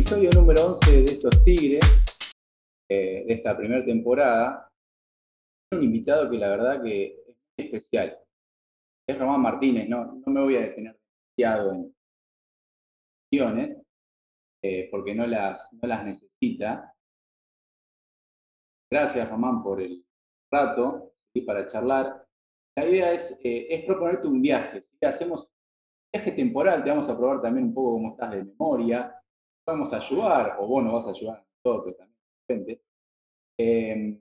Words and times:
episodio 0.00 0.30
número 0.34 0.68
11 0.68 1.02
de 1.02 1.04
estos 1.04 1.44
Tigres, 1.44 1.84
eh, 2.90 3.22
de 3.26 3.34
esta 3.34 3.54
primera 3.54 3.84
temporada, 3.84 4.66
un 5.74 5.82
invitado 5.82 6.30
que 6.30 6.38
la 6.38 6.48
verdad 6.48 6.82
que 6.82 7.22
es 7.28 7.36
especial. 7.58 8.18
Es 9.06 9.18
Román 9.18 9.42
Martínez, 9.42 9.90
no, 9.90 10.22
no 10.24 10.32
me 10.32 10.40
voy 10.40 10.56
a 10.56 10.60
detener 10.60 10.98
demasiado 11.36 11.72
en 11.74 11.94
cuestiones, 13.30 13.82
eh, 14.64 14.88
porque 14.90 15.14
no 15.14 15.26
las, 15.26 15.70
no 15.74 15.86
las 15.86 16.02
necesita. 16.06 16.94
Gracias, 18.90 19.28
Román, 19.28 19.62
por 19.62 19.82
el 19.82 20.02
rato 20.50 21.12
y 21.36 21.42
para 21.42 21.66
charlar. 21.66 22.26
La 22.74 22.88
idea 22.88 23.12
es, 23.12 23.38
eh, 23.44 23.66
es 23.68 23.84
proponerte 23.84 24.28
un 24.28 24.40
viaje. 24.40 24.86
Si 24.98 25.06
Hacemos 25.06 25.52
viaje 26.10 26.32
temporal, 26.32 26.82
te 26.82 26.88
vamos 26.88 27.08
a 27.10 27.18
probar 27.18 27.42
también 27.42 27.66
un 27.66 27.74
poco 27.74 27.92
cómo 27.92 28.10
estás 28.12 28.30
de 28.30 28.44
memoria, 28.44 29.19
vamos 29.66 29.92
a 29.92 29.96
ayudar, 29.98 30.56
o 30.60 30.66
vos 30.66 30.84
nos 30.84 30.92
vas 30.92 31.06
a 31.06 31.10
ayudar 31.10 31.38
a 31.38 31.46
nosotros 31.64 31.96
también, 31.96 32.80
eh, 33.58 34.20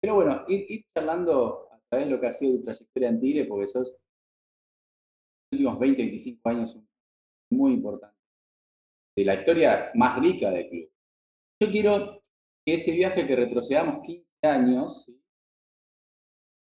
pero 0.00 0.16
bueno, 0.16 0.44
ir, 0.48 0.84
charlando 0.94 1.68
a 1.72 1.80
través 1.88 2.06
de 2.06 2.14
lo 2.14 2.20
que 2.20 2.26
ha 2.26 2.32
sido 2.32 2.56
tu 2.56 2.62
trayectoria 2.62 3.08
en 3.08 3.20
Tigre, 3.20 3.44
porque 3.44 3.68
sos 3.68 3.90
los 3.90 5.52
últimos 5.52 5.78
20, 5.78 6.02
25 6.02 6.48
años 6.48 6.80
muy 7.50 7.74
importante, 7.74 8.16
de 9.16 9.24
la 9.24 9.34
historia 9.34 9.90
más 9.94 10.20
rica 10.20 10.50
del 10.50 10.68
club. 10.68 10.90
Yo 11.62 11.70
quiero 11.70 12.22
que 12.64 12.74
ese 12.74 12.92
viaje 12.92 13.26
que 13.26 13.36
retrocedamos 13.36 14.04
15 14.04 14.26
años, 14.42 15.06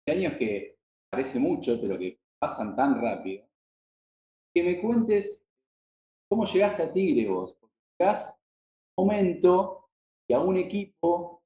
15 0.05 0.19
años 0.19 0.37
que 0.37 0.77
parece 1.09 1.39
mucho, 1.39 1.79
pero 1.79 1.97
que 1.97 2.19
pasan 2.39 2.75
tan 2.75 2.99
rápido, 3.01 3.47
que 4.53 4.63
me 4.63 4.81
cuentes 4.81 5.47
cómo 6.29 6.45
llegaste 6.45 6.83
a 6.83 6.91
Tigre 6.91 7.27
vos, 7.29 7.57
momento 8.97 9.89
y 10.27 10.33
a 10.33 10.39
un 10.39 10.57
equipo 10.57 11.43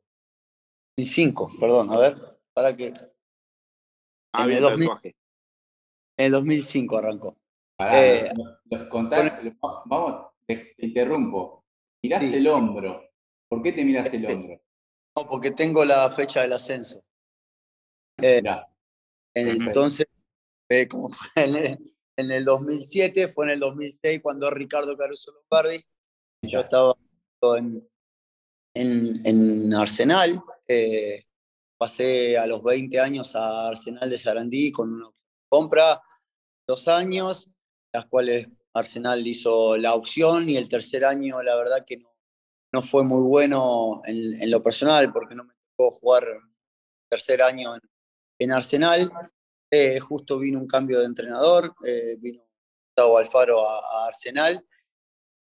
2005, 0.96 1.52
perdón, 1.60 1.92
a 1.92 1.98
ver, 1.98 2.16
para 2.54 2.74
que... 2.74 2.94
Ah, 4.32 4.44
en, 4.44 4.52
el 4.52 4.64
en 6.16 6.32
2005 6.32 6.96
arrancó. 6.96 7.36
eh, 7.80 8.32
vamos, 9.84 10.26
te, 10.46 10.74
interrumpo. 10.78 11.66
Miraste 12.02 12.34
el 12.34 12.48
hombro. 12.48 13.10
¿Por 13.46 13.62
qué 13.62 13.74
te 13.74 13.84
miraste 13.84 14.16
el 14.16 14.24
hombro? 14.24 14.58
No, 15.14 15.28
porque 15.28 15.50
tengo 15.50 15.84
la 15.84 16.10
fecha 16.12 16.40
del 16.40 16.54
ascenso. 16.54 17.04
Eh, 18.22 18.40
entonces, 19.34 20.06
eh, 20.68 20.88
como 20.88 21.08
fue 21.08 21.28
en 22.16 22.30
el, 22.30 22.44
2007, 22.44 23.28
fue 23.28 23.46
en 23.46 23.52
el 23.52 23.60
2006 23.60 24.20
cuando 24.22 24.50
Ricardo 24.50 24.96
Caruso 24.96 25.32
Lombardi, 25.32 25.82
yo 26.42 26.60
estaba 26.60 26.94
en, 27.56 27.88
en, 28.74 29.74
Arsenal, 29.74 30.42
eh, 30.68 31.24
pasé 31.78 32.38
a 32.38 32.46
los 32.46 32.62
20 32.62 33.00
años 33.00 33.34
a 33.36 33.68
Arsenal 33.68 34.08
de 34.08 34.18
Sarandí 34.18 34.72
con 34.72 34.92
una 34.92 35.10
compra, 35.48 36.00
dos 36.66 36.88
años, 36.88 37.48
las 37.92 38.06
cuales 38.06 38.48
Arsenal 38.74 39.26
hizo 39.26 39.76
la 39.76 39.94
opción 39.94 40.48
y 40.48 40.56
el 40.56 40.68
tercer 40.68 41.04
año 41.04 41.42
la 41.42 41.56
verdad 41.56 41.84
que 41.86 41.98
no, 41.98 42.10
no 42.72 42.82
fue 42.82 43.02
muy 43.02 43.22
bueno 43.22 44.00
en, 44.06 44.40
en, 44.40 44.50
lo 44.50 44.62
personal 44.62 45.12
porque 45.12 45.34
no 45.34 45.44
me 45.44 45.52
tocó 45.76 45.90
jugar 45.90 46.24
tercer 47.10 47.42
año 47.42 47.74
en, 47.74 47.82
en 48.42 48.52
Arsenal. 48.52 49.10
Eh, 49.70 49.98
justo 50.00 50.38
vino 50.38 50.58
un 50.58 50.66
cambio 50.66 51.00
de 51.00 51.06
entrenador, 51.06 51.74
eh, 51.86 52.16
vino 52.18 52.42
Gustavo 52.88 53.18
Alfaro 53.18 53.66
a, 53.66 54.06
Arsenal. 54.06 54.64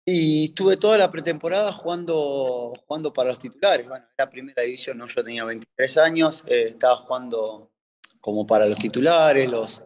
Y 0.09 0.47
estuve 0.47 0.77
toda 0.77 0.97
la 0.97 1.11
pretemporada 1.11 1.73
jugando, 1.73 2.73
jugando 2.87 3.13
para 3.13 3.31
los 3.31 3.39
titulares. 3.39 3.87
Bueno, 3.89 4.07
era 4.17 4.31
primera 4.31 4.63
división, 4.63 4.99
¿no? 4.99 5.07
yo 5.09 5.23
tenía 5.23 5.45
23 5.45 5.99
años, 5.99 6.45
eh, 6.47 6.69
estaba 6.71 6.97
jugando 6.97 7.73
como 8.21 8.47
para 8.47 8.67
los 8.67 8.79
titulares, 8.79 9.51
los 9.51 9.83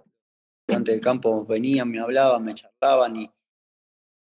durante 0.68 0.94
el 0.94 1.00
campo 1.00 1.44
venían, 1.44 1.90
me 1.90 2.00
hablaban, 2.00 2.44
me 2.44 2.54
charlaban 2.54 3.16
y 3.16 3.30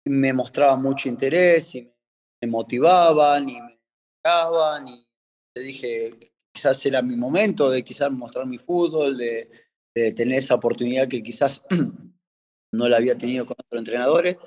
me 0.04 0.32
mostraban 0.34 0.82
mucho 0.82 1.08
interés 1.08 1.74
y 1.74 1.90
me 2.42 2.48
motivaban 2.48 3.48
y 3.48 3.60
me 3.60 3.80
sacaban 4.22 4.88
y 4.88 5.08
le 5.54 5.62
dije 5.62 6.33
quizás 6.54 6.86
era 6.86 7.02
mi 7.02 7.16
momento 7.16 7.68
de 7.68 7.82
quizás 7.82 8.10
mostrar 8.12 8.46
mi 8.46 8.58
fútbol, 8.58 9.18
de, 9.18 9.50
tener 10.16 10.38
esa 10.38 10.56
oportunidad 10.56 11.06
que 11.06 11.22
quizás 11.22 11.64
no 12.72 12.88
la 12.88 12.96
había 12.96 13.16
tenido 13.16 13.44
con 13.46 13.56
otros 13.58 13.78
entrenadores. 13.78 14.38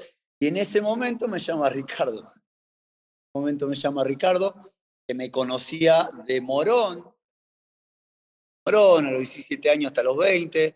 Y 0.41 0.47
en 0.47 0.57
ese 0.57 0.81
momento 0.81 1.27
me 1.27 1.39
llama 1.39 1.69
Ricardo. 1.69 2.19
En 2.19 2.27
ese 2.27 3.31
momento 3.33 3.67
me 3.67 3.75
llama 3.75 4.03
Ricardo, 4.03 4.73
que 5.07 5.15
me 5.15 5.31
conocía 5.31 6.09
de 6.25 6.41
Morón. 6.41 7.03
Morón, 8.65 9.07
a 9.07 9.11
los 9.11 9.19
17 9.19 9.69
años 9.69 9.91
hasta 9.91 10.03
los 10.03 10.17
20. 10.17 10.75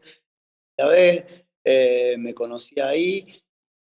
Ya 0.79 0.87
ves, 0.87 1.25
eh, 1.65 2.15
me 2.17 2.33
conocía 2.33 2.87
ahí. 2.87 3.41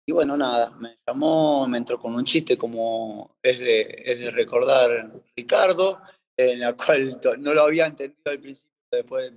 Y 0.08 0.12
bueno, 0.12 0.36
nada, 0.38 0.72
me 0.78 1.00
llamó, 1.08 1.68
me 1.68 1.78
entró 1.78 2.00
con 2.00 2.16
un 2.16 2.26
chiste 2.26 2.58
como 2.58 3.38
es 3.42 3.60
de, 3.60 4.04
es 4.06 4.20
de 4.20 4.32
recordar 4.32 5.24
Ricardo 5.36 6.02
en 6.38 6.60
la 6.60 6.74
cual 6.74 7.20
no 7.40 7.54
lo 7.54 7.64
había 7.64 7.88
entendido 7.88 8.32
al 8.32 8.40
principio, 8.40 8.72
después 8.92 9.32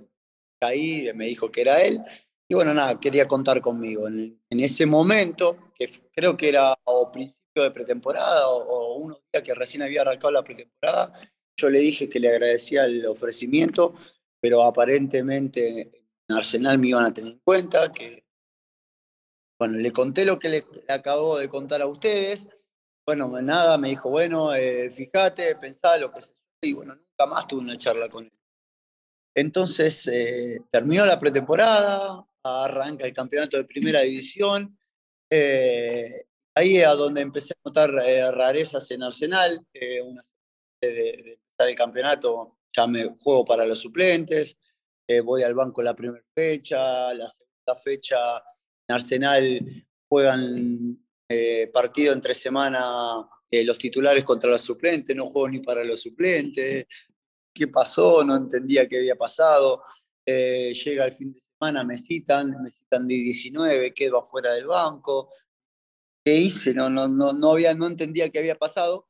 caí, 0.59 1.09
me 1.15 1.25
dijo 1.25 1.51
que 1.51 1.61
era 1.61 1.81
él. 1.81 2.01
Y 2.47 2.55
bueno, 2.55 2.73
nada, 2.73 2.99
quería 2.99 3.27
contar 3.27 3.61
conmigo. 3.61 4.07
En, 4.07 4.39
ese 4.49 4.85
momento, 4.85 5.71
que 5.75 5.89
creo 6.11 6.35
que 6.35 6.49
era 6.49 6.75
o 6.85 7.11
principio 7.11 7.63
de 7.63 7.71
pretemporada 7.71 8.47
o, 8.47 8.95
unos 8.95 9.21
días 9.31 9.43
que 9.43 9.53
recién 9.53 9.83
había 9.83 10.01
arrancado 10.01 10.31
la 10.31 10.43
pretemporada, 10.43 11.13
yo 11.55 11.69
le 11.69 11.79
dije 11.79 12.09
que 12.09 12.19
le 12.19 12.29
agradecía 12.29 12.85
el 12.85 13.05
ofrecimiento, 13.05 13.93
pero 14.41 14.63
aparentemente 14.63 15.91
en 16.27 16.35
Arsenal 16.35 16.79
me 16.79 16.87
iban 16.87 17.05
a 17.05 17.13
tener 17.13 17.33
en 17.33 17.39
cuenta, 17.39 17.91
que 17.91 18.25
bueno, 19.59 19.77
le 19.77 19.91
conté 19.91 20.25
lo 20.25 20.39
que 20.39 20.49
le, 20.49 20.65
acabo 20.87 21.37
de 21.37 21.49
contar 21.49 21.81
a 21.81 21.87
ustedes. 21.87 22.47
Bueno, 23.05 23.27
nada, 23.41 23.77
me 23.77 23.89
dijo, 23.89 24.09
bueno, 24.09 24.55
eh, 24.55 24.89
fíjate, 24.89 25.55
pensá 25.57 25.97
lo 25.97 26.11
que 26.11 26.21
se 26.21 26.33
y 26.61 26.73
bueno, 26.73 26.95
nunca 26.95 27.25
más 27.27 27.47
tuve 27.47 27.61
una 27.61 27.77
charla 27.77 28.09
con 28.09 28.25
él. 28.25 28.31
Entonces 29.35 30.07
eh, 30.07 30.61
terminó 30.71 31.05
la 31.05 31.19
pretemporada, 31.19 32.25
arranca 32.43 33.05
el 33.05 33.13
campeonato 33.13 33.57
de 33.57 33.63
primera 33.63 34.01
división. 34.01 34.77
Eh, 35.29 36.25
ahí 36.55 36.77
es 36.77 36.87
a 36.87 36.95
donde 36.95 37.21
empecé 37.21 37.53
a 37.53 37.61
notar 37.63 37.91
eh, 38.05 38.29
rarezas 38.31 38.89
en 38.91 39.03
Arsenal. 39.03 39.65
una 40.03 40.21
de, 40.81 40.87
de, 40.89 41.09
empezar 41.33 41.69
el 41.69 41.75
campeonato 41.75 42.57
ya 42.75 42.87
me 42.87 43.13
juego 43.15 43.45
para 43.45 43.65
los 43.65 43.79
suplentes. 43.79 44.57
voy 45.23 45.43
al 45.43 45.55
banco 45.55 45.81
la 45.81 45.95
primera 45.95 46.23
fecha, 46.35 47.13
la 47.13 47.27
segunda 47.27 47.81
fecha 47.81 48.17
en 48.87 48.95
Arsenal 48.95 49.85
juegan 50.07 51.05
partido 51.71 52.13
entre 52.13 52.33
semana 52.33 53.27
eh, 53.51 53.65
los 53.65 53.77
titulares 53.77 54.23
contra 54.23 54.49
los 54.49 54.61
suplentes, 54.61 55.15
no 55.15 55.25
juego 55.25 55.49
ni 55.49 55.59
para 55.59 55.83
los 55.83 56.01
suplentes, 56.01 56.85
qué 57.53 57.67
pasó, 57.67 58.23
no 58.23 58.35
entendía 58.35 58.87
qué 58.87 58.97
había 58.97 59.15
pasado. 59.15 59.83
Eh, 60.25 60.73
llega 60.73 61.05
el 61.05 61.13
fin 61.13 61.33
de 61.33 61.41
semana, 61.41 61.83
me 61.83 61.97
citan, 61.97 62.61
me 62.61 62.69
citan 62.69 63.07
de 63.07 63.15
19, 63.15 63.93
quedo 63.93 64.19
afuera 64.19 64.53
del 64.53 64.67
banco. 64.67 65.33
¿Qué 66.23 66.35
hice? 66.35 66.73
No, 66.73 66.89
no, 66.89 67.07
no, 67.07 67.33
no, 67.33 67.51
había, 67.51 67.73
no 67.73 67.87
entendía 67.87 68.29
qué 68.29 68.39
había 68.39 68.55
pasado. 68.55 69.07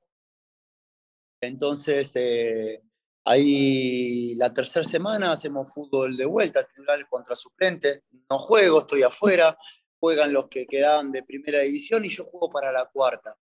Entonces, 1.42 2.12
eh, 2.16 2.82
ahí 3.26 4.36
la 4.36 4.54
tercera 4.54 4.86
semana 4.86 5.34
hacemos 5.34 5.74
fútbol 5.74 6.16
de 6.16 6.26
vuelta, 6.26 6.66
titulares 6.66 7.08
contra 7.10 7.36
suplentes. 7.36 8.04
No 8.30 8.40
juego, 8.40 8.82
estoy 8.82 9.04
afuera. 9.04 9.58
Juegan 10.00 10.32
los 10.32 10.48
que 10.48 10.66
quedaban 10.66 11.12
de 11.12 11.24
primera 11.24 11.60
división 11.60 12.06
y 12.06 12.10
yo 12.10 12.24
juego 12.24 12.50
para 12.50 12.72
la 12.72 12.86
cuarta 12.86 13.38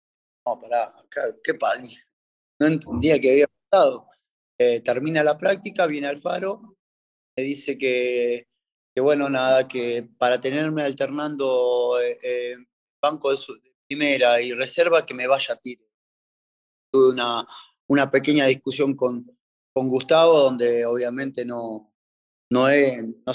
no, 0.45 0.59
pará, 0.59 0.93
qué 1.43 1.53
padre. 1.55 1.89
No 2.59 2.67
entendía 2.67 3.19
qué 3.19 3.31
había 3.31 3.47
pasado. 3.69 4.07
Eh, 4.57 4.79
termina 4.81 5.23
la 5.23 5.37
práctica, 5.37 5.85
viene 5.85 6.07
Alfaro, 6.07 6.77
me 7.35 7.43
dice 7.43 7.77
que, 7.77 8.47
bueno, 8.97 9.29
nada, 9.29 9.67
que 9.67 10.07
para 10.17 10.39
tenerme 10.39 10.83
alternando 10.83 11.99
eh, 12.01 12.55
banco 13.01 13.31
de, 13.31 13.37
primera 13.87 14.41
y 14.41 14.53
reserva, 14.53 15.05
que 15.05 15.13
me 15.13 15.27
vaya 15.27 15.53
a 15.53 15.57
tiro. 15.57 15.83
Tuve 16.91 17.09
una, 17.11 17.45
una 17.87 18.09
pequeña 18.09 18.45
discusión 18.45 18.95
con, 18.95 19.25
con 19.73 19.89
Gustavo, 19.89 20.39
donde 20.39 20.85
obviamente 20.85 21.45
no, 21.45 21.93
no, 22.49 22.67
no, 22.69 23.33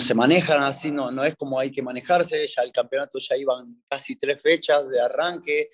se, 0.00 0.14
manejan 0.14 0.62
así, 0.62 0.90
no, 0.90 1.10
no 1.10 1.24
es 1.24 1.34
como 1.34 1.58
hay 1.58 1.70
que 1.70 1.82
manejarse, 1.82 2.46
ya 2.46 2.62
el 2.62 2.72
campeonato 2.72 3.18
ya 3.18 3.36
iban 3.36 3.82
casi 3.88 4.16
tres 4.16 4.40
fechas 4.40 4.88
de 4.88 5.00
arranque, 5.00 5.70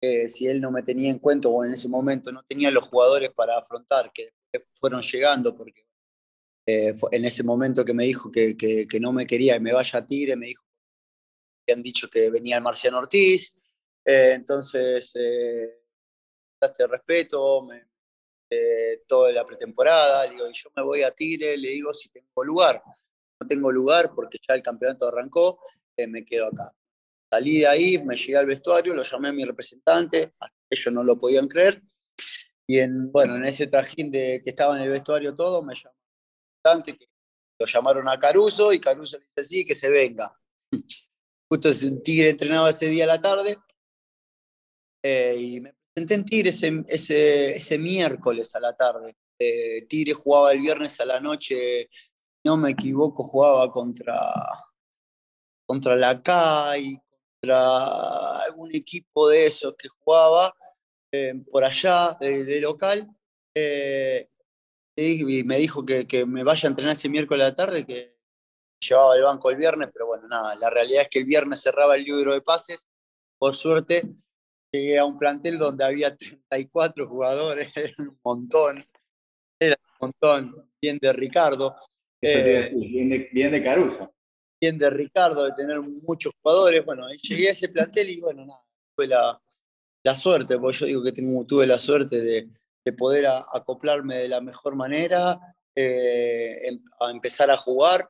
eh, 0.00 0.28
si 0.28 0.46
él 0.46 0.60
no 0.60 0.70
me 0.70 0.82
tenía 0.82 1.10
en 1.10 1.18
cuenta 1.18 1.48
o 1.48 1.64
en 1.64 1.72
ese 1.72 1.88
momento 1.88 2.32
no 2.32 2.42
tenía 2.44 2.70
los 2.70 2.86
jugadores 2.86 3.30
para 3.34 3.58
afrontar, 3.58 4.10
que 4.12 4.30
fueron 4.74 5.02
llegando, 5.02 5.54
porque 5.54 5.88
eh, 6.70 6.92
en 7.12 7.24
ese 7.24 7.42
momento 7.44 7.82
que 7.82 7.94
me 7.94 8.04
dijo 8.04 8.30
que, 8.30 8.54
que, 8.54 9.00
no 9.00 9.10
me 9.10 9.26
quería 9.26 9.56
y 9.56 9.60
me 9.60 9.72
vaya 9.72 10.00
a 10.00 10.06
tire, 10.06 10.36
me 10.36 10.48
dijo 10.48 10.62
que 11.66 11.72
han 11.72 11.82
dicho 11.82 12.10
que 12.10 12.28
venía 12.28 12.56
el 12.56 12.62
Marciano 12.62 12.98
Ortiz, 12.98 13.56
eh, 14.04 14.32
entonces, 14.34 15.10
eh, 15.14 15.80
te 16.60 16.86
respeto, 16.86 17.62
me, 17.62 17.86
toda 19.06 19.32
la 19.32 19.46
pretemporada, 19.46 20.26
le 20.26 20.32
digo, 20.32 20.46
y 20.46 20.52
yo 20.52 20.70
me 20.76 20.82
voy 20.82 21.02
a 21.04 21.10
tire, 21.10 21.56
le 21.56 21.70
digo 21.70 21.94
si 21.94 22.10
tengo 22.10 22.44
lugar. 22.44 22.82
No 23.40 23.46
tengo 23.46 23.70
lugar 23.70 24.12
porque 24.14 24.38
ya 24.46 24.54
el 24.54 24.62
campeonato 24.62 25.08
arrancó, 25.08 25.60
me 25.96 26.24
quedo 26.24 26.46
acá. 26.46 26.72
Salí 27.30 27.60
de 27.60 27.66
ahí, 27.66 28.02
me 28.02 28.16
llegué 28.16 28.36
al 28.36 28.46
vestuario, 28.46 28.94
lo 28.94 29.02
llamé 29.02 29.28
a 29.28 29.32
mi 29.32 29.44
representante, 29.44 30.34
ellos 30.70 30.94
no 30.94 31.02
lo 31.02 31.18
podían 31.18 31.46
creer, 31.46 31.82
y 32.66 32.78
en, 32.78 33.10
bueno, 33.12 33.36
en 33.36 33.44
ese 33.44 33.66
trajín 33.66 34.10
de 34.10 34.42
que 34.42 34.50
estaba 34.50 34.76
en 34.76 34.82
el 34.82 34.90
vestuario 34.90 35.34
todo, 35.34 35.62
me 35.62 35.74
llamó 35.74 35.98
que 36.82 37.08
lo 37.58 37.66
llamaron 37.66 38.08
a 38.08 38.18
Caruso 38.18 38.72
y 38.72 38.78
Caruso 38.78 39.18
le 39.18 39.24
dice 39.36 39.48
sí, 39.48 39.64
que 39.64 39.74
se 39.74 39.88
venga. 39.88 40.32
Justo 41.50 41.70
Tigre 42.04 42.30
entrenaba 42.30 42.70
ese 42.70 42.86
día 42.86 43.04
a 43.04 43.08
la 43.08 43.22
tarde 43.22 43.56
eh, 45.02 45.34
y 45.38 45.60
me 45.60 45.74
presenté 45.94 46.14
en 46.14 46.24
Tigre 46.24 46.50
ese, 46.50 47.54
ese, 47.56 47.78
miércoles 47.78 48.54
a 48.54 48.60
la 48.60 48.76
tarde. 48.76 49.16
Eh, 49.38 49.86
Tigre 49.88 50.12
jugaba 50.12 50.52
el 50.52 50.60
viernes 50.60 51.00
a 51.00 51.06
la 51.06 51.20
noche, 51.20 51.88
no 52.48 52.56
me 52.56 52.70
equivoco, 52.70 53.22
jugaba 53.22 53.70
contra, 53.70 54.18
contra 55.66 55.96
la 55.96 56.22
CAI, 56.22 56.98
contra 57.34 58.38
algún 58.44 58.74
equipo 58.74 59.28
de 59.28 59.44
esos 59.44 59.74
que 59.76 59.88
jugaba 59.88 60.54
eh, 61.12 61.34
por 61.52 61.62
allá 61.62 62.16
de, 62.18 62.58
local. 62.62 63.06
Eh, 63.54 64.30
y 64.96 65.44
me 65.44 65.58
dijo 65.58 65.84
que, 65.84 66.06
que, 66.06 66.24
me 66.24 66.42
vaya 66.42 66.66
a 66.66 66.70
entrenar 66.70 66.94
ese 66.94 67.10
miércoles 67.10 67.44
a 67.44 67.48
la 67.50 67.54
tarde, 67.54 67.84
que 67.84 68.16
llevaba 68.80 69.14
el 69.14 69.24
banco 69.24 69.50
el 69.50 69.58
viernes, 69.58 69.90
pero 69.92 70.06
bueno, 70.06 70.26
nada, 70.26 70.56
la 70.56 70.70
realidad 70.70 71.02
es 71.02 71.08
que 71.10 71.18
el 71.18 71.26
viernes 71.26 71.60
cerraba 71.60 71.96
el 71.96 72.04
libro 72.04 72.32
de 72.32 72.40
pases. 72.40 72.86
Por 73.38 73.54
suerte, 73.54 74.08
llegué 74.72 74.98
a 74.98 75.04
un 75.04 75.18
plantel 75.18 75.58
donde 75.58 75.84
había 75.84 76.16
34 76.16 77.06
jugadores, 77.06 77.76
era 77.76 77.92
un 77.98 78.18
montón, 78.24 78.86
era 79.60 79.76
un 80.00 80.08
montón, 80.08 80.70
bien 80.80 80.98
de 80.98 81.12
Ricardo. 81.12 81.76
Eh, 82.20 82.72
bien, 82.74 83.08
de, 83.10 83.28
bien 83.32 83.52
de 83.52 83.62
Caruso. 83.62 84.12
Bien 84.60 84.76
de 84.76 84.90
Ricardo, 84.90 85.44
de 85.44 85.52
tener 85.52 85.80
muchos 85.80 86.32
jugadores. 86.42 86.84
Bueno, 86.84 87.06
llegué 87.22 87.48
a 87.48 87.52
ese 87.52 87.68
plantel 87.68 88.10
y 88.10 88.20
bueno, 88.20 88.44
nada, 88.44 88.60
fue 88.94 89.06
la, 89.06 89.40
la 90.02 90.14
suerte, 90.14 90.58
porque 90.58 90.78
yo 90.78 90.86
digo 90.86 91.02
que 91.02 91.12
tengo, 91.12 91.44
tuve 91.44 91.66
la 91.66 91.78
suerte 91.78 92.20
de, 92.20 92.48
poder 92.96 93.26
acoplarme 93.26 94.16
de 94.16 94.28
la 94.28 94.40
mejor 94.40 94.74
manera, 94.74 95.38
eh, 95.74 96.68
em, 96.68 96.82
a 96.98 97.10
empezar 97.10 97.50
a 97.50 97.56
jugar 97.58 98.08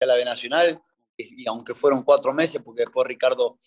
a 0.00 0.06
la 0.06 0.16
B 0.16 0.24
Nacional, 0.24 0.82
y, 1.16 1.46
aunque 1.46 1.72
fueron 1.72 2.02
cuatro 2.02 2.34
meses, 2.34 2.60
porque 2.60 2.80
después 2.80 3.06
Ricardo 3.06 3.60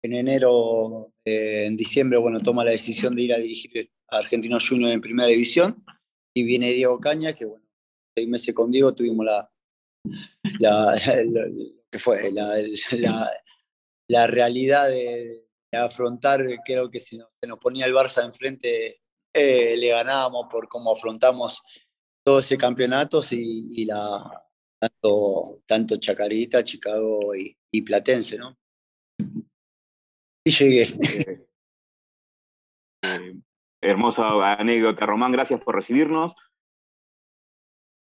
en 0.00 0.14
enero, 0.14 1.12
eh, 1.24 1.64
en 1.66 1.76
diciembre, 1.76 2.18
bueno, 2.18 2.38
toma 2.38 2.64
la 2.64 2.70
decisión 2.70 3.16
de 3.16 3.22
ir 3.22 3.34
a 3.34 3.38
dirigir 3.38 3.90
a 4.10 4.18
Argentinos 4.18 4.68
Juniors 4.68 4.94
en 4.94 5.00
primera 5.00 5.28
división, 5.28 5.84
y 6.32 6.44
viene 6.44 6.70
Diego 6.70 7.00
Caña, 7.00 7.32
que 7.32 7.44
bueno, 7.44 7.61
seis 8.16 8.28
meses 8.28 8.54
con 8.54 8.70
Diego 8.70 8.94
tuvimos 8.94 9.24
la, 9.26 9.50
la, 10.58 10.94
que 11.90 11.98
fue 11.98 12.30
la, 12.32 13.30
la 14.08 14.26
realidad 14.26 14.88
de, 14.88 15.46
afrontar, 15.74 16.42
creo 16.66 16.90
que 16.90 17.00
si 17.00 17.16
nos, 17.16 17.28
se 17.40 17.48
nos 17.48 17.58
ponía 17.58 17.86
el 17.86 17.94
Barça 17.94 18.22
enfrente, 18.24 19.00
eh, 19.34 19.74
le 19.78 19.88
ganábamos 19.88 20.48
por 20.50 20.68
cómo 20.68 20.92
afrontamos 20.92 21.62
todo 22.24 22.40
ese 22.40 22.58
campeonato 22.58 23.22
y, 23.30 23.86
la, 23.86 24.44
tanto, 24.78 25.62
tanto 25.66 25.96
Chacarita, 25.96 26.62
Chicago 26.62 27.34
y, 27.34 27.82
Platense, 27.82 28.36
¿no? 28.38 28.56
Y 30.44 30.50
llegué. 30.50 30.88
Eh, 33.04 33.34
hermosa 33.80 34.52
anécdota, 34.52 35.06
Román, 35.06 35.32
gracias 35.32 35.60
por 35.60 35.74
recibirnos. 35.74 36.36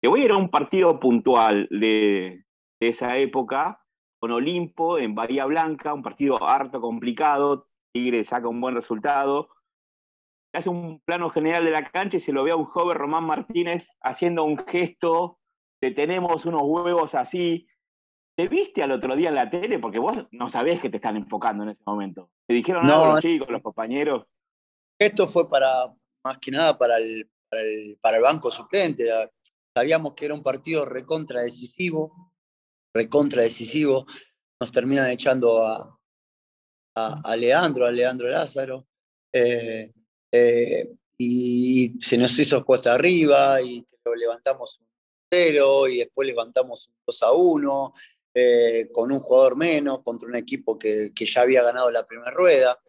Voy 0.08 0.22
a 0.22 0.26
ir 0.26 0.32
a 0.32 0.38
un 0.38 0.50
partido 0.50 1.00
puntual 1.00 1.68
de, 1.70 2.46
de 2.80 2.88
esa 2.88 3.18
época, 3.18 3.82
con 4.20 4.32
Olimpo 4.32 4.98
en 4.98 5.16
Bahía 5.16 5.46
Blanca, 5.46 5.94
un 5.94 6.04
partido 6.04 6.44
harto 6.44 6.82
complicado, 6.82 7.68
Tigre 7.94 8.26
saca 8.26 8.48
un 8.48 8.60
buen 8.60 8.76
resultado, 8.76 9.50
hace 10.54 10.70
un 10.70 11.00
plano 11.02 11.30
general 11.30 11.66
de 11.66 11.72
la 11.72 11.90
cancha 11.90 12.18
y 12.18 12.20
se 12.20 12.34
lo 12.34 12.44
ve 12.44 12.52
a 12.52 12.56
un 12.56 12.66
joven 12.66 12.98
Román 12.98 13.26
Martínez 13.26 13.90
haciendo 14.02 14.44
un 14.44 14.58
gesto 14.58 15.40
de 15.82 15.92
tenemos 15.92 16.46
unos 16.46 16.64
huevos 16.64 17.16
así. 17.16 17.68
¿Te 18.38 18.48
viste 18.48 18.84
al 18.84 18.92
otro 18.92 19.16
día 19.16 19.30
en 19.30 19.36
la 19.36 19.50
tele? 19.50 19.80
Porque 19.80 20.00
vos 20.00 20.26
no 20.32 20.50
sabés 20.50 20.82
que 20.82 20.90
te 20.90 20.98
están 20.98 21.16
enfocando 21.16 21.64
en 21.64 21.70
ese 21.70 21.84
momento. 21.86 22.32
¿Te 22.48 22.54
dijeron 22.54 22.90
algo 22.90 23.14
los 23.14 23.22
chicos, 23.22 23.50
los 23.50 23.62
compañeros? 23.62 24.26
Esto 25.00 25.28
fue 25.28 25.50
para, 25.50 25.94
más 26.24 26.38
que 26.38 26.52
nada, 26.52 26.78
para 26.78 26.98
el, 26.98 27.30
para 28.02 28.18
el 28.18 28.24
banco 28.24 28.50
suplente. 28.50 29.06
Sabíamos 29.76 30.14
que 30.14 30.26
era 30.26 30.34
un 30.34 30.42
partido 30.42 30.86
recontra 30.86 31.42
decisivo, 31.42 32.32
recontra 32.94 33.44
decisivo. 33.44 34.06
Nos 34.62 34.72
terminan 34.72 35.10
echando 35.10 35.66
a, 35.66 36.00
a, 36.96 37.36
Leandro, 37.36 37.86
a 37.86 37.92
Leandro 37.92 38.30
Lázaro. 38.30 38.88
Eh, 39.34 39.92
eh, 40.32 40.90
y 41.18 41.94
se 42.00 42.18
nos 42.18 42.40
hizo 42.40 42.64
cuesta 42.64 42.94
arriba 42.94 43.62
y 43.62 43.86
lo 44.06 44.16
levantamos 44.16 44.80
un 44.80 44.88
0 45.30 45.90
y 45.90 45.98
después 45.98 46.26
levantamos 46.26 46.88
un 46.88 46.96
2 47.06 47.24
a 47.24 47.32
1 47.34 47.94
eh, 48.34 48.90
con 48.94 49.12
un 49.12 49.20
jugador 49.20 49.58
menos 49.58 50.04
contra 50.04 50.30
un 50.30 50.36
equipo 50.36 50.80
que, 50.80 51.12
que, 51.14 51.26
ya 51.26 51.42
había 51.42 51.64
ganado 51.64 51.92
la 51.92 52.08
primera 52.08 52.32
rueda. 52.32 52.80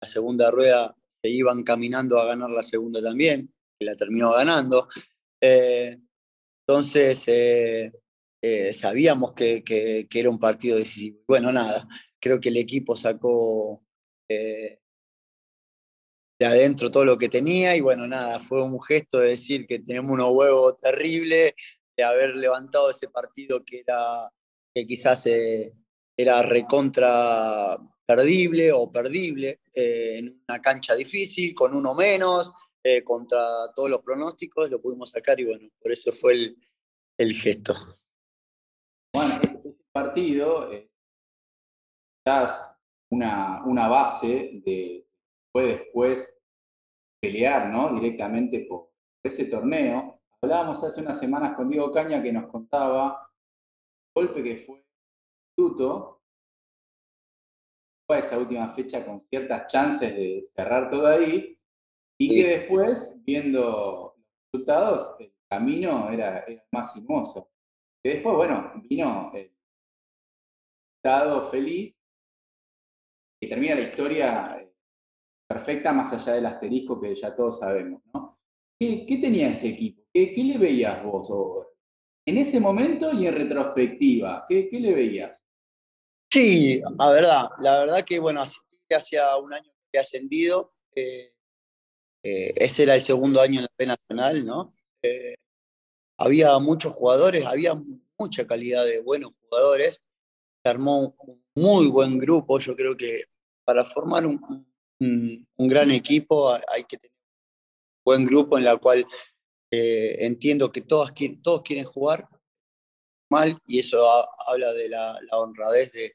La 0.00 0.08
segunda 0.08 0.50
rueda 0.50 0.96
se 1.06 1.28
iban 1.28 1.62
caminando 1.62 2.18
a 2.18 2.26
ganar 2.26 2.50
la 2.50 2.64
segunda 2.64 3.00
también, 3.00 3.52
y 3.78 3.84
la 3.84 3.94
terminó 3.94 4.32
ganando. 4.32 4.88
Entonces, 6.72 7.28
eh, 7.28 8.72
sabíamos 8.72 9.34
que, 9.34 9.62
que, 9.62 10.08
era 10.10 10.30
un 10.30 10.38
partido 10.38 10.78
decisivo. 10.78 11.18
Bueno, 11.28 11.52
nada, 11.52 11.86
creo 12.18 12.40
que 12.40 12.48
el 12.48 12.56
equipo 12.56 12.96
sacó 12.96 13.80
eh, 14.26 14.80
de 16.40 16.46
adentro 16.46 16.90
todo 16.90 17.04
lo 17.04 17.18
que 17.18 17.28
tenía 17.28 17.76
y 17.76 17.80
bueno, 17.80 18.06
nada, 18.08 18.40
fue 18.40 18.62
un 18.62 18.80
gesto 18.80 19.18
de 19.18 19.28
decir 19.28 19.66
que 19.66 19.80
tenemos 19.80 20.12
unos 20.12 20.30
huevos 20.32 20.78
terribles, 20.80 21.52
de 21.94 22.04
haber 22.04 22.34
levantado 22.34 22.90
ese 22.90 23.08
partido 23.08 23.62
que 23.64 23.80
era 23.80 24.32
que 24.74 24.86
quizás 24.86 25.26
eh, 25.26 25.74
era 26.16 26.42
recontra 26.42 27.78
perdible 28.06 28.72
o 28.72 28.90
perdible 28.90 29.60
en 29.74 30.42
una 30.48 30.62
cancha 30.62 30.94
difícil, 30.94 31.54
con 31.54 31.76
uno 31.76 31.94
menos, 31.94 32.52
contra 33.04 33.38
todos 33.74 33.90
los 33.90 34.02
pronósticos, 34.02 34.70
lo 34.70 34.80
pudimos 34.80 35.10
sacar 35.10 35.38
y 35.40 35.44
bueno, 35.44 35.68
por 35.80 35.92
eso 35.92 36.12
fue 36.12 36.32
el, 36.32 36.56
el 37.18 37.32
gesto. 37.32 37.74
Bueno, 39.14 39.34
este 39.42 39.76
partido 39.92 40.70
es 40.70 40.88
quizás 42.24 42.76
una, 43.10 43.64
una 43.64 43.88
base 43.88 44.60
de 44.64 45.06
puede 45.52 45.78
después 45.78 46.38
pelear 47.20 47.68
¿no? 47.70 47.94
directamente 47.94 48.66
por 48.68 48.90
ese 49.22 49.44
torneo. 49.44 50.20
Hablábamos 50.40 50.82
hace 50.82 51.00
unas 51.00 51.18
semanas 51.18 51.54
con 51.54 51.68
Diego 51.68 51.92
Caña 51.92 52.22
que 52.22 52.32
nos 52.32 52.50
contaba 52.50 53.30
el 54.14 54.26
golpe 54.26 54.42
que 54.42 54.56
fue 54.56 54.84
Tuto, 55.54 56.22
fue 58.06 58.18
esa 58.18 58.38
última 58.38 58.72
fecha 58.72 59.04
con 59.04 59.20
ciertas 59.28 59.70
chances 59.70 60.16
de 60.16 60.42
cerrar 60.46 60.90
todo 60.90 61.06
ahí, 61.06 61.58
y 62.24 62.28
que 62.28 62.48
después, 62.48 63.16
viendo 63.24 64.14
los 64.14 64.52
resultados, 64.52 65.16
el 65.18 65.32
camino 65.50 66.08
era, 66.10 66.40
era 66.40 66.64
más 66.70 66.92
sinuoso. 66.92 67.50
Que 68.02 68.14
después, 68.14 68.36
bueno, 68.36 68.72
vino 68.88 69.32
el 69.34 69.52
estado 70.96 71.50
feliz 71.50 71.98
y 73.40 73.48
termina 73.48 73.74
la 73.74 73.80
historia 73.82 74.56
eh, 74.60 74.72
perfecta 75.48 75.92
más 75.92 76.12
allá 76.12 76.34
del 76.34 76.46
asterisco 76.46 77.00
que 77.00 77.14
ya 77.16 77.34
todos 77.34 77.58
sabemos, 77.58 78.02
¿no? 78.14 78.38
¿Qué, 78.78 79.18
tenía 79.20 79.50
ese 79.50 79.68
equipo? 79.68 80.02
¿Qué, 80.12 80.32
le 80.36 80.58
veías 80.58 81.04
vos? 81.04 81.28
en 82.26 82.38
ese 82.38 82.60
momento 82.60 83.12
y 83.12 83.26
en 83.26 83.34
retrospectiva, 83.34 84.46
¿qué, 84.48 84.68
le 84.72 84.92
veías? 84.92 85.44
Sí, 86.32 86.80
la 86.98 87.10
verdad, 87.10 87.48
la 87.58 87.80
verdad 87.80 88.04
que 88.04 88.18
bueno, 88.20 88.42
hacía 88.90 89.36
un 89.38 89.52
año 89.52 89.72
que 89.90 89.98
he 89.98 90.00
ascendido, 90.00 90.74
eh, 90.94 91.31
eh, 92.22 92.52
ese 92.56 92.84
era 92.84 92.94
el 92.94 93.02
segundo 93.02 93.40
año 93.40 93.60
en 93.60 93.62
la 93.62 93.70
P 93.76 93.86
Nacional, 93.86 94.46
¿no? 94.46 94.74
Eh, 95.02 95.34
había 96.18 96.58
muchos 96.58 96.92
jugadores, 96.92 97.44
había 97.46 97.80
mucha 98.18 98.46
calidad 98.46 98.84
de 98.84 99.00
buenos 99.00 99.38
jugadores, 99.40 100.00
se 100.62 100.70
armó 100.70 101.14
un 101.18 101.42
muy 101.56 101.88
buen 101.88 102.18
grupo, 102.18 102.58
yo 102.60 102.76
creo 102.76 102.96
que 102.96 103.24
para 103.64 103.84
formar 103.84 104.26
un, 104.26 104.40
gran 105.58 105.90
equipo 105.90 106.52
hay 106.68 106.84
que 106.84 106.96
tener 106.96 107.16
un 107.16 108.02
buen 108.04 108.24
grupo 108.24 108.56
en 108.58 108.64
la 108.64 108.76
cual 108.76 109.04
entiendo 109.70 110.70
que 110.70 110.82
todos, 110.82 111.12
todos 111.42 111.62
quieren 111.62 111.84
jugar 111.84 112.28
mal 113.30 113.58
y 113.66 113.80
eso 113.80 114.00
habla 114.46 114.72
de 114.72 114.88
la 114.88 115.18
honradez 115.32 115.92
de, 115.92 116.14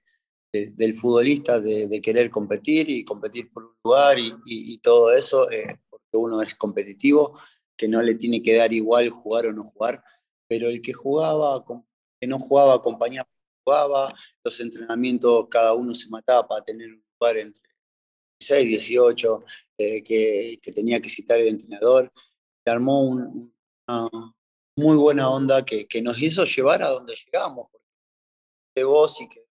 del 0.52 0.96
futbolista 0.96 1.60
de, 1.60 2.02
querer 2.02 2.30
competir 2.30 2.90
y 2.90 3.04
competir 3.04 3.52
por 3.52 3.66
un 3.66 3.76
lugar 3.84 4.18
y, 4.20 4.78
todo 4.80 5.14
eso, 5.14 5.50
eh, 5.52 5.80
uno 6.28 6.42
es 6.42 6.56
competitivo, 6.56 7.38
que 7.76 7.88
no 7.88 8.02
le 8.02 8.16
tiene 8.16 8.42
que 8.42 8.56
dar 8.56 8.74
igual 8.74 9.10
jugar 9.10 9.48
o 9.48 9.54
no 9.54 9.64
jugar, 9.64 10.04
pero 10.48 10.70
el 10.70 10.82
que 10.82 10.94
jugaba, 10.94 11.64
que 12.20 12.28
no 12.28 12.40
jugaba, 12.40 12.76
acompañaba, 12.76 13.30
jugaba, 13.66 14.14
los 14.44 14.60
entrenamientos 14.60 15.48
cada 15.50 15.74
uno 15.74 15.94
se 15.94 16.10
mataba 16.10 16.48
para 16.48 16.64
tener 16.64 16.90
un 16.90 17.04
lugar 17.20 17.38
entre 17.38 17.64
16 18.40 18.66
y 18.66 18.68
18, 18.68 19.44
que, 19.78 20.60
tenía 20.74 21.02
que 21.02 21.10
citar 21.10 21.40
el 21.40 21.50
entrenador, 21.50 22.12
se 22.64 22.72
armó 22.72 23.02
una 23.02 23.52
muy 24.78 24.96
buena 24.96 25.30
onda 25.30 25.66
que, 25.66 25.88
que, 25.88 26.02
nos 26.02 26.22
hizo 26.22 26.46
llevar 26.46 26.84
a 26.84 26.90
donde 26.90 27.16
llegamos, 27.16 27.70
de 28.76 28.84
vos 28.84 29.20
y 29.22 29.28
que 29.28 29.48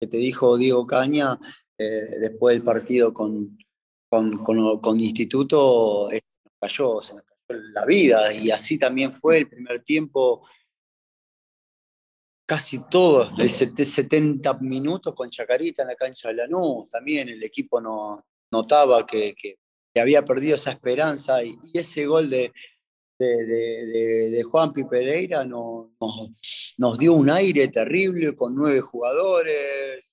que 0.00 0.06
te 0.06 0.16
dijo 0.16 0.56
Diego 0.56 0.86
Caña 0.86 1.38
eh, 1.76 2.18
después 2.20 2.56
del 2.56 2.64
partido 2.64 3.12
con, 3.12 3.58
con, 4.10 5.00
Instituto, 5.00 6.08
se 6.10 6.20
nos 6.44 6.54
cayó, 6.60 7.00
se 7.00 7.14
nos 7.14 7.24
cayó 7.24 7.60
la 7.72 7.86
vida. 7.86 8.32
Y 8.32 8.50
así 8.50 8.78
también 8.78 9.12
fue 9.12 9.38
el 9.38 9.48
primer 9.48 9.82
tiempo, 9.84 10.44
casi 12.46 12.80
todo, 12.90 13.30
el 13.38 13.48
70 13.48 14.54
minutos 14.60 15.14
con 15.14 15.30
Chacarita 15.30 15.82
en 15.82 15.88
la 15.88 15.94
cancha 15.94 16.28
de 16.28 16.34
Lanús. 16.34 16.88
También 16.88 17.28
el 17.28 17.42
equipo 17.42 17.80
no, 17.80 18.26
notaba 18.50 19.06
que, 19.06 19.34
que, 19.34 19.56
había 20.00 20.24
perdido 20.24 20.54
esa 20.54 20.72
esperanza 20.72 21.42
y, 21.44 21.56
ese 21.72 22.06
gol 22.06 22.30
de, 22.30 22.52
de, 23.18 23.46
de, 23.46 24.42
Juan 24.44 24.72
Pereira 24.72 25.44
no, 25.44 25.94
nos 26.78 26.98
dio 26.98 27.12
un 27.12 27.28
aire 27.28 27.68
terrible 27.68 28.34
con 28.34 28.54
nueve 28.54 28.80
jugadores, 28.80 30.12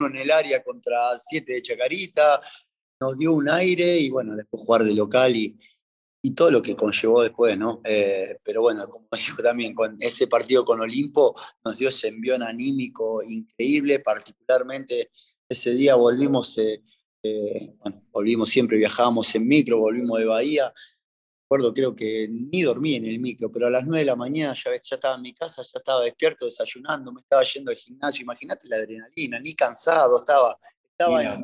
uno 0.00 0.08
en 0.10 0.16
el 0.16 0.30
área 0.30 0.62
contra 0.62 1.18
siete 1.18 1.54
de 1.54 1.62
Chacarita, 1.62 2.40
nos 3.00 3.18
dio 3.18 3.32
un 3.32 3.48
aire 3.48 3.98
y 3.98 4.10
bueno, 4.10 4.36
después 4.36 4.62
jugar 4.62 4.84
de 4.84 4.94
local 4.94 5.36
y, 5.36 5.58
y 6.26 6.34
todo 6.34 6.50
lo 6.50 6.60
que 6.60 6.74
conllevó 6.74 7.22
después, 7.22 7.56
¿no? 7.56 7.80
Eh, 7.84 8.38
pero 8.42 8.62
bueno, 8.62 8.88
como 8.88 9.06
digo 9.12 9.42
también, 9.42 9.74
con 9.74 9.96
ese 10.00 10.26
partido 10.26 10.64
con 10.64 10.80
Olimpo 10.80 11.32
nos 11.64 11.78
dio 11.78 11.88
ese 11.88 12.08
envión 12.08 12.42
anímico 12.42 13.22
increíble, 13.22 14.00
particularmente 14.00 15.10
ese 15.48 15.70
día 15.72 15.94
volvimos, 15.94 16.58
eh, 16.58 16.82
eh, 17.22 17.74
bueno, 17.78 18.00
volvimos 18.10 18.50
siempre, 18.50 18.76
viajábamos 18.76 19.32
en 19.36 19.46
micro, 19.46 19.78
volvimos 19.78 20.18
de 20.18 20.24
Bahía, 20.24 20.74
recuerdo, 21.44 21.72
creo 21.72 21.94
que 21.94 22.26
ni 22.28 22.62
dormí 22.62 22.96
en 22.96 23.04
el 23.04 23.20
micro, 23.20 23.52
pero 23.52 23.68
a 23.68 23.70
las 23.70 23.86
9 23.86 24.00
de 24.00 24.06
la 24.06 24.16
mañana 24.16 24.52
ya, 24.52 24.72
ya 24.72 24.96
estaba 24.96 25.14
en 25.14 25.22
mi 25.22 25.32
casa, 25.32 25.62
ya 25.62 25.78
estaba 25.78 26.02
despierto, 26.02 26.46
desayunando, 26.46 27.12
me 27.12 27.20
estaba 27.20 27.44
yendo 27.44 27.70
al 27.70 27.76
gimnasio, 27.76 28.24
imagínate 28.24 28.66
la 28.68 28.78
adrenalina, 28.78 29.38
ni 29.38 29.54
cansado, 29.54 30.18
estaba, 30.18 30.58
estaba 30.90 31.38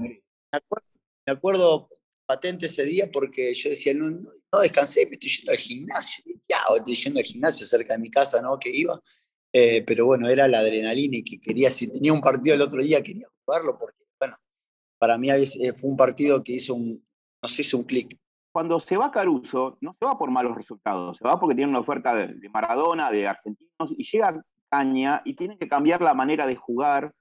me, 1.26 1.32
acuerdo, 1.32 1.88
patente 2.26 2.66
ese 2.66 2.84
día 2.84 3.10
porque 3.12 3.52
yo 3.54 3.70
decía, 3.70 3.94
no, 3.94 4.10
no, 4.10 4.60
descansé, 4.60 5.06
me 5.06 5.14
estoy 5.14 5.30
yendo 5.30 5.52
al 5.52 5.58
gimnasio, 5.58 6.24
ya, 6.48 6.58
estoy 6.76 6.94
yendo 6.94 7.20
al 7.20 7.26
gimnasio 7.26 7.66
cerca 7.66 7.94
de 7.94 8.00
mi 8.00 8.10
casa, 8.10 8.40
¿no? 8.40 8.58
Que 8.58 8.70
iba, 8.70 9.00
eh, 9.52 9.82
pero 9.86 10.06
bueno, 10.06 10.28
era 10.28 10.48
la 10.48 10.60
adrenalina 10.60 11.18
y 11.18 11.24
que 11.24 11.40
quería, 11.40 11.70
si 11.70 11.88
tenía 11.88 12.12
un 12.12 12.20
partido 12.20 12.54
el 12.54 12.62
otro 12.62 12.82
día, 12.82 13.02
quería 13.02 13.26
jugarlo 13.44 13.78
porque, 13.78 14.04
bueno, 14.18 14.36
para 14.98 15.18
mí 15.18 15.30
eh, 15.30 15.72
fue 15.76 15.90
un 15.90 15.96
partido 15.96 16.42
que 16.42 16.52
hizo 16.52 16.74
un, 16.74 17.06
nos 17.42 17.58
hizo 17.58 17.78
un 17.78 17.84
clic 17.84 18.18
cuando 18.52 18.78
se 18.78 18.98
va 18.98 19.10
Caruso, 19.10 19.78
no 19.80 19.96
se 19.98 20.04
va 20.04 20.18
por 20.18 20.30
malos 20.30 20.54
resultados, 20.54 21.16
se 21.16 21.24
va 21.24 21.40
porque 21.40 21.54
tiene 21.54 21.70
una 21.70 21.80
oferta 21.80 22.14
de, 22.14 22.48
Maradona, 22.50 23.10
de 23.10 23.26
argentinos, 23.26 23.90
y 23.96 24.04
llega 24.04 24.44
Caña 24.70 25.22
y 25.24 25.34
tiene 25.34 25.56
que 25.56 25.68
cambiar 25.68 26.02
la 26.02 26.14
manera 26.14 26.46
de 26.46 26.54
jugar. 26.54 27.12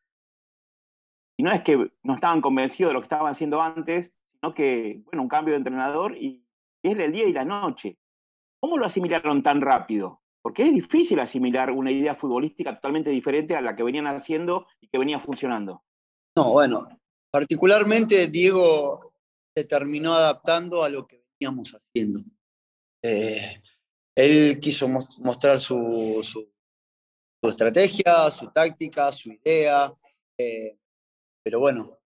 No 1.41 1.51
es 1.51 1.61
que 1.61 1.91
no 2.03 2.15
estaban 2.15 2.41
convencidos 2.41 2.89
de 2.89 2.93
lo 2.93 2.99
que 3.01 3.05
estaban 3.05 3.31
haciendo 3.31 3.61
antes, 3.61 4.11
sino 4.33 4.53
que, 4.53 5.01
bueno, 5.05 5.23
un 5.23 5.29
cambio 5.29 5.53
de 5.53 5.59
entrenador 5.59 6.15
y, 6.17 6.45
es 6.83 6.97
el 6.97 7.11
día 7.11 7.25
y 7.25 7.33
la 7.33 7.45
noche. 7.45 7.97
¿Cómo 8.59 8.77
lo 8.77 8.85
asimilaron 8.85 9.43
tan 9.43 9.61
rápido? 9.61 10.21
Porque 10.41 10.63
es 10.63 10.73
difícil 10.73 11.19
asimilar 11.19 11.71
una 11.71 11.91
idea 11.91 12.15
futbolística 12.15 12.75
totalmente 12.75 13.11
diferente 13.11 13.55
a 13.55 13.61
la 13.61 13.75
que 13.75 13.83
venían 13.83 14.07
haciendo 14.07 14.65
y 14.79 14.87
que 14.87 14.97
venía 14.97 15.19
funcionando. 15.19 15.83
No, 16.35 16.51
bueno, 16.51 16.87
particularmente 17.31 18.27
Diego 18.27 19.13
se 19.55 19.65
terminó 19.65 20.13
adaptando 20.13 20.83
a 20.83 20.89
lo 20.89 21.05
que 21.05 21.21
haciendo. 21.47 22.19
Eh, 23.03 23.61
él 24.15 24.59
quiso 24.59 24.87
mostrar 24.87 25.59
su, 25.59 26.19
su, 26.23 26.47
estrategia, 27.49 28.29
su 28.29 28.51
táctica, 28.51 29.11
su 29.11 29.31
idea, 29.31 29.93
eh, 30.37 30.77
pero 31.43 31.59
bueno, 31.59 31.99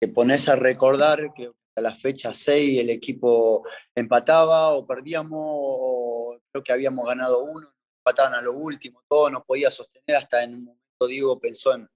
te 0.00 0.08
pones 0.08 0.48
a 0.48 0.56
recordar 0.56 1.32
que 1.34 1.50
a 1.76 1.80
la 1.80 1.94
fecha 1.94 2.32
6 2.32 2.80
el 2.80 2.90
equipo 2.90 3.66
empataba 3.94 4.74
o 4.74 4.86
perdíamos, 4.86 5.40
o 5.40 6.38
creo 6.50 6.62
que 6.62 6.72
habíamos 6.72 7.06
ganado 7.06 7.44
uno, 7.44 7.68
empataban 8.00 8.34
a 8.34 8.42
lo 8.42 8.52
último, 8.52 9.02
todo 9.08 9.30
no 9.30 9.44
podía 9.44 9.70
sostener, 9.70 10.16
hasta 10.16 10.42
en 10.44 10.54
un 10.54 10.64
momento 10.64 11.06
Diego 11.06 11.40
pensó 11.40 11.74
en, 11.74 11.88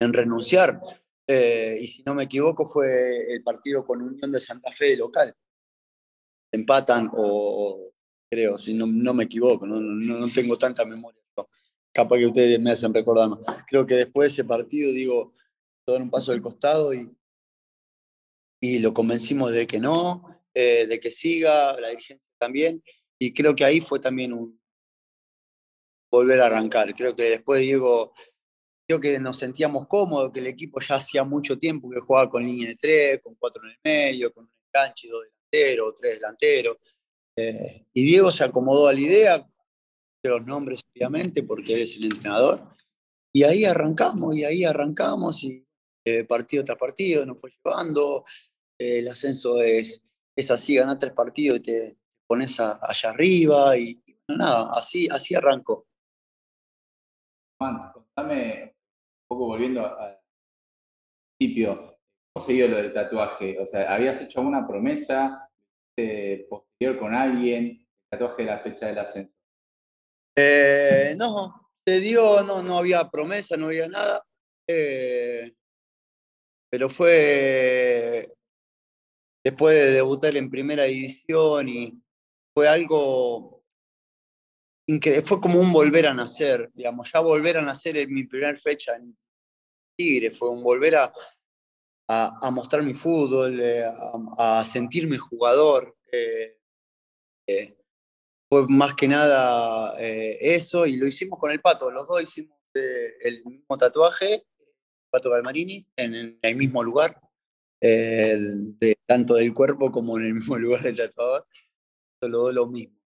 en 0.00 0.12
renunciar. 0.12 0.80
Eh, 1.26 1.78
y 1.82 1.86
si 1.86 2.02
no 2.04 2.14
me 2.14 2.24
equivoco 2.24 2.64
fue 2.64 3.34
el 3.34 3.42
partido 3.42 3.84
con 3.84 4.00
Unión 4.00 4.32
de 4.32 4.40
Santa 4.40 4.72
Fe 4.72 4.96
local. 4.96 5.34
Empatan 6.50 7.10
o, 7.12 7.90
creo, 8.30 8.56
si 8.56 8.72
no, 8.72 8.86
no 8.86 9.12
me 9.12 9.24
equivoco, 9.24 9.66
no, 9.66 9.78
no, 9.80 10.32
tengo 10.32 10.56
tanta 10.56 10.84
memoria. 10.86 11.20
Capaz 11.98 12.18
que 12.18 12.26
ustedes 12.26 12.60
me 12.60 12.70
hacen 12.70 12.94
recordar 12.94 13.28
más. 13.28 13.40
Creo 13.66 13.84
que 13.84 13.96
después 13.96 14.30
de 14.30 14.34
ese 14.34 14.44
partido, 14.44 14.92
digo, 14.92 15.34
dar 15.84 16.00
un 16.00 16.08
paso 16.08 16.30
del 16.30 16.40
costado 16.40 16.94
y, 16.94 17.10
y 18.62 18.78
lo 18.78 18.94
convencimos 18.94 19.50
de 19.50 19.66
que 19.66 19.80
no, 19.80 20.22
eh, 20.54 20.86
de 20.86 21.00
que 21.00 21.10
siga, 21.10 21.72
la 21.80 21.88
dirigencia 21.88 22.24
también. 22.38 22.84
Y 23.18 23.34
creo 23.34 23.56
que 23.56 23.64
ahí 23.64 23.80
fue 23.80 23.98
también 23.98 24.32
un 24.32 24.62
volver 26.08 26.40
a 26.40 26.46
arrancar. 26.46 26.94
Creo 26.94 27.16
que 27.16 27.24
después 27.24 27.62
Diego 27.62 28.14
creo 28.86 29.00
que 29.00 29.18
nos 29.18 29.36
sentíamos 29.36 29.88
cómodos, 29.88 30.30
que 30.30 30.38
el 30.38 30.46
equipo 30.46 30.80
ya 30.80 30.94
hacía 30.94 31.24
mucho 31.24 31.58
tiempo 31.58 31.90
que 31.90 31.98
jugaba 31.98 32.30
con 32.30 32.46
línea 32.46 32.68
de 32.68 32.76
tres, 32.76 33.20
con 33.24 33.34
cuatro 33.34 33.60
en 33.64 33.70
el 33.70 33.78
medio, 33.82 34.32
con 34.32 34.44
un 34.44 34.52
enganche 34.72 35.08
dos 35.08 35.24
delanteros, 35.50 35.94
tres 35.96 36.14
delanteros. 36.14 36.76
Eh, 37.34 37.86
y 37.92 38.04
Diego 38.04 38.30
se 38.30 38.44
acomodó 38.44 38.86
a 38.86 38.92
la 38.92 39.00
idea, 39.00 39.48
los 40.28 40.46
nombres 40.46 40.80
obviamente, 40.94 41.42
porque 41.42 41.74
él 41.74 41.80
es 41.80 41.96
el 41.96 42.04
entrenador. 42.04 42.62
Y 43.32 43.42
ahí 43.42 43.64
arrancamos, 43.64 44.36
y 44.36 44.44
ahí 44.44 44.64
arrancamos, 44.64 45.44
y 45.44 45.66
eh, 46.04 46.24
partido 46.24 46.64
tras 46.64 46.78
partido 46.78 47.26
nos 47.26 47.40
fue 47.40 47.50
llevando. 47.50 48.24
Eh, 48.78 49.00
el 49.00 49.08
ascenso 49.08 49.60
es, 49.60 50.04
es 50.36 50.50
así, 50.50 50.76
ganar 50.76 50.98
tres 50.98 51.12
partidos 51.12 51.58
y 51.58 51.62
te 51.62 51.98
pones 52.26 52.58
allá 52.60 53.10
arriba, 53.10 53.76
y, 53.76 54.02
nada, 54.28 54.70
así, 54.72 55.08
así 55.10 55.34
arrancó. 55.34 55.86
Juan, 57.58 57.92
contame 57.92 58.76
poco 59.28 59.46
volviendo 59.46 59.84
al 59.84 60.18
principio, 61.36 61.98
¿cómo 62.32 62.46
se 62.46 62.68
lo 62.68 62.76
del 62.76 62.92
tatuaje? 62.92 63.58
O 63.60 63.66
sea, 63.66 63.92
¿habías 63.92 64.20
hecho 64.20 64.40
alguna 64.40 64.66
promesa 64.66 65.50
posterior 66.48 66.98
con 66.98 67.14
alguien? 67.14 67.86
Tatuaje 68.10 68.42
de 68.42 68.50
la 68.50 68.58
fecha 68.58 68.86
del 68.86 68.98
ascenso. 68.98 69.37
Eh, 70.40 71.16
no, 71.16 71.68
se 71.84 71.98
dio, 71.98 72.44
no, 72.44 72.62
no 72.62 72.78
había 72.78 73.08
promesa, 73.10 73.56
no 73.56 73.66
había 73.66 73.88
nada. 73.88 74.24
Eh, 74.68 75.52
pero 76.70 76.88
fue 76.88 78.32
después 79.44 79.74
de 79.74 79.92
debutar 79.92 80.36
en 80.36 80.50
primera 80.50 80.84
división 80.84 81.68
y 81.68 82.00
fue 82.54 82.68
algo 82.68 83.64
fue 85.22 85.40
como 85.40 85.60
un 85.60 85.72
volver 85.72 86.06
a 86.06 86.14
nacer, 86.14 86.70
digamos, 86.72 87.10
ya 87.12 87.20
volver 87.20 87.58
a 87.58 87.62
nacer 87.62 87.96
en 87.96 88.12
mi 88.12 88.24
primer 88.24 88.58
fecha 88.58 88.94
en 88.94 89.16
Tigre, 89.96 90.30
fue 90.30 90.48
un 90.48 90.62
volver 90.62 90.96
a, 90.96 91.12
a, 92.08 92.50
mostrar 92.50 92.82
mi 92.82 92.94
fútbol, 92.94 93.60
eh, 93.60 93.84
a, 94.38 94.64
sentirme 94.64 95.18
jugador. 95.18 95.96
Fue 98.48 98.66
más 98.68 98.94
que 98.94 99.08
nada 99.08 99.94
eh, 100.00 100.38
eso 100.40 100.86
y 100.86 100.96
lo 100.96 101.06
hicimos 101.06 101.38
con 101.38 101.50
el 101.50 101.60
pato. 101.60 101.90
Los 101.90 102.06
dos 102.06 102.22
hicimos 102.22 102.56
eh, 102.74 103.14
el 103.20 103.44
mismo 103.44 103.76
tatuaje, 103.76 104.46
Pato 105.10 105.30
Galmarini, 105.30 105.86
en, 105.96 106.38
el 106.40 106.56
mismo 106.56 106.82
lugar, 106.82 107.20
de, 107.80 108.98
tanto 109.06 109.34
del 109.34 109.52
cuerpo 109.54 109.90
como 109.90 110.18
en 110.18 110.24
el 110.24 110.34
mismo 110.34 110.56
lugar 110.58 110.82
del 110.82 110.96
tatuador. 110.96 111.46
Solo 112.20 112.50
lo 112.52 112.66
mismo, 112.66 112.98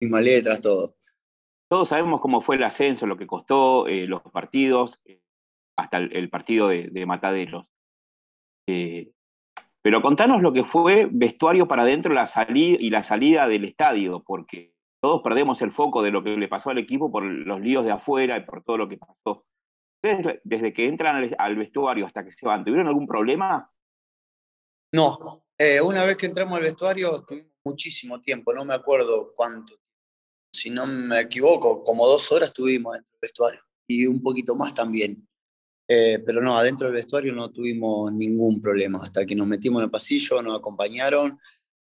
mismas 0.00 0.24
letras, 0.24 0.60
todo. 0.60 0.96
Todos 1.68 1.88
sabemos 1.88 2.20
cómo 2.20 2.40
fue 2.40 2.56
el 2.56 2.62
ascenso, 2.62 3.06
lo 3.06 3.16
que 3.16 3.26
costó, 3.26 3.86
los 3.88 4.22
partidos, 4.22 5.00
hasta 5.76 5.98
el, 5.98 6.30
partido 6.30 6.68
de, 6.68 7.06
Mataderos. 7.06 7.66
pero 8.66 10.02
contanos 10.02 10.40
lo 10.40 10.52
que 10.52 10.64
fue 10.64 11.08
vestuario 11.10 11.66
para 11.66 11.82
adentro 11.82 12.14
la 12.14 12.26
salida 12.26 12.76
y 12.80 12.90
la 12.90 13.02
salida 13.02 13.48
del 13.48 13.64
estadio, 13.64 14.22
porque 14.24 14.73
todos 15.04 15.20
perdemos 15.20 15.60
el 15.60 15.70
foco 15.70 16.02
de 16.02 16.10
lo 16.10 16.24
que 16.24 16.34
le 16.34 16.48
pasó 16.48 16.70
al 16.70 16.78
equipo 16.78 17.12
por 17.12 17.22
los 17.22 17.60
líos 17.60 17.84
de 17.84 17.90
afuera 17.90 18.38
y 18.38 18.40
por 18.46 18.64
todo 18.64 18.78
lo 18.78 18.88
que 18.88 18.96
pasó. 18.96 19.44
¿Ustedes, 20.02 20.40
desde 20.44 20.72
que 20.72 20.86
entran 20.86 21.30
al, 21.36 21.56
vestuario 21.56 22.06
hasta 22.06 22.24
que 22.24 22.32
se 22.32 22.46
van, 22.46 22.64
tuvieron 22.64 22.86
algún 22.86 23.06
problema? 23.06 23.70
No, 24.94 25.44
eh, 25.58 25.78
una 25.82 26.04
vez 26.04 26.16
que 26.16 26.24
entramos 26.24 26.56
al 26.56 26.62
vestuario 26.62 27.22
tuvimos 27.22 27.52
muchísimo 27.66 28.22
tiempo, 28.22 28.54
no 28.54 28.64
me 28.64 28.72
acuerdo 28.72 29.34
cuánto. 29.36 29.74
Si 30.50 30.70
no 30.70 30.86
me 30.86 31.20
equivoco, 31.20 31.84
como 31.84 32.06
dos 32.06 32.32
horas 32.32 32.48
estuvimos 32.48 32.94
dentro 32.94 33.10
del 33.12 33.20
vestuario 33.20 33.60
y 33.86 34.06
un 34.06 34.22
poquito 34.22 34.56
más 34.56 34.72
también. 34.72 35.28
Eh, 35.86 36.22
pero 36.24 36.40
no, 36.40 36.56
adentro 36.56 36.86
del 36.86 36.96
vestuario 36.96 37.34
no 37.34 37.50
tuvimos 37.50 38.10
ningún 38.10 38.58
problema. 38.58 39.00
Hasta 39.02 39.26
que 39.26 39.36
nos 39.36 39.46
metimos 39.46 39.80
en 39.80 39.84
el 39.84 39.90
pasillo, 39.90 40.40
nos 40.40 40.56
acompañaron, 40.56 41.38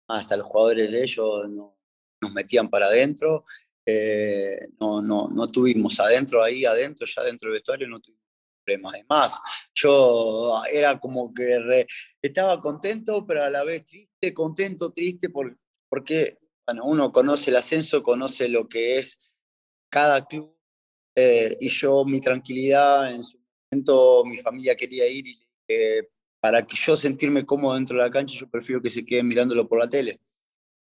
hasta 0.09 0.37
los 0.37 0.47
jugadores 0.47 0.91
de 0.91 1.03
ellos 1.03 1.49
no, 1.49 1.78
nos 2.21 2.33
metían 2.33 2.69
para 2.69 2.87
adentro. 2.87 3.45
Eh, 3.87 4.69
no, 4.81 5.01
no, 5.01 5.29
no 5.29 5.47
tuvimos 5.47 5.99
adentro, 6.01 6.43
ahí 6.43 6.65
adentro, 6.65 7.07
ya 7.07 7.23
dentro 7.23 7.49
del 7.49 7.55
vestuario, 7.55 7.89
no 7.89 8.01
tuvimos 8.01 8.23
problemas. 8.65 8.95
Además, 8.95 9.41
yo 9.75 10.63
era 10.73 10.99
como 11.01 11.33
que 11.33 11.87
estaba 12.21 12.61
contento, 12.61 13.27
pero 13.27 13.45
a 13.45 13.51
la 13.51 13.65
vez 13.65 13.85
triste, 13.87 14.35
contento, 14.35 14.93
triste, 14.93 15.31
porque 15.31 16.39
bueno, 16.67 16.85
uno 16.85 17.11
conoce 17.11 17.51
el 17.51 17.57
ascenso, 17.57 18.03
conoce 18.03 18.49
lo 18.49 18.69
que 18.69 18.99
es 18.99 19.19
cada 19.91 20.27
club, 20.27 20.55
eh, 21.17 21.57
y 21.59 21.71
yo 21.71 22.05
mi 22.05 22.21
tranquilidad, 22.21 23.13
en 23.15 23.25
su 23.25 23.39
momento 23.71 24.25
mi 24.27 24.39
familia 24.39 24.77
quería 24.77 25.09
ir 25.09 25.27
y 25.27 25.49
para 26.41 26.67
que 26.67 26.77
yo 26.77 26.97
sentirme 26.97 27.45
cómodo 27.45 27.75
dentro 27.75 27.97
de 27.97 28.05
la 28.05 28.11
cancha, 28.11 28.39
yo 28.39 28.49
prefiero 28.49 28.81
que 28.81 28.91
se 28.91 29.05
queden 29.05 29.27
mirándolo 29.27 29.69
por 29.69 29.79
la 29.79 29.89
tele. 29.89 30.21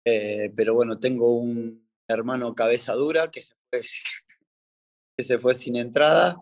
Eh, 0.04 0.52
pero 0.54 0.74
bueno, 0.74 0.98
tengo 0.98 1.36
un 1.36 1.88
hermano 2.08 2.54
cabeza 2.54 2.94
dura 2.94 3.30
que 3.30 3.40
se 3.40 3.54
fue, 3.70 3.80
que 5.16 5.24
se 5.24 5.38
fue 5.38 5.54
sin 5.54 5.76
entrada. 5.76 6.36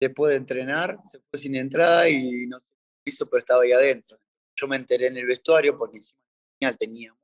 Después 0.00 0.32
de 0.32 0.38
entrenar, 0.38 0.98
se 1.04 1.20
fue 1.20 1.38
sin 1.38 1.54
entrada 1.54 2.08
y 2.08 2.46
no 2.46 2.58
sé 2.58 2.66
qué 3.04 3.10
hizo, 3.10 3.28
pero 3.28 3.40
estaba 3.40 3.62
ahí 3.62 3.72
adentro. 3.72 4.18
Yo 4.56 4.66
me 4.66 4.76
enteré 4.76 5.06
en 5.06 5.16
el 5.16 5.26
vestuario 5.26 5.78
porque 5.78 5.98
encima 5.98 6.76
teníamos 6.76 7.20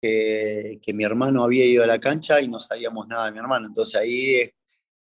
que, 0.00 0.78
que 0.80 0.92
mi 0.92 1.04
hermano 1.04 1.42
había 1.42 1.64
ido 1.64 1.82
a 1.82 1.88
la 1.88 1.98
cancha 1.98 2.40
y 2.40 2.48
no 2.48 2.58
sabíamos 2.58 3.08
nada 3.08 3.26
de 3.26 3.32
mi 3.32 3.38
hermano. 3.38 3.66
Entonces 3.66 3.96
ahí, 3.96 4.50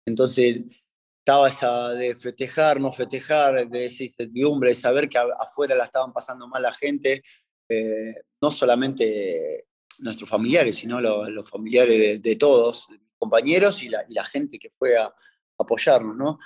entonces 0.07 0.87
estaba 1.25 1.49
esa 1.49 1.91
de 1.91 2.17
festejar, 2.17 2.81
no 2.81 2.93
festejar, 2.93 3.69
de 3.69 3.85
esa 3.85 4.03
incertidumbre, 4.03 4.71
de 4.71 4.75
saber 4.75 5.09
que 5.09 5.19
afuera 5.19 5.77
la 5.77 5.85
estaban 5.85 6.13
pasando 6.13 6.49
mal 6.49 6.63
la 6.63 6.75
gente, 6.75 7.23
eh, 7.69 8.15
no 8.41 8.51
solamente 8.51 9.67
nuestros 9.99 10.29
familiares, 10.29 10.77
sino 10.77 11.01
los, 11.01 11.49
familiares 11.49 12.23
de, 12.23 12.37
todos, 12.37 12.89
mis 12.91 13.01
compañeros 13.19 13.83
y 13.83 13.89
la, 13.89 14.25
gente 14.25 14.59
que 14.59 14.71
fue 14.71 14.97
a, 14.97 15.13
apoyarnos, 15.59 16.17
¿no? 16.17 16.39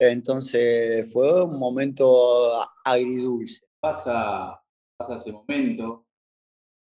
Entonces 0.00 1.12
fue 1.12 1.44
un 1.44 1.58
momento 1.58 2.60
agridulce. 2.84 3.66
Pasa, 3.80 4.60
pasa 4.96 5.14
ese 5.16 5.32
momento, 5.32 6.06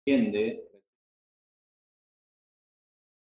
entiende, 0.05 0.69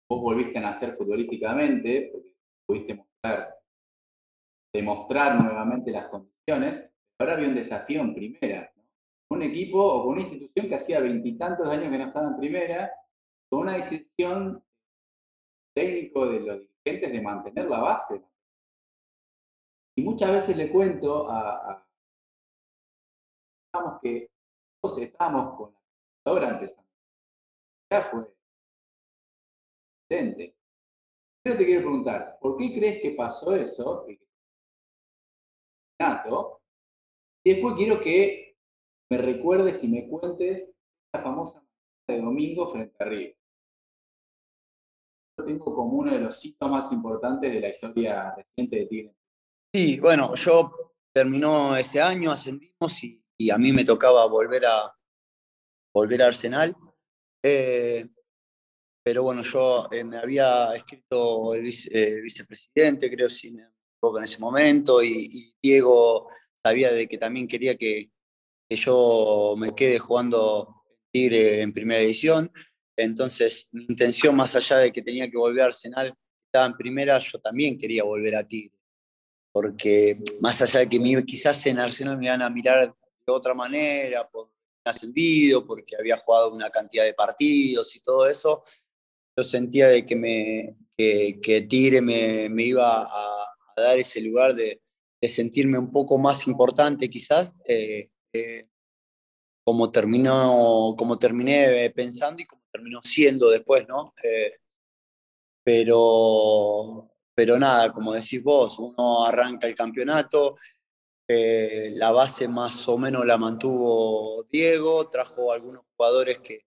vos 0.09 0.21
volviste 0.21 0.59
a 0.59 0.63
nacer 0.63 0.97
futbolísticamente, 0.97 2.11
porque 2.13 2.37
pudiste 2.67 2.95
mostrar, 2.95 3.59
demostrar 4.73 5.43
nuevamente 5.43 5.91
las 5.93 6.09
condiciones, 6.09 6.91
ahora 7.19 7.35
había 7.35 7.49
un 7.49 7.55
desafío 7.55 8.01
en 8.01 8.15
primera, 8.15 8.73
un 9.31 9.43
equipo 9.43 9.79
o 9.83 10.05
con 10.05 10.13
una 10.13 10.23
institución 10.23 10.69
que 10.69 10.75
hacía 10.75 11.01
veintitantos 11.01 11.67
años 11.69 11.91
que 11.91 11.99
no 11.99 12.05
estaba 12.05 12.29
en 12.29 12.37
primera, 12.37 12.93
con 13.49 13.61
una 13.61 13.75
decisión 13.75 14.65
técnico 15.75 16.27
de 16.27 16.41
los 16.41 16.59
dirigentes 16.59 17.13
de 17.13 17.23
mantener 17.23 17.69
la 17.69 17.79
base. 17.79 18.25
Y 19.97 20.03
muchas 20.03 20.31
veces 20.31 20.57
le 20.57 20.71
cuento 20.71 21.31
a, 21.31 21.87
a 23.73 24.01
que 24.03 24.31
todos 24.83 24.99
estábamos 24.99 25.57
con 25.57 25.73
la 25.73 25.81
computadora 26.25 26.51
empezando. 26.51 26.91
Ya 27.93 28.03
fue. 28.03 28.33
Pero 30.09 31.57
te 31.57 31.65
quiero 31.65 31.83
preguntar, 31.83 32.39
¿por 32.41 32.57
qué 32.57 32.75
crees 32.75 33.01
que 33.01 33.13
pasó 33.13 33.55
eso? 33.55 34.07
Y 34.09 34.19
después 37.45 37.75
quiero 37.77 38.01
que 38.01 38.50
me 39.11 39.19
recuerdes 39.19 39.83
y 39.83 39.89
me 39.89 40.09
cuentes 40.09 40.71
esa 41.13 41.23
famosa 41.23 41.63
de 42.09 42.21
domingo 42.21 42.69
frente 42.69 42.95
a 43.01 43.05
River. 43.05 43.37
Lo 45.39 45.45
tengo 45.45 45.75
como 45.75 45.95
uno 45.95 46.13
de 46.13 46.21
los 46.21 46.45
hitos 46.45 46.71
más 46.71 46.93
importantes 46.93 47.53
de 47.53 47.61
la 47.61 47.69
historia 47.71 48.35
reciente 48.37 48.77
de 48.77 48.87
Tigre. 48.87 49.15
Sí, 49.75 49.99
bueno, 49.99 50.35
yo 50.35 50.95
terminó 51.13 51.77
ese 51.77 52.01
año, 52.01 52.31
ascendimos 52.31 53.03
y, 53.03 53.51
a 53.51 53.57
mí 53.57 53.73
me 53.73 53.85
tocaba 53.85 54.27
volver 54.27 54.67
a 54.67 54.95
volver 55.95 56.23
a 56.23 56.27
Arsenal. 56.27 56.77
Eh, 57.43 58.07
pero 59.03 59.23
bueno, 59.23 59.43
yo 59.43 59.89
eh, 59.91 60.05
me 60.05 60.19
había 60.19 60.75
escrito 60.75 61.55
el, 61.55 61.63
vicepresidente, 61.63 63.11
creo, 63.11 63.29
sin 63.29 63.59
en 63.59 64.25
ese 64.25 64.39
momento, 64.39 65.03
y, 65.03 65.29
y, 65.31 65.55
Diego 65.63 66.29
sabía 66.65 66.91
de 66.93 67.07
que 67.07 67.19
también 67.19 67.49
quería 67.49 67.77
que, 67.77 68.11
que 68.71 68.77
yo 68.77 69.57
me 69.59 69.75
quede 69.75 69.99
jugando 69.99 70.85
Tigre 71.13 71.61
en 71.61 71.73
primera 71.73 72.01
edición. 72.01 72.53
Entonces, 72.97 73.69
mi 73.73 73.85
intención, 73.89 74.37
más 74.37 74.55
allá 74.55 74.77
de 74.77 74.93
que 74.93 75.03
tenía 75.03 75.29
que 75.29 75.37
volver 75.37 75.63
a 75.63 75.67
Arsenal, 75.67 76.15
estaba 76.47 76.67
en 76.67 76.77
primera, 76.77 77.19
yo 77.19 77.41
también 77.41 77.77
quería 77.77 78.05
volver 78.05 78.37
a 78.37 78.47
Tigre. 78.47 78.79
Porque 79.53 80.15
más 80.41 80.63
allá 80.63 80.81
de 80.81 80.89
que 80.89 81.25
quizás 81.27 81.67
en 81.67 81.81
Arsenal 81.81 82.17
me 82.17 82.27
iban 82.27 82.43
a 82.43 82.51
mirar 82.51 82.95
de 83.27 83.33
otra 83.33 83.55
manera, 83.55 84.29
por 84.31 84.53
ascendido, 84.85 85.67
porque 85.67 85.97
había 85.97 86.17
jugado 86.17 86.55
una 86.55 86.71
cantidad 86.71 87.05
de 87.05 87.15
partidos 87.15 87.95
y 87.97 88.01
todo 88.01 88.29
eso, 88.29 88.63
yo 89.37 89.43
sentía 89.43 89.89
de 89.89 90.07
que, 90.07 90.15
me, 90.15 90.77
que, 90.97 91.67
Tigre 91.69 92.01
me, 92.01 92.49
me 92.49 92.63
iba 92.63 93.03
a, 93.03 93.47
dar 93.77 93.99
ese 93.99 94.21
lugar 94.21 94.55
de, 94.55 94.81
de, 95.21 95.29
sentirme 95.29 95.79
un 95.79 95.91
poco 95.91 96.19
más 96.19 96.47
importante 96.47 97.11
quizás. 97.11 97.53
Eh, 97.67 98.11
eh, 98.33 98.69
como, 99.65 99.91
terminó, 99.91 100.95
como 100.97 101.19
terminé 101.19 101.91
pensando 101.91 102.43
y 102.43 102.47
como 102.47 102.63
terminó 102.73 103.01
siendo 103.03 103.51
después, 103.51 103.87
¿no? 103.89 104.15
Eh, 104.23 104.59
pero, 105.65 107.11
pero 107.35 107.59
nada, 107.59 107.93
como 107.93 108.13
decís 108.13 108.43
vos, 108.43 108.79
uno 108.79 109.25
arranca 109.25 109.67
el 109.67 109.75
campeonato, 109.75 110.57
eh, 111.29 111.93
la 111.95 112.11
base 112.11 112.49
más 112.49 112.89
o 112.89 112.99
menos 112.99 113.25
la 113.25 113.37
mantuvo 113.37 114.45
Diego, 114.51 115.09
trajo 115.09 115.53
algunos 115.53 115.85
jugadores 115.97 116.41
que, 116.41 116.67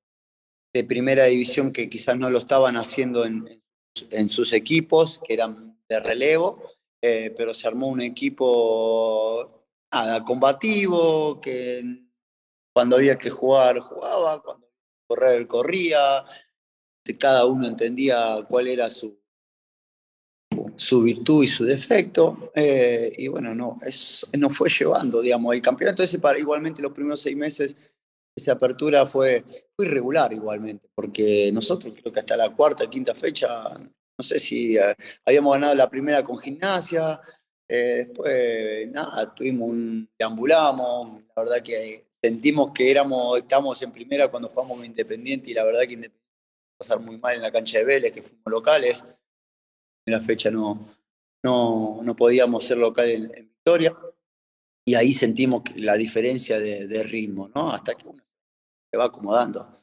de 0.73 0.83
primera 0.83 1.25
división 1.25 1.73
que 1.73 1.89
quizás 1.89 2.17
no 2.17 2.29
lo 2.29 2.39
estaban 2.39 2.77
haciendo 2.77 3.25
en, 3.25 3.61
en 4.09 4.29
sus 4.29 4.53
equipos, 4.53 5.19
que 5.25 5.33
eran 5.33 5.77
de 5.89 5.99
relevo, 5.99 6.63
pero 7.01 7.53
se 7.53 7.67
armó 7.67 7.89
un 7.89 7.99
equipo 7.99 9.62
nada, 9.93 10.23
combativo, 10.23 11.39
que 11.39 11.83
cuando 12.73 12.95
había 12.95 13.17
que 13.17 13.29
jugar, 13.29 13.79
jugaba, 13.79 14.41
cuando 14.41 14.67
correr, 15.07 15.47
corría, 15.47 16.25
cada 17.19 17.45
uno 17.45 17.67
entendía 17.67 18.43
cuál 18.49 18.67
era 18.67 18.89
su, 18.89 19.19
su 20.75 21.03
virtud 21.03 21.43
y 21.43 21.47
su 21.47 21.65
defecto, 21.65 22.51
eh, 22.55 23.13
y 23.17 23.27
bueno, 23.27 23.53
no, 23.53 23.77
es, 23.85 24.27
nos 24.33 24.57
fue 24.57 24.69
llevando, 24.69 25.21
digamos, 25.21 25.53
el 25.53 25.61
campeonato 25.61 26.01
ese 26.01 26.19
para 26.19 26.39
igualmente 26.39 26.81
los 26.81 26.93
primeros 26.93 27.21
seis 27.21 27.37
meses, 27.37 27.75
esa 28.35 28.53
apertura 28.53 29.05
fue, 29.05 29.43
fue 29.75 29.85
irregular 29.85 30.33
igualmente, 30.33 30.89
porque 30.95 31.51
nosotros 31.53 31.93
creo 31.99 32.11
que 32.11 32.19
hasta 32.19 32.35
la 32.35 32.49
cuarta, 32.49 32.89
quinta 32.89 33.13
fecha, 33.13 33.77
no 33.77 34.23
sé 34.23 34.39
si 34.39 34.75
eh, 34.75 34.95
habíamos 35.23 35.53
ganado 35.53 35.75
la 35.75 35.89
primera 35.89 36.23
con 36.23 36.39
gimnasia, 36.39 37.21
eh, 37.75 38.05
después, 38.05 38.91
nada, 38.91 39.33
tuvimos 39.33 39.69
un, 39.69 40.07
deambulamos, 40.19 41.23
la 41.35 41.43
verdad 41.43 41.63
que 41.63 42.05
sentimos 42.21 42.71
que 42.71 42.91
éramos, 42.91 43.39
estamos 43.39 43.81
en 43.81 43.91
primera 43.91 44.27
cuando 44.27 44.47
jugamos 44.47 44.77
con 44.77 44.85
Independiente 44.85 45.49
y 45.49 45.55
la 45.55 45.63
verdad 45.63 45.81
que 45.81 45.93
Independiente 45.93 46.23
pasar 46.77 46.99
muy 46.99 47.17
mal 47.17 47.35
en 47.35 47.41
la 47.41 47.51
cancha 47.51 47.79
de 47.79 47.85
Vélez, 47.85 48.13
que 48.13 48.21
fuimos 48.21 48.45
locales. 48.45 49.03
En 50.05 50.13
la 50.13 50.21
fecha 50.21 50.51
no, 50.51 50.87
no, 51.43 52.01
no 52.03 52.15
podíamos 52.15 52.63
ser 52.63 52.77
locales 52.77 53.15
en, 53.15 53.47
Victoria. 53.47 53.97
Y 54.85 54.93
ahí 54.93 55.11
sentimos 55.11 55.63
la 55.75 55.95
diferencia 55.95 56.59
de, 56.59 57.03
ritmo, 57.03 57.49
¿no? 57.55 57.71
Hasta 57.71 57.95
que 57.95 58.07
uno 58.07 58.21
se 58.91 58.97
va 58.97 59.05
acomodando. 59.05 59.81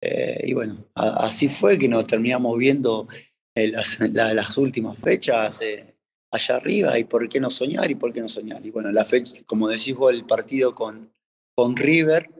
Eh, 0.00 0.40
y 0.44 0.54
bueno, 0.54 0.86
así 0.94 1.50
fue 1.50 1.78
que 1.78 1.88
nos 1.88 2.06
terminamos 2.06 2.56
viendo 2.56 3.08
las, 3.54 4.00
las, 4.00 4.56
últimas 4.56 4.98
fechas 4.98 5.60
eh, 5.60 5.95
allá 6.30 6.56
arriba 6.56 6.98
y 6.98 7.04
por 7.04 7.28
qué 7.28 7.40
no 7.40 7.50
soñar 7.50 7.90
y 7.90 7.94
por 7.94 8.12
qué 8.12 8.20
no 8.20 8.28
soñar. 8.28 8.64
Y 8.64 8.70
bueno, 8.70 8.90
la 8.92 9.04
fecha, 9.04 9.34
como 9.46 9.68
decís 9.68 9.94
vos, 9.94 10.12
el 10.12 10.24
partido 10.24 10.74
con, 10.74 11.12
con 11.54 11.76
River 11.76 12.30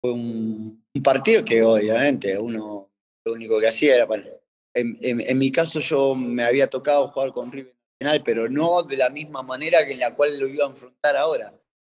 fue 0.00 0.12
un, 0.12 0.84
partido 1.02 1.44
que 1.44 1.62
obviamente 1.62 2.38
uno 2.38 2.90
lo 3.24 3.32
único 3.32 3.60
que 3.60 3.68
hacía 3.68 3.96
era, 3.96 4.06
bueno, 4.06 4.24
en, 4.74 5.38
mi 5.38 5.50
caso 5.50 5.80
yo 5.80 6.14
me 6.14 6.44
había 6.44 6.68
tocado 6.68 7.08
jugar 7.08 7.32
con 7.32 7.50
River 7.50 7.74
Nacional, 8.00 8.22
pero 8.24 8.48
no 8.48 8.82
de 8.82 8.96
la 8.96 9.10
misma 9.10 9.42
manera 9.42 9.84
que 9.86 9.92
en 9.92 10.00
la 10.00 10.14
cual 10.14 10.38
lo 10.38 10.46
iba 10.46 10.64
a 10.64 10.70
enfrentar 10.70 11.16
ahora. 11.16 11.52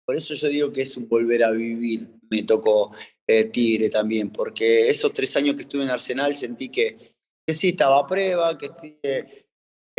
Por 0.06 0.16
eso 0.16 0.34
yo 0.34 0.48
digo 0.48 0.72
que 0.72 0.82
es 0.82 0.96
un 0.96 1.08
volver 1.08 1.44
a 1.44 1.50
vivir. 1.50 2.08
Me 2.30 2.42
tocó 2.44 2.94
eh, 3.26 3.44
Tigre 3.44 3.90
también, 3.90 4.30
porque 4.30 4.88
esos 4.88 5.12
tres 5.12 5.36
años 5.36 5.54
que 5.54 5.62
estuve 5.62 5.82
en 5.82 5.90
Arsenal 5.90 6.34
sentí 6.34 6.70
que, 6.70 6.96
que 7.46 7.54
sí 7.54 7.70
estaba 7.70 7.98
a 7.98 8.06
prueba, 8.06 8.56
que 8.56 9.47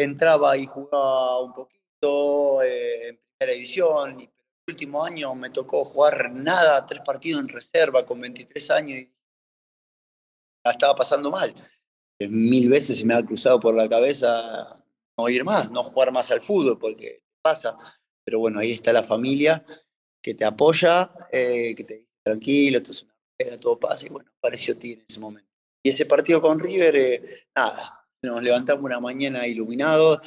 entraba 0.04 0.58
y 0.58 0.66
jugaba 0.66 1.42
un 1.42 1.54
poquito 1.54 2.62
eh, 2.64 3.10
en 3.10 3.20
primera 3.38 3.54
división, 3.54 4.30
último 4.68 5.04
año 5.04 5.36
me 5.36 5.50
tocó 5.50 5.84
jugar 5.84 6.32
nada, 6.32 6.86
tres 6.86 7.02
partidos 7.02 7.42
en 7.42 7.50
reserva 7.50 8.06
con 8.06 8.22
23 8.22 8.72
años 8.72 9.00
y 9.00 9.12
la 10.64 10.72
estaba 10.72 10.96
pasando 10.96 11.32
mal. 11.32 11.54
Mil 12.20 12.70
veces 12.70 12.98
se 12.98 13.06
me 13.06 13.14
ha 13.14 13.26
cruzado 13.26 13.60
por 13.60 13.74
la 13.74 13.90
cabeza 13.90 14.84
no 15.18 15.30
ir 15.30 15.44
más, 15.44 15.72
no 15.72 15.84
jugar 15.84 16.12
más 16.12 16.32
al 16.32 16.42
fútbol, 16.42 16.78
porque 16.78 17.24
pasa. 17.42 17.78
Pero 18.24 18.40
bueno, 18.40 18.60
ahí 18.60 18.72
está 18.72 18.94
la 18.94 19.04
familia 19.04 19.66
que 20.22 20.34
te 20.34 20.46
apoya, 20.46 21.12
eh, 21.32 21.74
que 21.76 21.84
te 21.84 21.94
dice 21.96 22.10
tranquilo, 22.24 22.78
esto 22.78 22.92
es 22.92 23.04
una 23.04 23.58
todo 23.60 23.80
pasa, 23.80 24.06
y 24.06 24.10
bueno, 24.10 24.30
pareció 24.40 24.78
ti 24.78 24.94
en 24.94 25.06
ese 25.08 25.20
momento. 25.20 25.50
Y 25.82 25.90
ese 25.90 26.06
partido 26.06 26.42
con 26.42 26.60
River, 26.60 26.96
eh, 26.96 27.48
nada, 27.56 27.99
nos 28.22 28.42
levantamos 28.42 28.84
una 28.84 29.00
mañana 29.00 29.48
iluminados, 29.48 30.20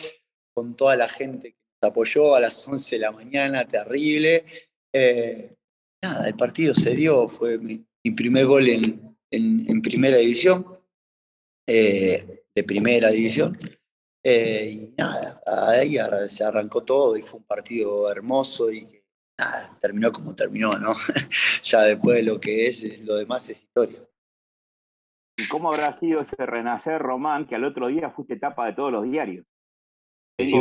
con 0.55 0.77
toda 0.77 0.97
la 0.97 1.09
gente 1.09 1.57
apoyó 1.83 2.35
a 2.35 2.41
las 2.41 2.67
11 2.67 2.97
de 2.97 3.01
la 3.01 3.13
mañana, 3.13 3.67
terrible. 3.67 4.45
Eh, 4.93 5.55
nada, 6.03 6.29
el 6.29 6.35
partido 6.35 6.75
se 6.75 6.95
dio, 6.95 7.29
fue 7.29 7.59
mi, 7.59 7.85
primer 8.15 8.47
gol 8.47 8.69
en, 8.69 9.17
en, 9.31 9.83
primera 9.83 10.17
división, 10.17 10.79
eh, 11.67 12.45
de 12.55 12.65
primera 12.65 13.11
división. 13.11 13.59
Eh, 14.25 14.71
y 14.71 14.95
nada, 14.97 15.43
ahí 15.47 15.97
se 16.29 16.45
arrancó 16.45 16.85
todo 16.85 17.17
y 17.17 17.23
fue 17.23 17.41
un 17.41 17.47
partido 17.47 18.11
hermoso 18.11 18.71
y 18.71 18.87
nada, 19.39 19.77
terminó 19.81 20.13
como 20.13 20.35
terminó, 20.37 20.79
¿no? 20.79 20.95
ya 21.63 21.83
después 21.83 22.17
de 22.17 22.23
lo 22.23 22.41
que 22.41 22.69
es, 22.69 23.01
lo 23.03 23.17
demás 23.17 23.49
es 23.49 23.63
historia. 23.63 23.99
¿Y 25.43 25.49
cómo 25.49 25.73
habrá 25.73 25.93
sido 25.93 26.21
ese 26.21 26.37
renacer, 26.47 27.01
Román, 27.01 27.47
que 27.47 27.57
al 27.57 27.65
otro 27.65 27.89
día 27.89 28.11
fuiste 28.11 28.37
tapa 28.37 28.67
de 28.67 28.75
todos 28.75 28.93
los 28.93 29.05
diarios? 29.05 29.45
Sí, 30.39 30.61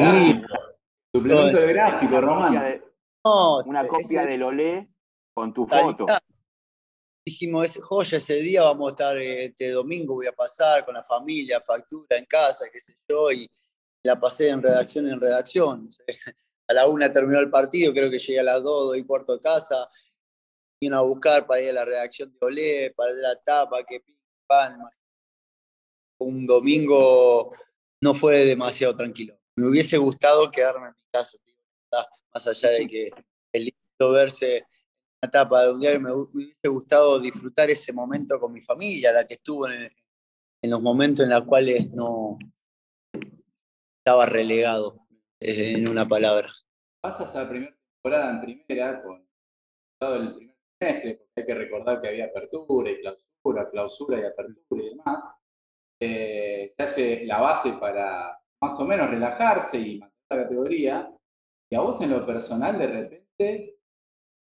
Suplemento 1.13 1.57
de 1.57 1.73
gráfico, 1.73 2.21
Román. 2.21 2.81
una 3.23 3.87
copia 3.87 4.25
del 4.25 4.43
Olé 4.43 4.89
con 5.35 5.53
tu 5.53 5.67
foto. 5.67 6.05
Dijimos, 7.23 7.67
es 7.67 7.83
joya, 7.83 8.17
ese 8.17 8.35
día 8.35 8.63
vamos 8.63 8.87
a 8.87 8.91
estar, 8.91 9.17
este 9.17 9.69
domingo 9.69 10.15
voy 10.15 10.25
a 10.25 10.31
pasar 10.31 10.83
con 10.83 10.95
la 10.95 11.03
familia, 11.03 11.61
factura 11.61 12.17
en 12.17 12.25
casa, 12.25 12.65
qué 12.71 12.79
sé 12.79 12.97
yo, 13.07 13.31
y 13.31 13.47
la 14.03 14.19
pasé 14.19 14.49
en 14.49 14.63
redacción 14.63 15.07
en 15.07 15.21
redacción. 15.21 15.89
A 16.67 16.73
la 16.73 16.87
una 16.87 17.11
terminó 17.11 17.39
el 17.39 17.49
partido, 17.49 17.93
creo 17.93 18.09
que 18.09 18.17
llegué 18.17 18.39
a 18.39 18.43
las 18.43 18.63
dos, 18.63 18.95
y 18.95 19.03
cuarto 19.03 19.33
de 19.33 19.41
casa, 19.41 19.89
vino 20.79 20.97
a 20.97 21.01
buscar 21.01 21.45
para 21.45 21.61
ir 21.61 21.71
a 21.71 21.73
la 21.73 21.85
redacción 21.85 22.31
de 22.31 22.37
Olé, 22.39 22.93
para 22.95 23.11
la 23.11 23.35
tapa, 23.35 23.83
que 23.83 24.01
Un 26.19 26.45
domingo 26.45 27.51
no 28.01 28.13
fue 28.13 28.45
demasiado 28.45 28.95
tranquilo. 28.95 29.37
Me 29.55 29.67
hubiese 29.67 29.97
gustado 29.97 30.49
quedarme 30.49 30.87
en 30.87 30.95
casa, 31.11 31.37
más 32.33 32.47
allá 32.47 32.69
de 32.69 32.87
que 32.87 33.09
es 33.53 33.61
lindo 33.61 34.11
verse 34.13 34.57
en 34.57 34.63
una 34.63 35.27
etapa 35.27 35.63
de 35.63 35.71
un 35.71 35.79
diario, 35.79 36.01
me 36.01 36.11
hubiese 36.11 36.67
gustado 36.67 37.19
disfrutar 37.19 37.69
ese 37.69 37.93
momento 37.93 38.39
con 38.39 38.53
mi 38.53 38.61
familia, 38.61 39.11
la 39.11 39.25
que 39.25 39.35
estuvo 39.35 39.67
en, 39.67 39.91
los 40.63 40.81
momentos 40.81 41.25
en 41.25 41.31
los 41.31 41.43
cuales 41.45 41.91
no 41.91 42.37
estaba 43.99 44.25
relegado, 44.25 45.07
eh, 45.39 45.75
en 45.77 45.87
una 45.87 46.07
palabra. 46.07 46.51
Pasas 47.01 47.35
a 47.35 47.43
la 47.43 47.49
primera 47.49 47.75
temporada 47.95 48.31
en 48.31 48.41
primera 48.41 49.03
con 49.03 49.25
el 49.99 50.35
primer 50.35 50.57
semestre, 50.79 51.15
porque 51.15 51.41
hay 51.41 51.45
que 51.45 51.55
recordar 51.55 52.01
que 52.01 52.07
había 52.07 52.25
apertura 52.25 52.91
y 52.91 52.99
clausura, 52.99 53.30
clausura 53.71 54.19
y 54.19 54.25
apertura 54.25 54.83
y 54.83 54.89
demás. 54.89 55.23
Eh, 55.99 56.73
se 56.75 56.83
hace 56.83 57.25
la 57.25 57.39
base 57.39 57.73
para 57.73 58.39
más 58.61 58.79
o 58.79 58.85
menos 58.85 59.09
relajarse 59.09 59.79
y 59.79 59.99
mantener 59.99 60.27
la 60.29 60.43
categoría, 60.43 61.17
y 61.69 61.75
a 61.75 61.81
vos 61.81 62.01
en 62.01 62.11
lo 62.11 62.25
personal 62.25 62.77
de 62.77 62.87
repente 62.87 63.79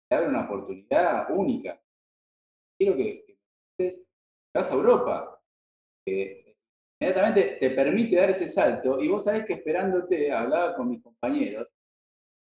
te 0.08 0.14
abre 0.14 0.28
una 0.28 0.44
oportunidad 0.44 1.30
única. 1.30 1.80
Quiero 2.78 2.96
que, 2.96 3.24
que 3.78 3.90
vas 4.54 4.70
a 4.70 4.74
Europa, 4.74 5.40
que 6.06 6.56
inmediatamente 7.00 7.58
te 7.60 7.70
permite 7.70 8.16
dar 8.16 8.30
ese 8.30 8.48
salto, 8.48 9.00
y 9.00 9.08
vos 9.08 9.24
sabés 9.24 9.44
que 9.46 9.54
esperándote, 9.54 10.32
hablaba 10.32 10.74
con 10.74 10.88
mis 10.88 11.02
compañeros, 11.02 11.68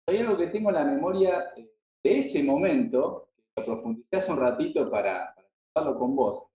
hay 0.10 0.19
algo 0.19 0.38
que 0.38 0.47
tengo 0.47 0.69
en 0.69 0.76
la 0.76 0.86
memoria 0.86 1.54
eh, 1.56 1.69
de 2.04 2.19
ese 2.19 2.43
momento, 2.43 3.32
que 3.56 3.62
lo 3.62 3.65
profundicé 3.65 4.17
hace 4.17 4.32
un 4.32 4.39
ratito 4.39 4.89
para, 4.89 5.34
para 5.36 5.37
hablarlo 5.77 5.99
con 5.99 6.15
vos. 6.15 6.47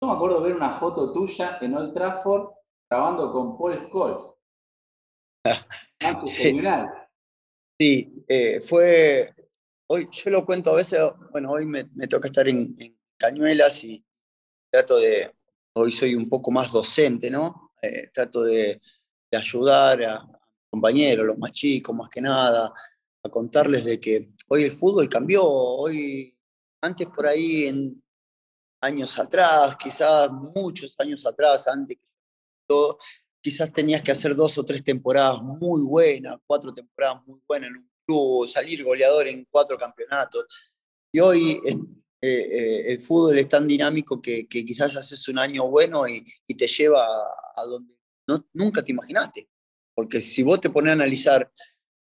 Yo 0.00 0.08
me 0.08 0.14
acuerdo 0.14 0.40
ver 0.42 0.56
una 0.56 0.74
foto 0.74 1.12
tuya 1.12 1.58
en 1.60 1.74
Old 1.74 1.94
Trafford 1.94 2.50
grabando 2.90 3.32
con 3.32 3.56
Paul 3.56 3.86
Scholes. 3.86 4.24
sí, 6.24 6.60
sí 7.78 8.24
eh, 8.28 8.60
fue. 8.60 9.34
Hoy, 9.86 10.08
yo 10.10 10.30
lo 10.30 10.46
cuento 10.46 10.70
a 10.70 10.76
veces, 10.76 10.98
bueno, 11.30 11.52
hoy 11.52 11.66
me, 11.66 11.84
toca 12.08 12.28
estar 12.28 12.48
en, 12.48 12.76
Cañuelas 13.16 13.84
y 13.84 14.04
trato 14.70 14.98
de. 14.98 15.32
Hoy 15.76 15.90
soy 15.90 16.14
un 16.14 16.28
poco 16.28 16.50
más 16.50 16.72
docente, 16.72 17.30
¿no? 17.30 17.72
Eh, 17.82 18.08
trato 18.12 18.42
de, 18.42 18.80
ayudar 19.32 20.02
a, 20.04 20.28
compañeros, 20.70 21.26
los 21.26 21.38
más 21.38 21.52
chicos, 21.52 21.94
más 21.94 22.08
que 22.08 22.20
nada, 22.20 22.72
a 23.22 23.28
contarles 23.28 23.84
de 23.84 24.00
que 24.00 24.30
hoy 24.48 24.64
el 24.64 24.72
fútbol 24.72 25.08
cambió. 25.08 25.44
Hoy, 25.44 26.36
antes 26.82 27.06
por 27.08 27.26
ahí, 27.26 27.66
en 27.66 28.03
años 28.84 29.18
atrás, 29.18 29.76
quizás 29.76 30.30
muchos 30.30 30.94
años 30.98 31.24
atrás, 31.26 31.66
antes 31.68 31.96
que 31.96 32.08
todo, 32.66 32.98
quizás 33.40 33.72
tenías 33.72 34.02
que 34.02 34.12
hacer 34.12 34.34
dos 34.34 34.56
o 34.58 34.64
tres 34.64 34.82
temporadas 34.82 35.42
muy 35.42 35.82
buenas, 35.82 36.38
cuatro 36.46 36.72
temporadas 36.72 37.22
muy 37.26 37.40
buenas 37.46 37.70
en 37.70 37.76
un 37.76 37.90
club, 38.06 38.48
salir 38.48 38.84
goleador 38.84 39.26
en 39.26 39.46
cuatro 39.50 39.76
campeonatos. 39.76 40.72
Y 41.12 41.20
hoy 41.20 41.60
eh, 41.64 41.76
eh, 42.22 42.84
el 42.92 43.00
fútbol 43.00 43.38
es 43.38 43.48
tan 43.48 43.66
dinámico 43.66 44.20
que, 44.20 44.46
quizás 44.46 44.96
haces 44.96 45.28
un 45.28 45.38
año 45.38 45.68
bueno 45.68 46.06
y, 46.08 46.24
te 46.56 46.66
lleva 46.66 47.06
a, 47.56 47.64
donde 47.64 47.94
no, 48.26 48.46
nunca 48.52 48.82
te 48.82 48.92
imaginaste. 48.92 49.48
Porque 49.94 50.20
si 50.20 50.42
vos 50.42 50.60
te 50.60 50.70
pones 50.70 50.90
a 50.90 50.94
analizar, 50.94 51.50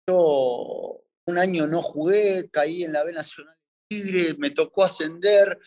yo 0.06 1.02
un 1.26 1.38
año 1.38 1.66
no 1.66 1.82
jugué, 1.82 2.48
caí 2.50 2.84
en 2.84 2.92
la 2.92 3.04
B 3.04 3.12
Nacional 3.12 3.58
Tigre, 3.88 4.34
me 4.38 4.50
tocó 4.50 4.84
ascender, 4.84 5.58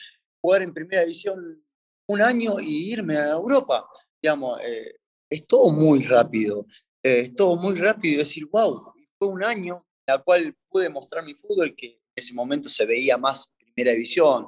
jugar 0.42 0.62
en 0.64 0.74
primera 0.74 1.04
división 1.04 1.64
un 2.08 2.22
año 2.22 2.60
y 2.60 2.92
irme 2.92 3.18
a 3.18 3.32
Europa. 3.32 3.88
Digamos, 4.22 4.60
eh, 4.62 4.96
es 5.30 5.48
todo 5.48 5.72
muy 5.72 6.04
rápido. 6.04 6.66
Eh, 7.04 7.22
es 7.22 7.36
todo 7.36 7.56
muy 7.56 7.76
rápido 7.76 8.20
decir, 8.20 8.46
wow, 8.52 8.94
fue 9.18 9.30
un 9.30 9.44
año 9.44 9.86
en 10.08 10.16
el 10.16 10.24
cual 10.24 10.56
pude 10.70 10.90
mostrar 10.90 11.24
mi 11.24 11.34
fútbol 11.34 11.76
que 11.76 11.88
en 11.88 12.00
ese 12.16 12.34
momento 12.34 12.68
se 12.68 12.86
veía 12.86 13.18
más 13.18 13.48
primera 13.58 13.92
división. 13.92 14.48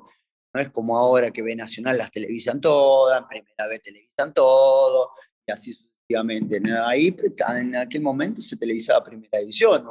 No 0.53 0.61
es 0.61 0.69
como 0.69 0.97
ahora 0.97 1.31
que 1.31 1.41
ve 1.41 1.55
Nacional 1.55 1.97
las 1.97 2.11
televisan 2.11 2.61
todas, 2.61 3.21
en 3.21 3.27
primera 3.27 3.67
vez 3.67 3.81
televisan 3.81 4.33
todo, 4.33 5.09
y 5.47 5.51
así 5.51 5.73
sucesivamente. 5.73 6.61
Ahí, 6.83 7.15
en 7.57 7.75
aquel 7.75 8.01
momento 8.01 8.39
se 8.39 8.57
televisaba 8.57 9.03
primera 9.03 9.39
división 9.39 9.83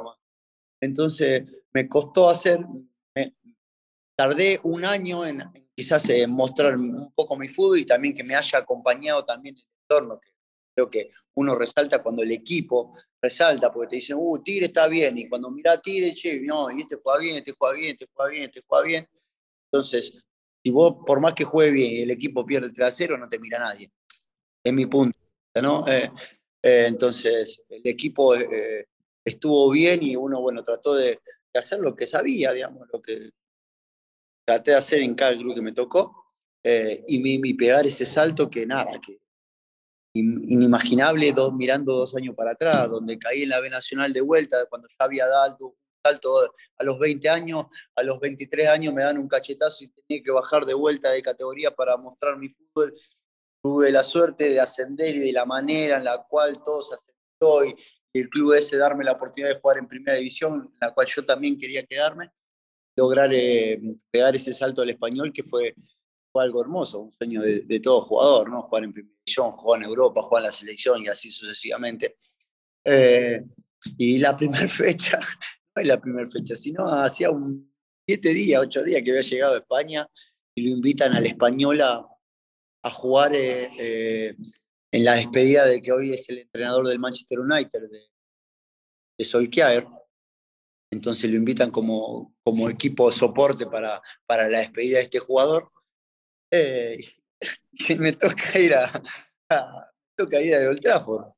Entonces, 0.79 1.43
me 1.73 1.89
costó 1.89 2.29
hacer, 2.29 2.65
tardé 4.15 4.59
un 4.63 4.85
año 4.85 5.25
en, 5.25 5.43
quizás 5.75 6.07
eh, 6.09 6.27
mostrar 6.27 6.75
un 6.75 7.11
poco 7.13 7.37
mi 7.37 7.47
fútbol 7.47 7.79
y 7.79 7.85
también 7.85 8.13
que 8.13 8.23
me 8.23 8.35
haya 8.35 8.59
acompañado 8.59 9.25
también 9.25 9.55
el 9.55 9.65
entorno, 9.81 10.19
que 10.19 10.33
Creo 10.75 10.89
que 10.89 11.11
uno 11.35 11.55
resalta 11.55 12.01
cuando 12.01 12.23
el 12.23 12.31
equipo 12.31 12.97
resalta, 13.21 13.71
porque 13.71 13.89
te 13.89 13.95
dicen, 13.97 14.17
uh, 14.19 14.41
Tigre 14.41 14.65
está 14.65 14.87
bien, 14.87 15.17
y 15.17 15.29
cuando 15.29 15.51
mira 15.51 15.73
a 15.73 15.81
Tigre, 15.81 16.13
che, 16.15 16.41
no, 16.41 16.71
y 16.71 16.81
este 16.81 16.95
juega 16.95 17.19
bien, 17.19 17.35
este 17.37 17.51
juega 17.51 17.75
bien, 17.75 17.91
este 17.91 18.07
juega 18.11 18.31
bien, 18.31 18.43
este 18.45 18.63
juega 18.65 18.83
bien. 18.83 19.09
Entonces, 19.71 20.19
si 20.63 20.71
vos, 20.71 20.97
por 21.05 21.19
más 21.19 21.33
que 21.33 21.43
juegue 21.43 21.71
bien 21.71 21.91
y 21.91 22.01
el 22.01 22.11
equipo 22.11 22.45
pierde 22.45 22.67
el 22.67 22.73
trasero, 22.73 23.17
no 23.17 23.29
te 23.29 23.37
mira 23.37 23.59
nadie. 23.59 23.91
es 24.63 24.73
mi 24.73 24.85
punto, 24.87 25.17
¿no? 25.61 25.87
Eh, 25.87 26.11
eh, 26.63 26.85
entonces, 26.87 27.63
el 27.69 27.85
equipo 27.85 28.33
estuvo 29.23 29.69
bien 29.69 30.01
y 30.01 30.15
uno, 30.15 30.41
bueno, 30.41 30.63
trató 30.63 30.95
de, 30.95 31.19
hacer 31.53 31.79
lo 31.79 31.95
que 31.95 32.07
sabía, 32.07 32.51
digamos, 32.51 32.87
lo 32.91 32.99
que 32.99 33.29
traté 34.45 34.71
de 34.71 34.77
hacer 34.77 35.01
en 35.01 35.15
cada 35.15 35.35
club 35.35 35.55
que 35.55 35.61
me 35.61 35.71
tocó 35.71 36.23
y 36.63 37.19
mi, 37.19 37.53
pegar 37.53 37.85
ese 37.85 38.05
salto 38.05 38.49
que 38.49 38.65
nada, 38.65 38.99
que 39.01 39.19
inimaginable 40.13 41.31
dos, 41.31 41.53
mirando 41.53 41.93
dos 41.93 42.15
años 42.15 42.35
para 42.35 42.51
atrás, 42.51 42.89
donde 42.89 43.17
caí 43.17 43.43
en 43.43 43.49
la 43.49 43.59
B 43.59 43.69
Nacional 43.69 44.13
de 44.13 44.21
vuelta, 44.21 44.65
cuando 44.69 44.87
ya 44.87 44.95
había 44.99 45.27
dado 45.27 45.57
un 45.59 45.75
salto 46.05 46.53
a 46.77 46.83
los 46.83 46.99
20 46.99 47.29
años, 47.29 47.65
a 47.95 48.03
los 48.03 48.19
23 48.19 48.67
años 48.67 48.93
me 48.93 49.03
dan 49.03 49.17
un 49.17 49.27
cachetazo 49.27 49.83
y 49.83 49.87
tenía 49.87 50.23
que 50.23 50.31
bajar 50.31 50.65
de 50.65 50.73
vuelta 50.73 51.09
de 51.09 51.21
categoría 51.21 51.71
para 51.71 51.97
mostrar 51.97 52.37
mi 52.37 52.49
fútbol. 52.49 52.93
Tuve 53.61 53.91
la 53.91 54.03
suerte 54.03 54.49
de 54.49 54.59
ascender 54.59 55.15
y 55.15 55.19
de 55.19 55.33
la 55.33 55.45
manera 55.45 55.97
en 55.97 56.03
la 56.03 56.23
cual 56.29 56.61
todos 56.63 56.93
ascendió 56.93 57.65
y, 57.65 57.75
el 58.15 58.29
club 58.29 58.53
ese 58.53 58.77
darme 58.77 59.03
la 59.03 59.13
oportunidad 59.13 59.55
de 59.55 59.59
jugar 59.59 59.79
en 59.79 59.87
primera 59.87 60.15
división, 60.15 60.69
en 60.71 60.77
la 60.79 60.93
cual 60.93 61.07
yo 61.07 61.25
también 61.25 61.57
quería 61.57 61.83
quedarme, 61.83 62.29
lograr 62.95 63.31
eh, 63.33 63.81
pegar 64.11 64.35
ese 64.35 64.53
salto 64.53 64.81
al 64.81 64.89
español 64.89 65.31
que 65.33 65.43
fue 65.43 65.75
fue 66.33 66.43
algo 66.43 66.61
hermoso, 66.61 66.99
un 66.99 67.13
sueño 67.13 67.41
de, 67.43 67.79
todo 67.79 68.01
jugador, 68.01 68.49
¿no? 68.49 68.63
Jugar 68.63 68.85
en 68.85 68.91
primera 68.91 69.15
división, 69.23 69.51
jugar 69.51 69.83
en 69.83 69.87
Europa, 69.87 70.21
jugar 70.23 70.41
en 70.41 70.47
la 70.47 70.51
selección 70.51 71.03
y 71.03 71.07
así 71.07 71.29
sucesivamente. 71.29 72.17
Eh, 72.83 73.43
y 73.97 74.17
la 74.17 74.35
primera 74.35 74.67
fecha, 74.67 75.19
no 75.19 75.81
es 75.81 75.87
la 75.87 76.01
primera 76.01 76.27
fecha, 76.27 76.55
sino 76.55 76.87
hacía 76.87 77.29
un 77.29 77.71
siete 78.07 78.33
días, 78.33 78.61
ocho 78.61 78.81
días 78.81 79.03
que 79.03 79.11
había 79.11 79.21
llegado 79.21 79.53
a 79.53 79.59
España 79.59 80.07
y 80.55 80.63
lo 80.63 80.75
invitan 80.75 81.13
al 81.13 81.25
español 81.25 81.79
a, 81.81 82.09
jugar 82.91 83.33
eh, 83.35 83.69
eh, 83.79 84.35
en 84.91 85.05
la 85.05 85.13
despedida 85.13 85.65
de 85.65 85.81
que 85.81 85.91
hoy 85.91 86.13
es 86.13 86.27
el 86.29 86.39
entrenador 86.39 86.87
del 86.87 86.99
Manchester 86.99 87.39
United, 87.39 87.79
de, 87.79 87.99
de. 89.19 90.02
Entonces 90.93 91.29
lo 91.29 91.37
invitan 91.37 91.71
como, 91.71 92.35
como 92.43 92.69
equipo 92.69 93.11
soporte 93.11 93.65
para, 93.65 94.01
para 94.25 94.47
la 94.47 94.59
despedida 94.59 94.99
de 94.99 95.03
este 95.03 95.19
jugador 95.19 95.71
eh, 96.51 96.97
y 97.89 97.95
me 97.95 98.13
toca 98.13 98.59
ir 98.59 98.75
a, 98.75 98.91
toca 100.15 100.39
ir 100.39 100.55
a 100.55 100.69
Old 100.69 100.79
Trafford. 100.79 101.33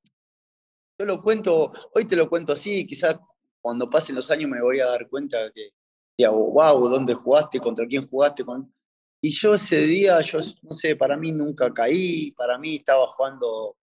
Yo 0.99 1.05
lo 1.05 1.21
cuento, 1.21 1.71
hoy 1.93 2.05
te 2.05 2.15
lo 2.15 2.29
cuento 2.29 2.53
así, 2.53 2.85
quizás 2.85 3.17
cuando 3.61 3.89
pasen 3.89 4.15
los 4.15 4.29
años 4.29 4.49
me 4.49 4.61
voy 4.61 4.79
a 4.79 4.87
dar 4.87 5.09
cuenta 5.09 5.51
que, 5.53 5.69
digo, 6.17 6.51
wow, 6.51 6.87
¿dónde 6.89 7.13
jugaste? 7.13 7.59
¿Contra 7.59 7.87
quién 7.87 8.05
jugaste? 8.05 8.43
Con... 8.43 8.73
Y 9.21 9.31
yo 9.31 9.55
ese 9.55 9.77
día, 9.77 10.19
yo 10.21 10.39
no 10.61 10.71
sé, 10.71 10.95
para 10.95 11.17
mí 11.17 11.31
nunca 11.31 11.73
caí, 11.73 12.31
para 12.31 12.57
mí 12.57 12.75
estaba 12.75 13.07
jugando, 13.07 13.77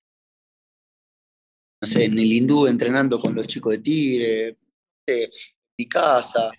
no 1.81 1.89
sé, 1.89 2.05
en 2.05 2.13
el 2.13 2.33
hindú 2.33 2.67
entrenando 2.67 3.19
con 3.19 3.35
los 3.35 3.47
chicos 3.47 3.73
de 3.73 3.79
Tigre, 3.79 4.59
en 5.07 5.31
mi 5.79 5.89
casa. 5.89 6.51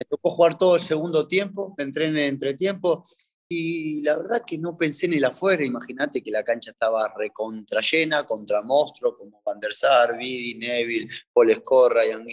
Me 0.00 0.06
tocó 0.08 0.30
jugar 0.30 0.56
todo 0.56 0.76
el 0.76 0.82
segundo 0.82 1.26
tiempo, 1.26 1.74
entré 1.78 2.06
en 2.06 2.16
el 2.16 2.24
entretiempo 2.24 3.04
y 3.50 4.02
la 4.02 4.16
verdad 4.16 4.42
que 4.46 4.58
no 4.58 4.76
pensé 4.76 5.06
en 5.06 5.14
el 5.14 5.24
afuera, 5.24 5.64
imagínate 5.64 6.22
que 6.22 6.30
la 6.30 6.44
cancha 6.44 6.72
estaba 6.72 7.12
recontra 7.16 7.80
llena, 7.80 8.26
contra 8.26 8.60
monstruos 8.60 9.16
como 9.16 9.40
Van 9.42 9.58
der 9.58 9.72
Sar, 9.72 10.18
Vidi, 10.18 10.58
Neville, 10.58 11.08
Paul 11.32 11.52
Score, 11.54 11.94
Ryan 11.94 12.26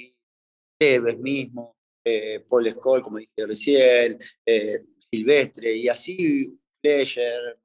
Tevez 0.77 1.17
mismo, 1.17 1.77
eh, 2.03 2.41
Paul 2.41 2.69
Score, 2.69 3.01
como 3.01 3.17
dije 3.17 3.31
recién, 3.37 4.19
eh, 4.45 4.83
Silvestre, 5.09 5.73
y 5.73 5.87
así 5.87 6.59
Fleischer. 6.81 7.59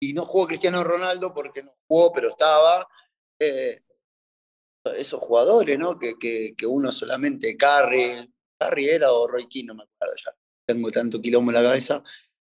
Y 0.00 0.14
no 0.14 0.22
jugó 0.22 0.46
Cristiano 0.46 0.82
Ronaldo 0.82 1.34
porque 1.34 1.62
no 1.62 1.74
jugó, 1.86 2.12
pero 2.12 2.28
estaba. 2.28 2.86
Eh, 3.38 3.82
esos 4.94 5.20
jugadores, 5.20 5.78
¿no? 5.78 5.98
Que, 5.98 6.18
que, 6.18 6.54
que, 6.56 6.66
uno 6.66 6.92
solamente, 6.92 7.56
Carrie, 7.56 8.30
Carrie 8.58 8.94
era 8.94 9.12
o 9.12 9.26
Roy 9.26 9.46
King, 9.46 9.66
no 9.66 9.74
me 9.74 9.84
acuerdo 9.84 10.14
ya. 10.24 10.34
Tengo 10.66 10.90
tanto 10.90 11.20
quilombo 11.20 11.50
en 11.50 11.54
la 11.54 11.62
cabeza 11.62 12.02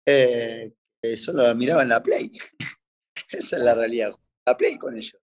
eh, 0.07 0.73
solo 1.17 1.55
miraba 1.55 1.83
en 1.83 1.89
la 1.89 2.03
Play. 2.03 2.33
Esa 3.31 3.57
es 3.57 3.63
la 3.63 3.75
realidad, 3.75 4.13
la 4.47 4.57
Play 4.57 4.79
con 4.79 4.97
ellos. 4.97 5.21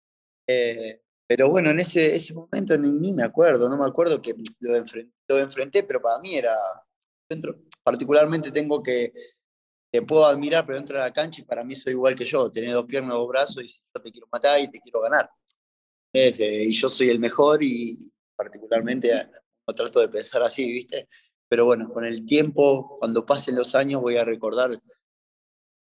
Eh, 0.46 1.02
pero 1.26 1.50
bueno, 1.50 1.70
en 1.70 1.80
ese, 1.80 2.14
ese 2.14 2.34
momento 2.34 2.78
ni, 2.78 3.12
me 3.12 3.24
acuerdo, 3.24 3.68
no 3.68 3.76
me 3.76 3.86
acuerdo 3.86 4.22
que 4.22 4.34
lo 4.60 4.76
enfrenté, 4.76 5.12
lo 5.28 5.38
enfrenté, 5.38 5.82
pero 5.82 6.00
para 6.00 6.20
mí 6.20 6.36
era, 6.36 6.54
dentro, 7.28 7.56
particularmente 7.82 8.52
tengo 8.52 8.80
que, 8.80 9.12
te 9.90 10.02
puedo 10.02 10.26
admirar, 10.26 10.64
pero 10.64 10.76
dentro 10.76 10.96
de 10.96 11.02
la 11.02 11.12
cancha 11.12 11.40
y 11.40 11.44
para 11.44 11.64
mí 11.64 11.74
soy 11.74 11.94
igual 11.94 12.14
que 12.14 12.24
yo, 12.24 12.50
tenés 12.52 12.72
dos 12.72 12.84
piernas, 12.84 13.14
dos 13.14 13.26
brazos 13.26 13.64
y 13.64 13.66
yo 13.66 14.02
te 14.02 14.12
quiero 14.12 14.28
matar 14.30 14.60
y 14.60 14.68
te 14.68 14.80
quiero 14.80 15.00
ganar. 15.00 15.28
Y 16.18 16.72
yo 16.72 16.88
soy 16.88 17.10
el 17.10 17.18
mejor 17.18 17.62
y 17.62 18.10
particularmente 18.36 19.28
no 19.66 19.74
trato 19.74 20.00
de 20.00 20.08
pensar 20.08 20.42
así, 20.42 20.66
¿viste? 20.66 21.08
Pero 21.48 21.66
bueno, 21.66 21.92
con 21.92 22.04
el 22.04 22.24
tiempo, 22.24 22.98
cuando 22.98 23.24
pasen 23.24 23.56
los 23.56 23.74
años, 23.74 24.00
voy 24.00 24.16
a 24.16 24.24
recordar, 24.24 24.78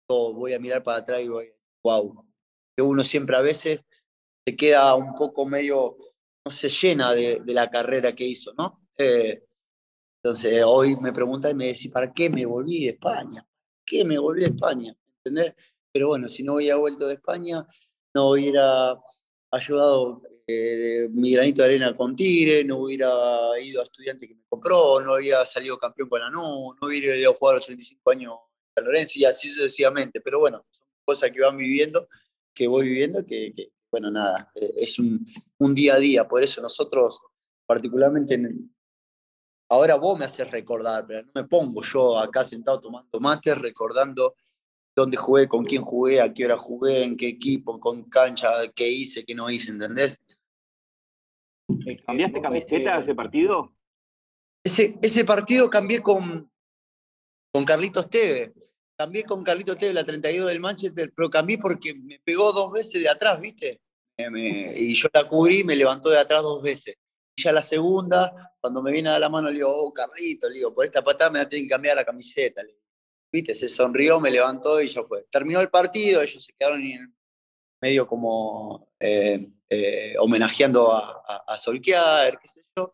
voy 0.09 0.53
a 0.53 0.59
mirar 0.59 0.83
para 0.83 0.99
atrás 0.99 1.21
y 1.21 1.27
voy, 1.27 1.51
wow, 1.83 2.25
que 2.75 2.83
uno 2.83 3.03
siempre 3.03 3.35
a 3.35 3.41
veces 3.41 3.85
se 4.45 4.55
queda 4.55 4.95
un 4.95 5.15
poco 5.15 5.45
medio, 5.45 5.95
no 6.45 6.51
se 6.51 6.69
llena 6.69 7.13
de, 7.13 7.41
la 7.45 7.69
carrera 7.69 8.13
que 8.13 8.25
hizo, 8.25 8.53
¿no? 8.57 8.81
Eh, 8.97 9.43
entonces 10.23 10.63
hoy 10.65 10.95
me 10.97 11.13
pregunta 11.13 11.49
y 11.49 11.53
me 11.53 11.67
dice, 11.67 11.89
¿para 11.89 12.11
qué 12.11 12.29
me 12.29 12.45
volví 12.45 12.83
de 12.83 12.89
España? 12.91 13.41
¿Para 13.41 13.83
qué 13.85 14.05
me 14.05 14.17
volví 14.17 14.41
de 14.41 14.47
España? 14.47 14.95
¿Entendés? 15.23 15.53
Pero 15.91 16.09
bueno, 16.09 16.27
si 16.27 16.43
no 16.43 16.55
hubiera 16.55 16.77
vuelto 16.77 17.07
de 17.07 17.13
España, 17.13 17.65
no 18.13 18.31
hubiera 18.31 18.95
ayudado 19.57 20.21
eh, 20.47 21.07
mi 21.11 21.33
granito 21.33 21.63
de 21.63 21.69
arena 21.69 21.95
con 21.95 22.15
Tigre, 22.15 22.63
no 22.63 22.77
hubiera 22.77 23.09
ido 23.61 23.81
a 23.81 23.83
estudiante 23.83 24.27
que 24.27 24.35
me 24.35 24.43
compró, 24.47 25.01
no 25.01 25.13
había 25.13 25.43
salido 25.43 25.77
campeón 25.77 26.07
con 26.07 26.21
la 26.21 26.29
NU, 26.29 26.75
no 26.79 26.87
hubiera 26.87 27.15
ido 27.15 27.31
a 27.31 27.33
jugar 27.33 27.53
a 27.53 27.57
los 27.57 27.65
35 27.65 28.11
años 28.11 28.35
a 28.75 28.81
Lorenzo 28.81 29.13
y 29.15 29.25
así 29.25 29.49
sucesivamente. 29.49 30.21
Pero 30.21 30.39
bueno, 30.39 30.63
son 30.69 30.87
cosas 31.03 31.31
que 31.31 31.41
van 31.41 31.57
viviendo, 31.57 32.07
que 32.53 32.67
voy 32.67 32.89
viviendo, 32.89 33.25
que, 33.25 33.71
bueno, 33.89 34.11
nada, 34.11 34.51
eh, 34.55 34.71
es 34.77 34.99
un, 34.99 35.25
un, 35.57 35.73
día 35.73 35.95
a 35.95 35.99
día. 35.99 36.27
Por 36.27 36.43
eso 36.43 36.61
nosotros, 36.61 37.21
particularmente 37.65 38.37
Ahora 39.67 39.95
vos 39.95 40.19
me 40.19 40.25
haces 40.25 40.49
recordar, 40.51 41.05
pero 41.07 41.23
no 41.23 41.31
me 41.33 41.43
pongo 41.45 41.81
yo 41.81 42.19
acá 42.19 42.43
sentado 42.43 42.79
tomando 42.79 43.19
mate 43.19 43.55
recordando 43.55 44.35
dónde 44.95 45.17
jugué, 45.17 45.47
con 45.47 45.65
quién 45.65 45.83
jugué, 45.83 46.21
a 46.21 46.33
qué 46.33 46.45
hora 46.45 46.57
jugué, 46.57 47.03
en 47.03 47.17
qué 47.17 47.27
equipo, 47.27 47.79
con 47.79 48.03
cancha, 48.03 48.49
qué 48.73 48.87
hice, 48.87 49.25
qué 49.25 49.35
no 49.35 49.49
hice, 49.49 49.71
¿entendés? 49.71 50.21
¿Cambiaste 52.05 52.41
camiseta 52.41 52.99
ese 52.99 53.13
partido? 53.13 53.73
Ese, 54.63 54.97
ese 55.01 55.25
partido 55.25 55.69
cambié 55.69 56.01
con, 56.01 56.49
con 57.51 57.65
Carlitos 57.65 58.09
Teve. 58.09 58.53
Cambié 58.97 59.23
con 59.25 59.43
Carlitos 59.43 59.77
Teve 59.77 59.93
la 59.93 60.05
32 60.05 60.47
del 60.47 60.59
Manchester, 60.59 61.11
pero 61.13 61.29
cambié 61.29 61.57
porque 61.57 61.93
me 61.93 62.19
pegó 62.23 62.53
dos 62.53 62.71
veces 62.71 63.03
de 63.03 63.09
atrás, 63.09 63.39
¿viste? 63.39 63.81
y 64.17 64.93
yo 64.93 65.09
la 65.13 65.27
cubrí 65.27 65.65
me 65.65 65.75
levantó 65.75 66.09
de 66.09 66.19
atrás 66.19 66.41
dos 66.41 66.61
veces. 66.61 66.95
Y 67.35 67.41
ya 67.41 67.51
la 67.51 67.61
segunda, 67.61 68.53
cuando 68.61 68.81
me 68.81 68.93
viene 68.93 69.09
a 69.09 69.13
dar 69.13 69.21
la 69.21 69.29
mano, 69.29 69.49
le 69.49 69.55
digo, 69.55 69.69
oh, 69.69 69.91
Carlitos, 69.91 70.49
le 70.49 70.55
digo, 70.55 70.73
por 70.73 70.85
esta 70.85 71.03
patada 71.03 71.29
me 71.29 71.45
tienen 71.47 71.67
que 71.67 71.73
cambiar 71.73 71.97
la 71.97 72.05
camiseta. 72.05 72.61
Se 73.43 73.67
sonrió, 73.67 74.19
me 74.19 74.31
levantó 74.31 74.81
y 74.81 74.87
ya 74.87 75.03
fue. 75.03 75.25
Terminó 75.31 75.59
el 75.61 75.69
partido, 75.69 76.21
ellos 76.21 76.43
se 76.43 76.53
quedaron 76.53 76.81
en 76.81 77.15
medio 77.81 78.07
como 78.07 78.89
eh, 78.99 79.47
eh, 79.69 80.15
homenajeando 80.19 80.93
a, 80.93 81.43
a, 81.47 81.57
Solskjaer, 81.57 82.37
qué 82.39 82.47
sé 82.47 82.61
yo. 82.75 82.93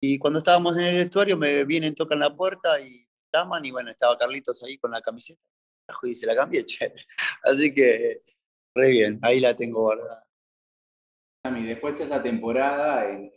Y 0.00 0.18
cuando 0.18 0.38
estábamos 0.38 0.76
en 0.76 0.84
el 0.84 0.96
vestuario 0.96 1.36
me 1.36 1.64
vienen, 1.64 1.94
tocan 1.94 2.18
la 2.18 2.34
puerta 2.34 2.80
y 2.80 3.06
llaman 3.32 3.64
y 3.64 3.70
bueno, 3.70 3.90
estaba 3.90 4.16
Carlitos 4.16 4.62
ahí 4.62 4.78
con 4.78 4.90
la 4.90 5.00
camiseta. 5.00 5.40
Y 6.04 6.14
se 6.14 6.26
la 6.26 6.36
cambié, 6.36 6.64
che. 6.64 6.94
Así 7.42 7.74
que, 7.74 8.22
re 8.74 8.90
bien, 8.90 9.18
ahí 9.22 9.40
la 9.40 9.54
tengo 9.54 9.80
guardada. 9.80 10.24
Después 11.44 11.98
de 11.98 12.04
esa 12.04 12.22
temporada 12.22 13.10
en 13.10 13.32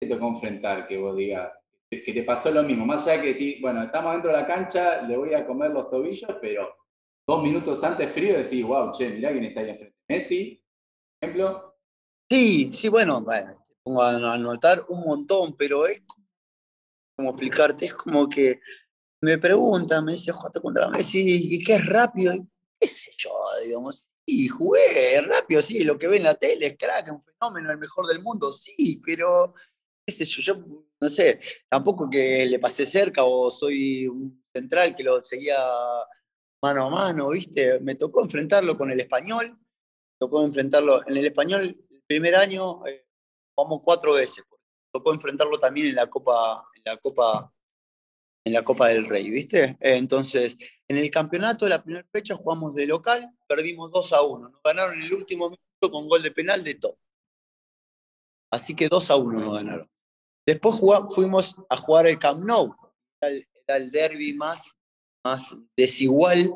te 0.00 0.08
tocó 0.08 0.28
enfrentar 0.28 0.88
que 0.88 0.98
vos 0.98 1.16
digas 1.16 1.64
que 1.90 2.12
te 2.12 2.22
pasó 2.22 2.52
lo 2.52 2.62
mismo, 2.62 2.86
más 2.86 3.06
allá 3.06 3.20
que 3.20 3.28
decir, 3.28 3.60
bueno, 3.60 3.82
estamos 3.82 4.12
dentro 4.12 4.30
de 4.30 4.36
la 4.36 4.46
cancha, 4.46 5.02
le 5.02 5.16
voy 5.16 5.34
a 5.34 5.44
comer 5.44 5.72
los 5.72 5.90
tobillos, 5.90 6.30
pero 6.40 6.72
dos 7.26 7.42
minutos 7.42 7.82
antes 7.82 8.12
frío 8.12 8.38
decís, 8.38 8.64
wow, 8.64 8.92
che, 8.92 9.10
mirá 9.10 9.32
quién 9.32 9.44
está 9.44 9.60
ahí 9.60 9.70
enfrente. 9.70 9.96
Messi, 10.08 10.64
por 11.18 11.28
ejemplo. 11.28 11.78
Sí, 12.30 12.72
sí, 12.72 12.88
bueno, 12.88 13.20
bueno, 13.22 13.66
pongo 13.82 14.02
a 14.02 14.34
anotar 14.34 14.84
un 14.88 15.00
montón, 15.00 15.56
pero 15.56 15.84
es 15.86 16.00
como 17.16 17.30
explicarte, 17.30 17.86
es 17.86 17.94
como 17.94 18.28
que 18.28 18.60
me 19.20 19.36
preguntan, 19.38 20.04
me 20.04 20.12
dice, 20.12 20.30
jugaste 20.30 20.60
contra 20.60 20.88
Messi, 20.88 21.54
¿y 21.54 21.62
qué 21.64 21.74
es 21.74 21.86
rápido? 21.86 22.34
¿Qué 22.78 22.86
sé 22.86 23.10
yo, 23.18 23.30
digamos? 23.66 24.08
Y 24.24 24.46
jugué 24.46 25.20
rápido, 25.22 25.60
sí, 25.60 25.82
lo 25.82 25.98
que 25.98 26.06
ve 26.06 26.18
en 26.18 26.22
la 26.22 26.34
tele 26.34 26.66
es 26.66 26.76
crack, 26.78 27.12
un 27.12 27.20
fenómeno, 27.20 27.72
el 27.72 27.78
mejor 27.78 28.06
del 28.06 28.22
mundo, 28.22 28.52
sí, 28.52 29.02
pero 29.04 29.54
qué 30.06 30.14
sé 30.14 30.24
yo, 30.24 30.54
yo 30.54 30.86
no 31.00 31.08
sé, 31.08 31.40
tampoco 31.68 32.08
que 32.10 32.44
le 32.46 32.58
pasé 32.58 32.84
cerca 32.84 33.24
o 33.24 33.50
soy 33.50 34.06
un 34.06 34.44
central 34.52 34.94
que 34.94 35.02
lo 35.02 35.22
seguía 35.22 35.56
mano 36.62 36.86
a 36.86 36.90
mano, 36.90 37.30
¿viste? 37.30 37.80
Me 37.80 37.94
tocó 37.94 38.22
enfrentarlo 38.22 38.76
con 38.76 38.90
el 38.90 39.00
español, 39.00 39.58
tocó 40.18 40.44
enfrentarlo 40.44 41.06
en 41.08 41.16
el 41.16 41.26
español 41.26 41.62
el 41.90 42.02
primer 42.06 42.36
año, 42.36 42.86
eh, 42.86 43.06
jugamos 43.54 43.80
cuatro 43.82 44.14
veces, 44.14 44.44
tocó 44.92 45.14
enfrentarlo 45.14 45.58
también 45.58 45.86
en 45.86 45.94
la 45.94 46.08
Copa, 46.08 46.68
en 46.74 46.82
la 46.84 46.96
Copa, 46.98 47.50
en 48.44 48.52
la 48.52 48.62
Copa 48.62 48.88
del 48.88 49.06
Rey, 49.06 49.30
¿viste? 49.30 49.78
entonces, 49.80 50.56
en 50.86 50.98
el 50.98 51.10
campeonato 51.10 51.66
la 51.68 51.82
primera 51.82 52.06
fecha 52.12 52.36
jugamos 52.36 52.74
de 52.74 52.86
local, 52.86 53.30
perdimos 53.46 53.90
2 53.90 54.12
a 54.12 54.22
1, 54.22 54.48
nos 54.50 54.62
ganaron 54.62 54.96
en 54.96 55.02
el 55.02 55.14
último 55.14 55.46
minuto 55.46 55.90
con 55.90 56.08
gol 56.08 56.22
de 56.22 56.30
penal 56.30 56.62
de 56.62 56.74
top. 56.74 56.96
Así 58.52 58.74
que 58.74 58.88
2 58.88 59.10
a 59.10 59.16
1 59.16 59.40
nos 59.40 59.52
ganaron. 59.54 59.90
Después 60.50 60.80
fuimos 61.14 61.54
a 61.68 61.76
jugar 61.76 62.08
el 62.08 62.18
Camp 62.18 62.42
Nou, 62.42 62.74
era 63.20 63.76
el, 63.76 63.90
derby 63.92 64.34
más, 64.34 64.76
más 65.24 65.56
desigual, 65.76 66.52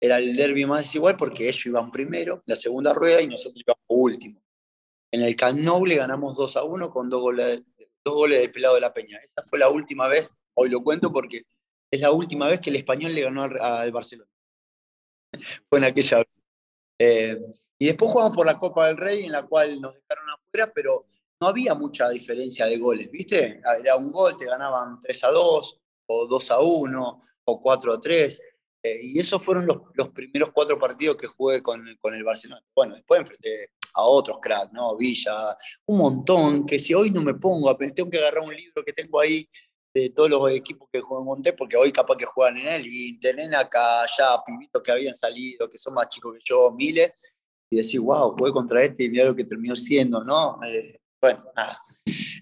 era 0.00 0.18
el 0.18 0.34
derby 0.34 0.66
más 0.66 0.82
desigual 0.82 1.16
porque 1.16 1.44
ellos 1.44 1.66
iban 1.66 1.92
primero, 1.92 2.42
la 2.46 2.56
segunda 2.56 2.92
rueda, 2.92 3.22
y 3.22 3.28
nosotros 3.28 3.62
íbamos 3.64 3.84
último. 3.86 4.42
En 5.12 5.22
el 5.22 5.36
Camp 5.36 5.60
Nou 5.60 5.86
le 5.86 5.94
ganamos 5.94 6.36
2 6.36 6.56
a 6.56 6.64
1 6.64 6.90
con 6.90 7.08
dos 7.08 7.20
goles, 7.20 7.62
dos 8.04 8.28
del 8.28 8.50
pelado 8.50 8.74
de 8.74 8.80
la 8.80 8.92
Peña. 8.92 9.20
Esa 9.22 9.44
fue 9.48 9.60
la 9.60 9.68
última 9.68 10.08
vez, 10.08 10.28
hoy 10.54 10.68
lo 10.68 10.82
cuento 10.82 11.12
porque 11.12 11.44
es 11.92 12.00
la 12.00 12.10
última 12.10 12.48
vez 12.48 12.60
que 12.60 12.70
el 12.70 12.76
español 12.76 13.14
le 13.14 13.22
ganó 13.22 13.44
al, 13.44 13.92
Barcelona. 13.92 14.30
fue 15.70 15.78
en 15.78 15.84
aquella 15.84 16.18
vez. 16.18 16.28
Eh, 16.98 17.40
y 17.78 17.86
después 17.86 18.10
jugamos 18.10 18.36
por 18.36 18.46
la 18.46 18.58
Copa 18.58 18.88
del 18.88 18.96
Rey, 18.96 19.26
en 19.26 19.30
la 19.30 19.46
cual 19.46 19.80
nos 19.80 19.94
dejaron 19.94 20.28
afuera, 20.28 20.72
pero 20.74 21.06
no 21.40 21.48
había 21.48 21.74
mucha 21.74 22.08
diferencia 22.08 22.66
de 22.66 22.78
goles, 22.78 23.10
¿viste? 23.10 23.60
Era 23.80 23.96
un 23.96 24.10
gol, 24.10 24.36
te 24.36 24.46
ganaban 24.46 24.98
3 25.00 25.24
a 25.24 25.30
2, 25.30 25.80
o 26.06 26.26
2 26.26 26.50
a 26.50 26.60
1, 26.60 27.22
o 27.44 27.60
4 27.60 27.92
a 27.92 28.00
3. 28.00 28.42
Eh, 28.82 29.00
y 29.02 29.18
esos 29.18 29.42
fueron 29.42 29.66
los, 29.66 29.78
los, 29.94 30.08
primeros 30.10 30.52
cuatro 30.52 30.78
partidos 30.78 31.16
que 31.16 31.26
jugué 31.26 31.60
con, 31.60 31.84
con, 32.00 32.14
el 32.14 32.22
Barcelona. 32.22 32.62
Bueno, 32.74 32.94
después 32.94 33.20
enfrenté 33.20 33.72
a 33.94 34.02
otros 34.02 34.38
cracks, 34.40 34.72
¿no? 34.72 34.96
Villa, 34.96 35.56
un 35.86 35.98
montón, 35.98 36.64
que 36.64 36.78
si 36.78 36.94
hoy 36.94 37.10
no 37.10 37.20
me 37.22 37.34
pongo, 37.34 37.76
tengo 37.76 38.10
que 38.10 38.18
agarrar 38.18 38.44
un 38.44 38.54
libro 38.54 38.84
que 38.84 38.92
tengo 38.92 39.20
ahí 39.20 39.48
de 39.92 40.10
todos 40.10 40.30
los 40.30 40.50
equipos 40.52 40.88
que 40.92 41.00
juegan 41.00 41.24
Monté, 41.24 41.54
porque 41.54 41.76
hoy 41.76 41.90
capaz 41.90 42.16
que 42.16 42.26
juegan 42.26 42.58
en 42.58 42.68
él, 42.68 42.82
y 42.86 43.18
tienen 43.18 43.54
acá 43.54 44.06
ya 44.16 44.40
pibitos 44.46 44.80
que 44.82 44.92
habían 44.92 45.14
salido, 45.14 45.68
que 45.68 45.78
son 45.78 45.94
más 45.94 46.08
chicos 46.08 46.34
que 46.34 46.40
yo, 46.44 46.70
miles, 46.70 47.12
y 47.70 47.76
decir, 47.76 48.00
wow, 48.00 48.30
jugué 48.30 48.52
contra 48.52 48.82
este 48.82 49.04
y 49.04 49.10
mira 49.10 49.24
lo 49.24 49.34
que 49.34 49.44
terminó 49.44 49.74
siendo, 49.74 50.22
¿no? 50.22 50.60
Eh, 50.64 51.00
bueno, 51.20 51.44
nada, 51.54 51.78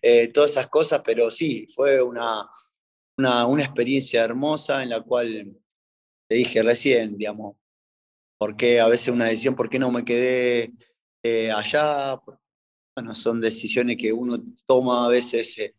eh, 0.02 0.28
todas 0.28 0.52
esas 0.52 0.68
cosas, 0.68 1.02
pero 1.04 1.30
sí, 1.30 1.66
fue 1.74 2.02
una, 2.02 2.48
una, 3.16 3.62
experiencia 3.62 4.22
hermosa 4.22 4.82
en 4.82 4.90
la 4.90 5.00
cual 5.00 5.56
te 6.28 6.36
dije 6.36 6.62
recién, 6.62 7.16
digamos, 7.16 7.56
porque 8.38 8.80
a 8.80 8.88
veces 8.88 9.08
una 9.08 9.28
decisión, 9.28 9.56
¿por 9.56 9.70
qué 9.70 9.78
no 9.78 9.90
me 9.90 10.04
quedé 10.04 10.72
eh, 11.22 11.50
allá? 11.50 12.20
Bueno, 12.94 13.14
son 13.14 13.40
decisiones 13.40 13.96
que 13.96 14.12
uno 14.12 14.38
toma 14.66 15.06
a 15.06 15.08
veces 15.08 15.58
eh, 15.58 15.74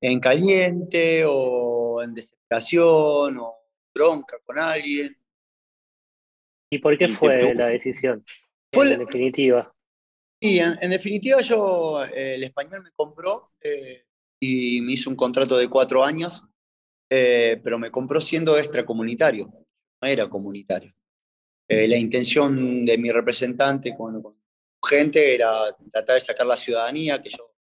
en 0.00 0.20
caliente 0.20 1.24
o 1.26 2.02
en 2.02 2.14
desesperación 2.14 3.38
o 3.38 3.54
bronca 3.94 4.36
con 4.44 4.58
alguien. 4.58 5.16
¿Y 6.70 6.78
por 6.78 6.98
qué 6.98 7.08
fue 7.08 7.54
la 7.54 7.66
decisión? 7.66 8.24
Fue 8.72 8.92
en 8.92 8.98
definitiva. 8.98 9.73
Y 10.46 10.58
en, 10.58 10.90
definitiva 10.90 11.40
yo, 11.40 12.04
eh, 12.04 12.34
el 12.34 12.44
español 12.44 12.82
me 12.82 12.90
compró 12.94 13.52
eh, 13.62 14.04
y 14.38 14.82
me 14.82 14.92
hizo 14.92 15.08
un 15.08 15.16
contrato 15.16 15.56
de 15.56 15.70
cuatro 15.70 16.04
años, 16.04 16.44
eh, 17.08 17.58
pero 17.64 17.78
me 17.78 17.90
compró 17.90 18.20
siendo 18.20 18.58
extracomunitario, 18.58 19.46
no 19.46 20.06
era 20.06 20.28
comunitario. 20.28 20.94
la 21.66 21.96
intención 21.96 22.84
de 22.84 22.98
mi 22.98 23.10
representante 23.10 23.96
con, 23.96 24.22
gente 24.86 25.34
era 25.34 25.50
tratar 25.90 26.16
de 26.16 26.20
sacar 26.20 26.46
la 26.46 26.58
ciudadanía, 26.58 27.22
que 27.22 27.30
yo 27.30 27.54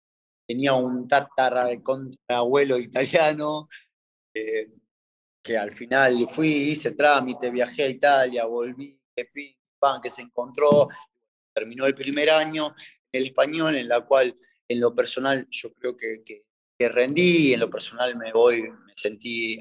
tenía 0.44 0.72
un 0.74 1.06
abuelo 2.26 2.78
italiano, 2.80 3.68
que 4.34 5.56
al 5.56 5.70
final 5.70 6.26
fui, 6.28 6.48
hice 6.48 6.90
trámite, 6.90 7.48
viajé 7.52 7.84
a 7.84 7.88
Italia, 7.88 8.44
volví, 8.44 9.00
que 9.14 10.10
se 10.10 10.22
encontró, 10.22 10.88
terminó 11.52 11.86
el 11.86 11.94
primer 11.94 12.30
año 12.30 12.74
el 13.12 13.24
español, 13.24 13.76
en 13.76 13.88
la 13.88 14.00
cual 14.00 14.36
en 14.68 14.80
lo 14.80 14.94
personal 14.94 15.46
yo 15.50 15.72
creo 15.74 15.96
que, 15.96 16.22
que, 16.24 16.44
rendí, 16.88 17.52
en 17.52 17.60
lo 17.60 17.70
personal 17.70 18.16
me 18.16 18.32
voy, 18.32 18.62
me 18.62 18.92
sentí, 18.96 19.58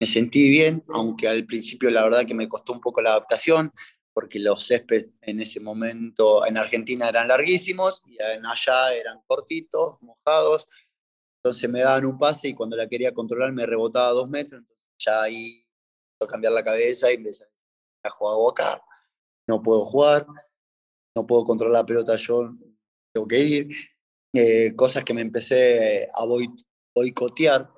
me 0.00 0.06
sentí 0.06 0.48
bien, 0.48 0.84
aunque 0.88 1.26
al 1.26 1.44
principio 1.44 1.90
la 1.90 2.04
verdad 2.04 2.24
que 2.24 2.34
me 2.34 2.48
costó 2.48 2.72
un 2.72 2.80
poco 2.80 3.02
la 3.02 3.10
adaptación, 3.10 3.72
porque 4.12 4.38
los 4.38 4.64
céspedes 4.64 5.10
en 5.22 5.40
ese 5.40 5.58
momento 5.58 6.46
en 6.46 6.56
Argentina 6.56 7.08
eran 7.08 7.26
larguísimos 7.26 8.00
y 8.06 8.16
en 8.22 8.46
allá 8.46 8.94
eran 8.94 9.22
cortitos, 9.26 9.96
mojados, 10.02 10.68
entonces 11.42 11.68
me 11.68 11.80
daban 11.80 12.06
un 12.06 12.16
pase 12.16 12.48
y 12.48 12.54
cuando 12.54 12.76
la 12.76 12.88
quería 12.88 13.12
controlar 13.12 13.52
me 13.52 13.66
rebotaba 13.66 14.10
dos 14.10 14.28
metros, 14.28 14.60
entonces 14.60 14.84
ya 14.98 15.22
ahí 15.22 15.64
cambiar 16.26 16.52
la 16.52 16.64
cabeza 16.64 17.10
y 17.10 17.16
empecé 17.16 17.44
a 18.02 18.10
jugar 18.10 18.36
acá, 18.50 18.82
no 19.46 19.62
puedo 19.62 19.84
jugar, 19.84 20.26
no 21.14 21.26
puedo 21.26 21.44
controlar 21.44 21.80
la 21.82 21.86
pelota 21.86 22.16
yo, 22.16 22.54
tengo 23.12 23.28
que 23.28 23.40
ir. 23.40 23.68
Eh, 24.32 24.74
cosas 24.74 25.04
que 25.04 25.14
me 25.14 25.22
empecé 25.22 26.08
a 26.12 26.24
boicotear, 26.94 27.70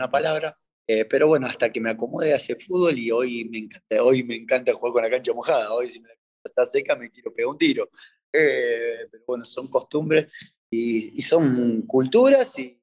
una 0.00 0.10
palabra, 0.10 0.58
eh, 0.88 1.04
pero 1.04 1.28
bueno, 1.28 1.46
hasta 1.46 1.70
que 1.70 1.80
me 1.80 1.90
acomodé 1.90 2.32
a 2.32 2.36
ese 2.36 2.56
fútbol 2.56 2.98
y 2.98 3.10
hoy 3.10 3.44
me 3.44 3.58
encanta, 3.58 4.02
hoy 4.02 4.24
me 4.24 4.36
encanta 4.36 4.72
jugar 4.72 4.92
con 4.94 5.02
la 5.02 5.10
cancha 5.10 5.34
mojada, 5.34 5.72
hoy 5.72 5.88
si 5.88 6.00
me 6.00 6.08
la 6.08 6.14
está 6.44 6.64
seca 6.64 6.96
me 6.96 7.10
quiero 7.10 7.32
pegar 7.34 7.50
un 7.50 7.58
tiro. 7.58 7.90
Eh, 8.32 9.06
pero 9.10 9.24
bueno, 9.26 9.44
son 9.44 9.68
costumbres 9.68 10.32
y, 10.70 11.20
son 11.20 11.82
culturas 11.82 12.58
y, 12.58 12.80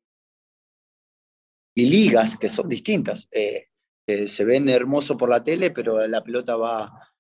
y, 1.75 1.89
ligas 1.89 2.37
que 2.37 2.47
son 2.47 2.69
distintas. 2.69 3.27
se 3.31 4.45
ven 4.45 4.69
hermosos 4.69 5.17
por 5.17 5.29
la 5.29 5.43
tele, 5.43 5.71
pero 5.71 6.05
la 6.07 6.23
pelota 6.23 6.55
va 6.55 7.11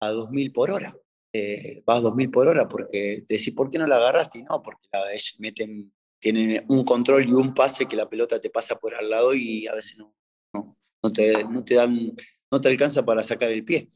a 0.00 0.08
2000 0.08 0.52
por 0.52 0.72
hora 0.72 0.96
eh, 1.32 1.82
vas 1.84 2.02
2000 2.02 2.30
por 2.30 2.48
hora 2.48 2.68
porque 2.68 3.24
decís, 3.28 3.52
¿por 3.54 3.70
qué 3.70 3.78
no 3.78 3.86
la 3.86 3.96
agarraste? 3.96 4.38
Y 4.38 4.42
no, 4.42 4.62
porque 4.62 4.88
la, 4.92 5.04
meten, 5.38 5.92
tienen 6.18 6.64
un 6.68 6.84
control 6.84 7.28
y 7.28 7.32
un 7.32 7.54
pase 7.54 7.86
que 7.86 7.96
la 7.96 8.08
pelota 8.08 8.40
te 8.40 8.50
pasa 8.50 8.78
por 8.78 8.94
al 8.94 9.08
lado 9.10 9.34
y 9.34 9.66
a 9.66 9.74
veces 9.74 9.98
no, 9.98 10.14
no, 10.54 11.12
te, 11.12 11.44
no 11.44 11.64
te, 11.64 11.74
dan, 11.74 12.12
no 12.50 12.60
te 12.60 12.68
alcanza 12.68 13.04
para 13.04 13.22
sacar 13.22 13.50
el 13.52 13.64
pie. 13.64 13.88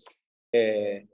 Eh, 0.53 1.09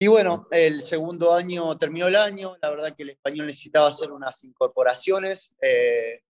y 0.00 0.06
bueno, 0.06 0.48
el 0.50 0.82
segundo 0.82 1.32
año 1.34 1.76
terminó 1.78 2.08
el 2.08 2.16
año, 2.16 2.56
la 2.60 2.70
verdad 2.70 2.94
que 2.96 3.04
el 3.04 3.10
español 3.10 3.46
necesitaba 3.46 3.88
hacer 3.88 4.10
unas 4.12 4.42
incorporaciones. 4.44 5.54
Eh, 5.62 6.20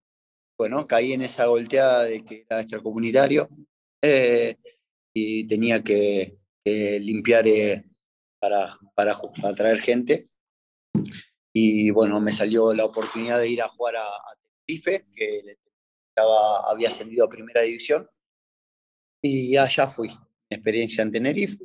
bueno, 0.59 0.87
caí 0.87 1.13
en 1.13 1.23
esa 1.23 1.47
volteada 1.47 2.05
de 2.05 2.25
que 2.25 2.45
era 2.49 2.61
extracomunitario 2.61 3.49
eh, 4.03 4.57
y 5.13 5.47
tenía 5.47 5.83
que, 5.83 6.37
limpiar 6.67 7.45
para, 8.45 8.79
para, 8.95 9.17
atraer 9.43 9.81
gente. 9.81 10.29
Y 11.53 11.91
bueno, 11.91 12.21
me 12.21 12.31
salió 12.31 12.75
la 12.75 12.85
oportunidad 12.85 13.39
de 13.39 13.49
ir 13.49 13.63
a 13.63 13.69
jugar 13.69 13.97
a, 13.97 14.11
Tenerife, 14.67 15.07
que 15.15 15.57
estaba, 16.09 16.71
había 16.71 16.89
ascendido 16.89 17.25
a 17.25 17.29
primera 17.29 17.63
división. 17.63 18.07
Y 19.23 19.57
allá 19.57 19.87
fui, 19.87 20.11
experiencia 20.51 21.03
en 21.03 21.13
Tenerife. 21.13 21.59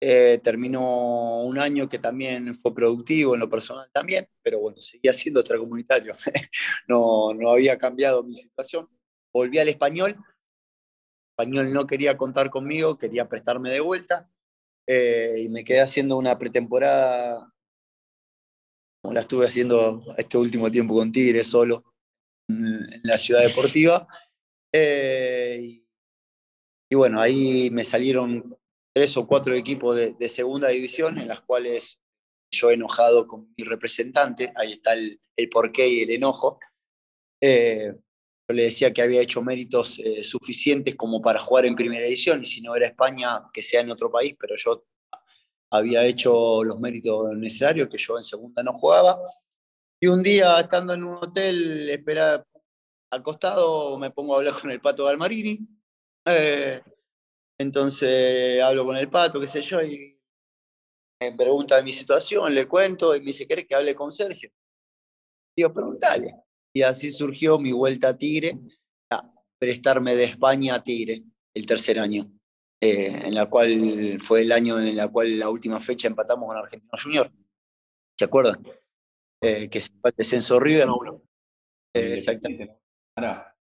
Eh, 0.00 0.40
terminó 0.42 1.42
un 1.42 1.58
año 1.58 1.88
que 1.88 1.98
también 1.98 2.56
fue 2.56 2.74
productivo 2.74 3.34
en 3.34 3.40
lo 3.40 3.48
personal 3.48 3.88
también, 3.92 4.26
pero 4.42 4.58
bueno, 4.58 4.80
seguía 4.80 5.12
siendo 5.12 5.40
extracomunitario. 5.40 6.14
no, 6.88 7.34
no 7.34 7.52
había 7.52 7.76
cambiado 7.76 8.24
mi 8.24 8.34
situación. 8.34 8.88
Volví 9.32 9.58
al 9.58 9.68
español. 9.68 10.12
El 10.12 11.44
español 11.44 11.72
no 11.72 11.86
quería 11.86 12.16
contar 12.16 12.48
conmigo, 12.48 12.96
quería 12.96 13.28
prestarme 13.28 13.70
de 13.70 13.80
vuelta. 13.80 14.30
Eh, 14.94 15.44
y 15.44 15.48
me 15.48 15.64
quedé 15.64 15.80
haciendo 15.80 16.18
una 16.18 16.38
pretemporada, 16.38 17.50
la 19.10 19.20
estuve 19.20 19.46
haciendo 19.46 20.02
este 20.18 20.36
último 20.36 20.70
tiempo 20.70 20.94
con 20.94 21.10
Tigre 21.10 21.44
solo, 21.44 21.94
en, 22.46 23.00
la 23.02 23.16
ciudad 23.16 23.40
deportiva. 23.40 24.06
Eh, 24.70 25.82
y, 26.90 26.94
bueno, 26.94 27.22
ahí 27.22 27.70
me 27.70 27.84
salieron 27.84 28.54
tres 28.94 29.16
o 29.16 29.26
cuatro 29.26 29.54
equipos 29.54 29.96
de, 29.96 30.28
segunda 30.28 30.68
división, 30.68 31.18
en 31.18 31.28
las 31.28 31.40
cuales 31.40 31.98
yo 32.52 32.70
he 32.70 32.74
enojado 32.74 33.26
con 33.26 33.50
mi 33.56 33.64
representante, 33.64 34.52
ahí 34.56 34.72
está 34.72 34.92
el, 34.92 35.22
el 35.38 35.48
porqué 35.48 35.88
y 35.88 36.00
el 36.02 36.10
enojo. 36.10 36.60
Eh, 37.40 37.94
yo 38.48 38.54
le 38.54 38.64
decía 38.64 38.92
que 38.92 39.02
había 39.02 39.20
hecho 39.20 39.42
méritos 39.42 39.98
eh, 39.98 40.22
suficientes 40.22 40.96
como 40.96 41.20
para 41.22 41.38
jugar 41.40 41.66
en 41.66 41.76
primera 41.76 42.06
edición 42.06 42.42
y 42.42 42.46
si 42.46 42.60
no 42.60 42.74
era 42.74 42.86
España, 42.86 43.44
que 43.52 43.62
sea 43.62 43.80
en 43.80 43.90
otro 43.90 44.10
país, 44.10 44.34
pero 44.38 44.56
yo 44.56 44.84
había 45.70 46.04
hecho 46.04 46.64
los 46.64 46.78
méritos 46.80 47.36
necesarios, 47.36 47.88
que 47.88 47.98
yo 47.98 48.16
en 48.16 48.22
segunda 48.22 48.62
no 48.62 48.72
jugaba. 48.72 49.18
Y 50.00 50.06
un 50.08 50.22
día, 50.22 50.60
estando 50.60 50.94
en 50.94 51.04
un 51.04 51.16
hotel, 51.16 51.88
esperar 51.90 52.46
al 53.10 53.22
costado, 53.22 53.98
me 53.98 54.10
pongo 54.10 54.34
a 54.34 54.38
hablar 54.38 54.54
con 54.60 54.70
el 54.70 54.80
Pato 54.80 55.04
Galmarini. 55.04 55.58
Eh, 56.26 56.80
Entonces 57.58 58.60
hablo 58.60 58.84
con 58.84 58.96
el 58.96 59.08
pato, 59.08 59.38
qué 59.40 59.46
sé 59.46 59.62
yo, 59.62 59.80
y 59.80 60.20
me 61.20 61.32
pregunta 61.32 61.76
de 61.76 61.84
mi 61.84 61.92
situación, 61.92 62.52
le 62.54 62.66
cuento 62.66 63.14
y 63.14 63.20
me 63.20 63.26
dice, 63.26 63.46
¿querés 63.46 63.66
que 63.66 63.74
hable 63.74 63.94
con 63.94 64.10
Sergio? 64.10 64.50
Digo, 65.56 65.72
preguntale. 65.72 66.34
Y 66.74 66.82
así 66.82 67.12
surgió 67.12 67.58
mi 67.58 67.72
vuelta 67.72 68.08
a 68.08 68.18
Tigre, 68.18 68.58
a 69.10 69.28
prestarme 69.58 70.14
de 70.16 70.24
España 70.24 70.76
a 70.76 70.82
Tigre 70.82 71.22
el 71.54 71.66
tercer 71.66 71.98
año, 72.00 72.32
eh, 72.80 73.22
en 73.26 73.34
la 73.34 73.46
cual 73.46 74.18
fue 74.20 74.42
el 74.42 74.52
año 74.52 74.80
en 74.80 74.96
la 74.96 75.08
cual 75.08 75.38
la 75.38 75.50
última 75.50 75.78
fecha 75.80 76.08
empatamos 76.08 76.48
con 76.48 76.56
Argentino 76.56 76.92
Junior. 77.00 77.30
¿Se 78.18 78.24
acuerdan? 78.24 78.62
Eh, 79.42 79.68
que 79.68 79.80
se 79.80 79.92
fue 80.00 80.10
el 80.10 80.16
descenso 80.16 80.58
River. 80.58 80.88
Eh, 81.94 82.14
exactamente. 82.14 82.78
Ahora, 83.16 83.54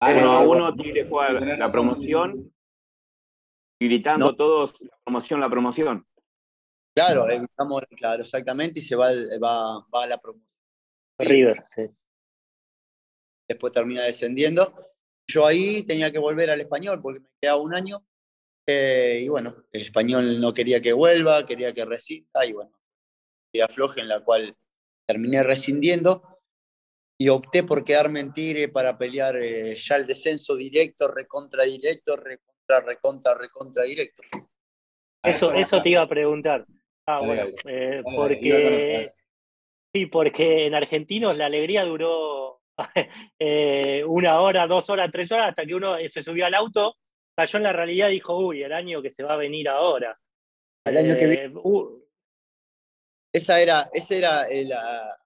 uno 0.00 0.32
a 0.32 0.40
uno 0.40 0.74
Tigre 0.74 1.06
juega 1.08 1.56
la 1.56 1.70
promoción, 1.70 2.52
gritando 3.80 4.34
todos 4.34 4.74
la 4.80 4.98
promoción, 5.04 5.40
la 5.40 5.48
promoción. 5.48 6.06
Claro, 6.94 7.30
evitamos, 7.30 7.82
claro, 7.96 8.22
exactamente, 8.22 8.80
y 8.80 8.82
se 8.82 8.96
va, 8.96 9.10
va, 9.42 9.86
va 9.94 10.04
a 10.04 10.06
la 10.08 10.18
promoción. 10.18 10.48
River, 11.18 11.64
sí. 11.74 11.82
Después 13.52 13.72
termina 13.72 14.02
descendiendo. 14.02 14.74
Yo 15.26 15.46
ahí 15.46 15.82
tenía 15.82 16.10
que 16.10 16.18
volver 16.18 16.48
al 16.48 16.60
español 16.60 17.00
porque 17.02 17.20
me 17.20 17.28
quedaba 17.40 17.60
un 17.60 17.74
año. 17.74 18.02
Eh, 18.66 19.20
y 19.24 19.28
bueno, 19.28 19.54
el 19.72 19.82
español 19.82 20.40
no 20.40 20.54
quería 20.54 20.80
que 20.80 20.92
vuelva, 20.92 21.44
quería 21.44 21.72
que 21.72 21.84
rescinda, 21.84 22.46
y 22.46 22.52
bueno, 22.52 22.72
y 23.52 23.60
afloje 23.60 24.00
en 24.00 24.08
la 24.08 24.20
cual 24.20 24.56
terminé 25.06 25.42
rescindiendo 25.42 26.40
y 27.18 27.28
opté 27.28 27.64
por 27.64 27.84
quedarme 27.84 28.20
en 28.20 28.32
Tigre 28.32 28.68
para 28.68 28.96
pelear 28.96 29.36
eh, 29.36 29.76
ya 29.76 29.96
el 29.96 30.06
descenso 30.06 30.56
directo, 30.56 31.08
recontra 31.08 31.64
directo, 31.64 32.16
recontra, 32.16 32.80
recontra, 32.80 33.34
recontra 33.34 33.84
directo. 33.84 34.22
Eso, 35.22 35.52
eso 35.52 35.82
te 35.82 35.90
iba 35.90 36.02
a 36.02 36.08
preguntar. 36.08 36.64
Ah, 37.06 37.20
bueno, 37.20 37.48
eh, 37.66 38.02
porque 38.04 39.12
sí, 39.92 40.06
porque 40.06 40.66
en 40.66 40.74
Argentinos 40.74 41.36
la 41.36 41.46
alegría 41.46 41.84
duró 41.84 42.61
eh, 43.38 44.04
una 44.06 44.40
hora, 44.40 44.66
dos 44.66 44.88
horas, 44.90 45.10
tres 45.12 45.30
horas, 45.32 45.50
hasta 45.50 45.66
que 45.66 45.74
uno 45.74 45.96
se 46.10 46.22
subió 46.22 46.46
al 46.46 46.54
auto, 46.54 46.96
cayó 47.36 47.56
en 47.58 47.62
la 47.62 47.72
realidad 47.72 48.08
y 48.08 48.14
dijo, 48.14 48.36
uy, 48.38 48.62
el 48.62 48.72
año 48.72 49.02
que 49.02 49.10
se 49.10 49.22
va 49.22 49.34
a 49.34 49.38
venir 49.38 49.68
ahora. 49.68 50.18
El 50.84 50.96
año 50.96 51.16
que 51.16 51.26
viene. 51.26 51.52
Uh, 51.62 52.02
esa 53.32 53.60
era, 53.60 53.90
esa 53.94 54.14
era 54.14 54.46
la, 54.64 55.18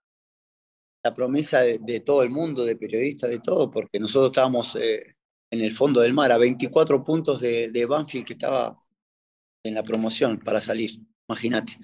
la 1.02 1.14
promesa 1.14 1.62
de, 1.62 2.00
todo 2.00 2.22
el 2.22 2.30
mundo, 2.30 2.64
de 2.64 2.76
periodistas, 2.76 3.30
de 3.30 3.40
todo, 3.40 3.70
porque 3.70 3.98
nosotros 3.98 4.30
estábamos 4.30 4.76
en 4.76 5.60
el 5.60 5.72
fondo 5.72 6.00
del 6.00 6.14
mar, 6.14 6.30
a 6.30 6.38
24 6.38 7.02
puntos 7.02 7.40
de, 7.40 7.70
de 7.70 7.86
Banfield 7.86 8.26
que 8.26 8.34
estaba 8.34 8.80
en 9.64 9.74
la 9.74 9.82
promoción 9.82 10.38
para 10.38 10.60
salir, 10.60 11.00
imagínate. 11.28 11.78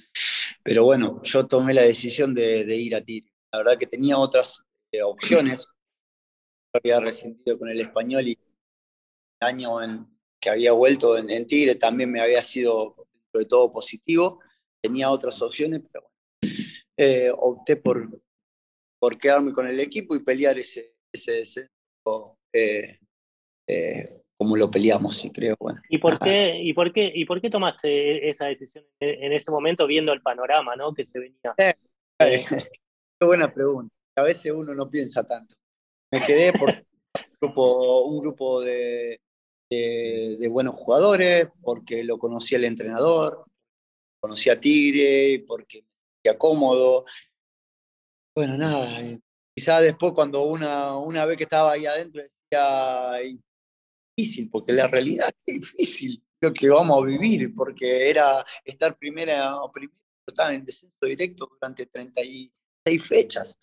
Pero 0.62 0.84
bueno, 0.84 1.20
yo 1.22 1.46
tomé 1.46 1.74
la 1.74 1.82
decisión 1.82 2.34
de, 2.34 2.76
ir 2.76 2.94
a 2.94 3.00
Tigre. 3.00 3.32
La 3.52 3.58
verdad 3.58 3.78
que 3.78 3.86
tenía 3.86 4.16
otras 4.18 4.60
eh, 4.60 4.71
opciones. 5.02 5.66
Había 6.74 7.00
rescindido 7.00 7.58
con 7.58 7.68
el 7.68 7.80
español 7.80 8.28
y 8.28 8.32
el 8.32 9.46
año 9.46 9.82
en, 9.82 10.06
que 10.40 10.50
había 10.50 10.72
vuelto 10.72 11.16
en, 11.16 11.46
Tigre 11.46 11.76
también 11.76 12.10
me 12.10 12.20
había 12.20 12.42
sido, 12.42 13.08
de 13.32 13.44
todo, 13.44 13.72
positivo. 13.72 14.40
Tenía 14.82 15.10
otras 15.10 15.40
opciones, 15.40 15.80
pero 15.90 16.04
bueno, 16.04 16.58
eh, 16.96 17.30
opté 17.34 17.76
por, 17.76 18.20
por 18.98 19.16
quedarme 19.16 19.52
con 19.52 19.68
el 19.68 19.78
equipo 19.80 20.14
y 20.14 20.24
pelear 20.24 20.58
ese, 20.58 20.96
ese 21.12 21.32
descenso 21.32 22.38
eh, 22.52 22.98
como 24.42 24.56
lo 24.56 24.68
peleamos, 24.68 25.24
y 25.24 25.30
creo. 25.30 25.54
Bueno. 25.58 25.80
¿Y 25.88 25.98
por 25.98 26.18
qué, 26.18 26.58
y 26.60 26.72
por 26.72 26.92
qué, 26.92 27.12
y 27.14 27.24
por 27.24 27.40
qué 27.40 27.48
tomaste 27.48 28.28
esa 28.28 28.46
decisión 28.46 28.84
en 28.98 29.32
ese 29.32 29.52
momento 29.52 29.86
viendo 29.86 30.12
el 30.12 30.20
panorama 30.20 30.74
¿no? 30.74 30.92
que 30.92 31.06
se 31.06 31.20
venía? 31.20 31.54
Eh, 31.56 31.72
eh, 32.18 32.42
qué 33.20 33.26
buena 33.26 33.52
pregunta. 33.52 33.94
A 34.16 34.22
veces 34.22 34.52
uno 34.52 34.74
no 34.74 34.90
piensa 34.90 35.24
tanto. 35.24 35.54
Me 36.10 36.20
quedé 36.20 36.52
por 36.52 36.68
un 37.14 37.38
grupo, 37.40 38.04
un 38.04 38.20
grupo 38.20 38.60
de, 38.60 39.20
de, 39.70 40.48
buenos 40.48 40.76
jugadores, 40.76 41.48
porque 41.62 42.04
lo 42.04 42.18
conocía 42.18 42.58
el 42.58 42.64
entrenador, 42.64 43.44
conocía 44.20 44.54
a 44.54 44.60
Tigre, 44.60 45.44
porque 45.46 45.82
me 45.82 45.88
sentía 46.16 46.38
cómodo. 46.38 47.04
Bueno, 48.36 48.56
nada, 48.56 49.02
eh, 49.02 49.18
quizá 49.54 49.80
después 49.80 50.12
cuando 50.12 50.44
una, 50.44 50.96
una 50.98 51.24
vez 51.24 51.36
que 51.36 51.44
estaba 51.44 51.72
ahí 51.72 51.86
adentro 51.86 52.22
decía, 52.22 53.18
difícil, 54.16 54.50
porque 54.50 54.72
la 54.72 54.88
realidad 54.88 55.30
es 55.46 55.60
difícil 55.60 56.22
lo 56.40 56.52
que 56.52 56.68
vamos 56.68 57.00
a 57.00 57.06
vivir, 57.06 57.54
porque 57.54 58.10
era 58.10 58.44
estar 58.64 58.98
primera 58.98 59.56
o 59.62 59.70
primero, 59.70 59.98
estar 60.26 60.52
en 60.52 60.64
descenso 60.64 61.06
directo 61.06 61.48
durante 61.52 61.86
36 61.86 63.06
fechas. 63.06 63.56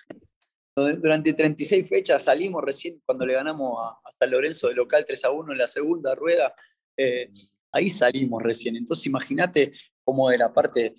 Durante 1.00 1.34
36 1.34 1.88
fechas 1.88 2.24
salimos 2.24 2.64
recién 2.64 3.02
cuando 3.06 3.26
le 3.26 3.34
ganamos 3.34 3.78
a, 3.80 4.12
San 4.20 4.32
Lorenzo 4.32 4.68
de 4.70 4.76
local 4.76 5.04
3 5.06 5.26
a 5.26 5.32
1 5.32 5.52
en 5.52 5.58
la 5.58 5.68
segunda 5.68 6.16
rueda. 6.16 6.54
Eh, 6.98 7.32
ahí 7.72 7.90
salimos 7.90 8.42
recién. 8.44 8.76
Entonces 8.76 9.06
imagínate 9.06 9.72
cómo 10.04 10.32
era 10.32 10.54
parte, 10.54 10.96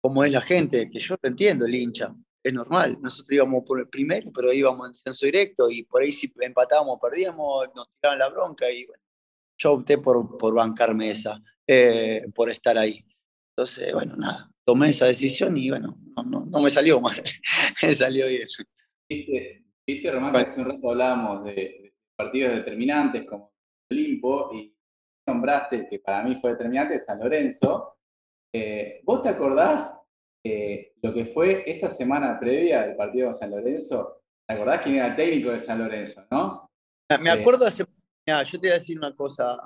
cómo 0.00 0.24
es 0.24 0.32
la 0.32 0.40
gente, 0.40 0.90
que 0.90 0.98
yo 0.98 1.16
lo 1.22 1.28
entiendo, 1.28 1.66
el 1.66 1.74
hincha 1.74 2.14
es 2.42 2.52
normal. 2.52 2.98
Nosotros 3.00 3.32
íbamos 3.32 3.64
por 3.64 3.80
el 3.80 3.88
primero, 3.88 4.30
pero 4.34 4.52
íbamos 4.52 4.86
en 4.86 4.92
descenso 4.92 5.26
directo 5.26 5.70
y 5.70 5.84
por 5.84 6.02
ahí 6.02 6.12
si 6.12 6.32
empatábamos, 6.40 6.98
perdíamos, 7.00 7.68
nos 7.74 7.88
tiraban 8.00 8.18
la 8.18 8.28
bronca 8.28 8.70
y 8.70 8.86
bueno, 8.86 9.02
yo 9.58 9.72
opté 9.72 9.98
por, 9.98 10.38
por 10.38 10.54
bancarme 10.54 11.10
esa, 11.10 11.40
eh, 11.66 12.24
por 12.34 12.50
estar 12.50 12.78
ahí. 12.78 13.04
Entonces, 13.56 13.92
bueno, 13.92 14.16
nada, 14.16 14.50
tomé 14.64 14.90
esa 14.90 15.06
decisión 15.06 15.56
y 15.56 15.70
bueno, 15.70 15.98
no, 16.14 16.46
no, 16.46 16.62
me 16.62 16.70
salió 16.70 17.00
mal, 17.00 17.20
me 17.82 17.92
salió 17.92 18.28
bien. 18.28 18.46
Viste, 19.08 19.64
viste 19.86 20.10
Román, 20.10 20.32
que 20.32 20.38
hace 20.38 20.60
un 20.60 20.66
rato 20.66 20.90
hablábamos 20.90 21.44
de, 21.44 21.94
partidos 22.16 22.56
determinantes 22.56 23.24
como 23.26 23.52
Olimpo 23.90 24.50
y 24.52 24.74
nombraste 25.26 25.86
que 25.88 25.98
para 26.00 26.22
mí 26.22 26.36
fue 26.36 26.50
determinante, 26.50 26.98
San 26.98 27.20
Lorenzo. 27.20 27.96
Eh, 28.54 29.00
¿Vos 29.04 29.22
te 29.22 29.28
acordás 29.30 29.98
eh, 30.44 30.94
lo 31.02 31.12
que 31.12 31.26
fue 31.26 31.68
esa 31.70 31.90
semana 31.90 32.38
previa 32.38 32.82
del 32.82 32.96
partido 32.96 33.28
de 33.28 33.34
San 33.34 33.50
Lorenzo, 33.50 34.22
¿te 34.46 34.54
acordás 34.54 34.82
quién 34.82 34.96
era 34.96 35.08
el 35.08 35.16
técnico 35.16 35.50
de 35.50 35.60
San 35.60 35.78
Lorenzo, 35.78 36.26
no? 36.30 36.70
Me 37.20 37.28
eh, 37.28 37.32
acuerdo 37.32 37.66
hace. 37.66 37.84
yo 37.84 38.60
te 38.60 38.68
voy 38.68 38.70
a 38.70 38.74
decir 38.74 38.98
una 38.98 39.14
cosa, 39.14 39.58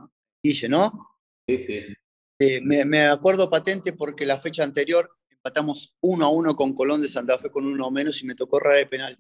Guille, 0.43 0.69
¿no? 0.69 1.17
Sí, 1.49 1.59
sí. 1.59 1.95
Eh, 2.41 2.61
me, 2.63 3.03
acuerdo 3.03 3.49
patente 3.51 3.93
porque 3.93 4.27
la 4.27 4.39
fecha 4.39 4.65
anterior 4.65 5.09
empatamos 5.45 5.97
uno 6.01 6.25
a 6.25 6.29
uno 6.29 6.55
con 6.55 6.73
Colón 6.73 7.03
de 7.03 7.09
Santa 7.09 7.37
Fe 7.37 7.51
con 7.51 7.67
uno 7.67 7.91
menos 7.91 8.23
y 8.23 8.27
me 8.27 8.37
tocó 8.37 8.59
errar 8.59 8.79
el 8.79 8.89
penal. 8.89 9.19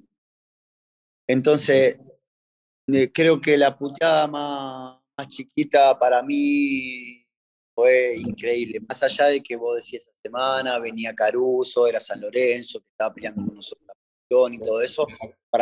Entonces, 1.27 2.01
creo 3.13 3.41
que 3.41 3.59
la 3.59 3.77
puteada 3.77 4.29
más, 4.29 5.01
más 5.17 5.29
chiquita 5.29 5.99
para 5.99 6.23
mí 6.23 7.27
fue 7.75 8.15
increíble. 8.17 8.81
Más 8.89 9.03
allá 9.03 9.27
de 9.27 9.43
que 9.43 9.57
vos 9.57 9.77
decías 9.77 10.03
esta 10.03 10.21
semana, 10.23 10.79
venía 10.79 11.13
Caruso, 11.13 11.89
era 11.89 11.99
San 11.99 12.21
Lorenzo, 12.21 12.81
que 12.81 12.89
estaba 12.91 13.13
peleando 13.13 13.45
con 13.45 13.57
nosotros 13.57 13.87
la 13.87 13.95
y 14.53 14.59
todo 14.59 14.81
eso. 14.81 15.07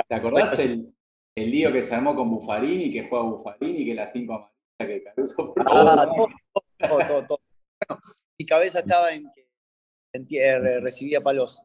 ¿Te 0.09 0.15
acordás 0.15 0.59
el, 0.59 0.95
el, 1.35 1.51
lío 1.51 1.73
que 1.73 1.83
se 1.83 1.95
armó 1.95 2.15
con 2.15 2.31
Buffarini, 2.31 2.93
que 2.93 3.09
juega 3.09 3.25
Buffarini, 3.25 3.85
que 3.85 3.95
la 3.95 4.07
cinco 4.07 4.35
amarillas 4.35 4.51
que 4.79 5.03
Caruso 5.03 5.55
ah, 5.57 6.07
todo, 6.79 6.99
todo, 7.07 7.27
todo, 7.27 7.41
Bueno, 7.89 8.03
mi 8.39 8.47
cabeza 8.47 8.81
estaba 8.81 9.13
en 9.13 9.31
que 9.35 9.50
recibía 10.81 11.21
palos 11.21 11.63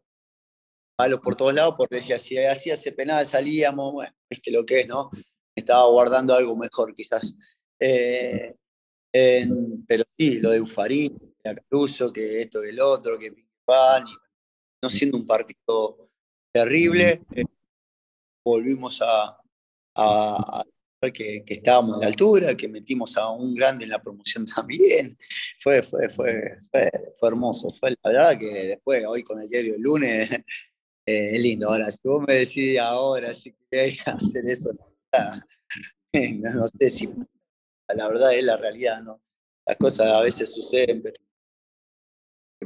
palos 0.95 1.19
por 1.19 1.35
todos 1.35 1.53
lados, 1.53 1.75
porque 1.77 1.97
decía, 1.97 2.17
si 2.17 2.37
hacía 2.37 2.75
ese 2.75 2.91
penal 2.91 3.25
salíamos, 3.25 3.93
bueno, 3.93 4.15
viste 4.29 4.51
lo 4.51 4.65
que 4.65 4.81
es, 4.81 4.87
¿no? 4.87 5.09
Estaba 5.55 5.87
guardando 5.87 6.33
algo 6.33 6.55
mejor 6.55 6.93
quizás. 6.95 7.35
Eh, 7.79 8.55
pero 9.87 10.03
sí, 10.17 10.39
lo 10.39 10.51
de 10.51 10.61
Ufarín, 10.61 11.35
Caruso, 11.43 12.11
que 12.11 12.41
esto, 12.41 12.61
que 12.61 12.69
el 12.69 12.79
otro, 12.79 13.17
que 13.17 13.33
Pan, 13.65 14.03
no 14.83 14.89
siendo 14.89 15.17
un 15.17 15.25
partido 15.25 16.09
terrible, 16.53 17.23
eh, 17.33 17.43
volvimos 18.45 19.01
a, 19.01 19.37
que, 21.11 21.43
estábamos 21.45 21.95
a 21.95 21.99
la 21.99 22.07
altura, 22.07 22.55
que 22.55 22.67
metimos 22.67 23.15
a 23.17 23.29
un 23.29 23.55
grande 23.55 23.85
en 23.85 23.91
la 23.91 24.01
promoción 24.01 24.45
también. 24.55 25.17
Fue, 25.59 25.81
fue, 25.83 26.09
fue, 26.09 26.59
fue, 26.71 27.29
hermoso. 27.29 27.69
Fue 27.71 27.91
la 27.91 28.11
verdad 28.11 28.39
que 28.39 28.67
después, 28.67 29.05
hoy 29.05 29.23
con 29.23 29.41
el 29.41 29.49
diario 29.49 29.75
el 29.75 29.81
lunes, 29.81 30.31
eh, 31.05 31.31
es 31.33 31.41
lindo. 31.41 31.69
Ahora, 31.69 31.89
si 31.91 32.07
vos 32.07 32.23
me 32.27 32.33
decís 32.33 32.79
ahora 32.79 33.33
si 33.33 33.55
queréis 33.69 34.07
hacer 34.07 34.45
eso, 34.47 34.71
no 36.13 36.67
sé 36.67 36.89
si 36.89 37.09
la 37.93 38.07
verdad 38.07 38.33
es 38.33 38.43
la 38.43 38.57
realidad, 38.57 39.01
¿no? 39.01 39.21
Las 39.65 39.77
cosas 39.77 40.07
a 40.07 40.21
veces 40.21 40.53
suceden, 40.53 41.01
pero 41.01 41.15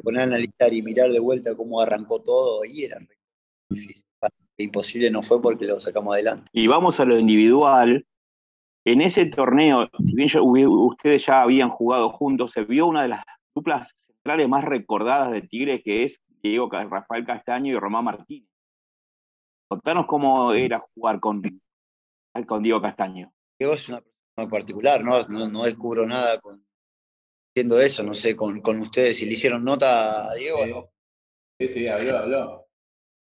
poner 0.03 0.21
a 0.21 0.23
analizar 0.23 0.73
y 0.73 0.81
mirar 0.81 1.11
de 1.11 1.19
vuelta 1.19 1.55
cómo 1.55 1.81
arrancó 1.81 2.21
todo, 2.21 2.63
y 2.65 2.83
era 2.83 2.99
difícil. 3.69 4.05
Imposible 4.57 5.09
no 5.09 5.23
fue 5.23 5.41
porque 5.41 5.65
lo 5.65 5.79
sacamos 5.79 6.13
adelante. 6.13 6.49
Y 6.51 6.67
vamos 6.67 6.99
a 6.99 7.05
lo 7.05 7.17
individual. 7.17 8.05
En 8.85 9.01
ese 9.01 9.25
torneo, 9.25 9.89
si 10.03 10.15
bien 10.15 10.29
ustedes 10.67 11.25
ya 11.25 11.41
habían 11.41 11.69
jugado 11.69 12.09
juntos, 12.11 12.53
se 12.53 12.63
vio 12.63 12.87
una 12.87 13.01
de 13.01 13.09
las 13.09 13.23
duplas 13.53 13.93
centrales 14.07 14.47
más 14.47 14.63
recordadas 14.63 15.31
de 15.31 15.41
Tigre, 15.41 15.81
que 15.81 16.03
es 16.03 16.21
Diego 16.41 16.69
Rafael 16.69 17.25
Castaño 17.25 17.73
y 17.73 17.79
Román 17.79 18.05
Martínez. 18.05 18.49
Contanos 19.67 20.05
cómo 20.07 20.53
era 20.53 20.79
jugar 20.95 21.19
con, 21.19 21.41
con 22.47 22.63
Diego 22.63 22.81
Castaño. 22.81 23.31
Diego 23.59 23.73
es 23.73 23.89
una 23.89 24.01
persona 24.01 24.49
particular, 24.49 25.03
¿no? 25.03 25.47
No, 25.47 25.63
descubro 25.63 26.07
nada 26.07 26.39
con, 26.39 26.65
eso, 27.53 28.03
no 28.03 28.13
sé, 28.13 28.35
con, 28.35 28.61
con 28.61 28.79
ustedes, 28.79 29.17
si 29.17 29.25
le 29.25 29.33
hicieron 29.33 29.63
nota 29.63 30.29
a 30.29 30.33
Diego. 30.35 30.91
Sí, 31.59 31.67
sí, 31.67 31.87
habló, 31.87 32.17
habló. 32.17 32.68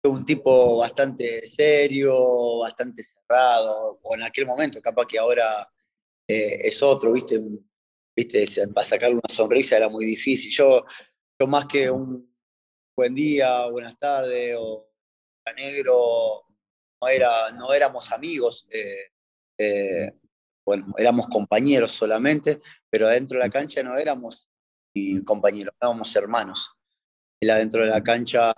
Un 0.06 0.26
tipo 0.26 0.78
bastante 0.78 1.46
serio, 1.48 2.60
bastante 2.60 3.04
cerrado, 3.04 4.00
o 4.02 4.16
en 4.16 4.24
aquel 4.24 4.46
momento, 4.46 4.82
capaz 4.82 5.08
que 5.08 5.18
ahora 5.18 5.68
eh, 6.28 6.60
es 6.64 6.82
otro, 6.84 7.12
¿viste? 7.12 7.40
¿viste? 8.16 8.68
Para 8.68 8.86
sacarle 8.86 9.16
una 9.16 9.34
sonrisa 9.34 9.78
era 9.78 9.90
muy 9.90 10.06
difícil. 10.06 10.52
Yo, 10.52 10.86
yo 11.40 11.48
más 11.48 11.66
que 11.66 11.90
un 11.90 12.34
buen 12.96 13.14
día, 13.16 13.68
buenas 13.68 13.98
tardes, 13.98 14.56
o 14.58 14.90
negro, 15.58 16.46
no, 17.02 17.08
era, 17.08 17.52
no 17.52 17.74
éramos 17.74 18.12
amigos, 18.12 18.66
eh, 18.70 19.12
eh, 19.58 20.12
bueno, 20.66 20.94
éramos 20.98 21.28
compañeros 21.28 21.92
solamente, 21.92 22.60
pero 22.90 23.08
adentro 23.08 23.38
de 23.38 23.44
la 23.44 23.50
cancha 23.50 23.84
no 23.84 23.98
éramos 23.98 24.50
compañeros, 25.26 25.76
éramos 25.80 26.16
hermanos. 26.16 26.72
Él 27.40 27.50
adentro 27.50 27.84
de 27.84 27.90
la 27.90 28.02
cancha, 28.02 28.54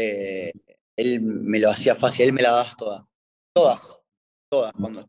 eh, 0.00 0.52
él 0.96 1.20
me 1.22 1.58
lo 1.58 1.70
hacía 1.70 1.94
fácil, 1.94 2.26
él 2.26 2.32
me 2.32 2.42
la 2.42 2.50
daba 2.50 2.74
todas, 2.76 3.04
todas, 3.54 4.00
todas. 4.50 4.72
Cuando 4.72 5.08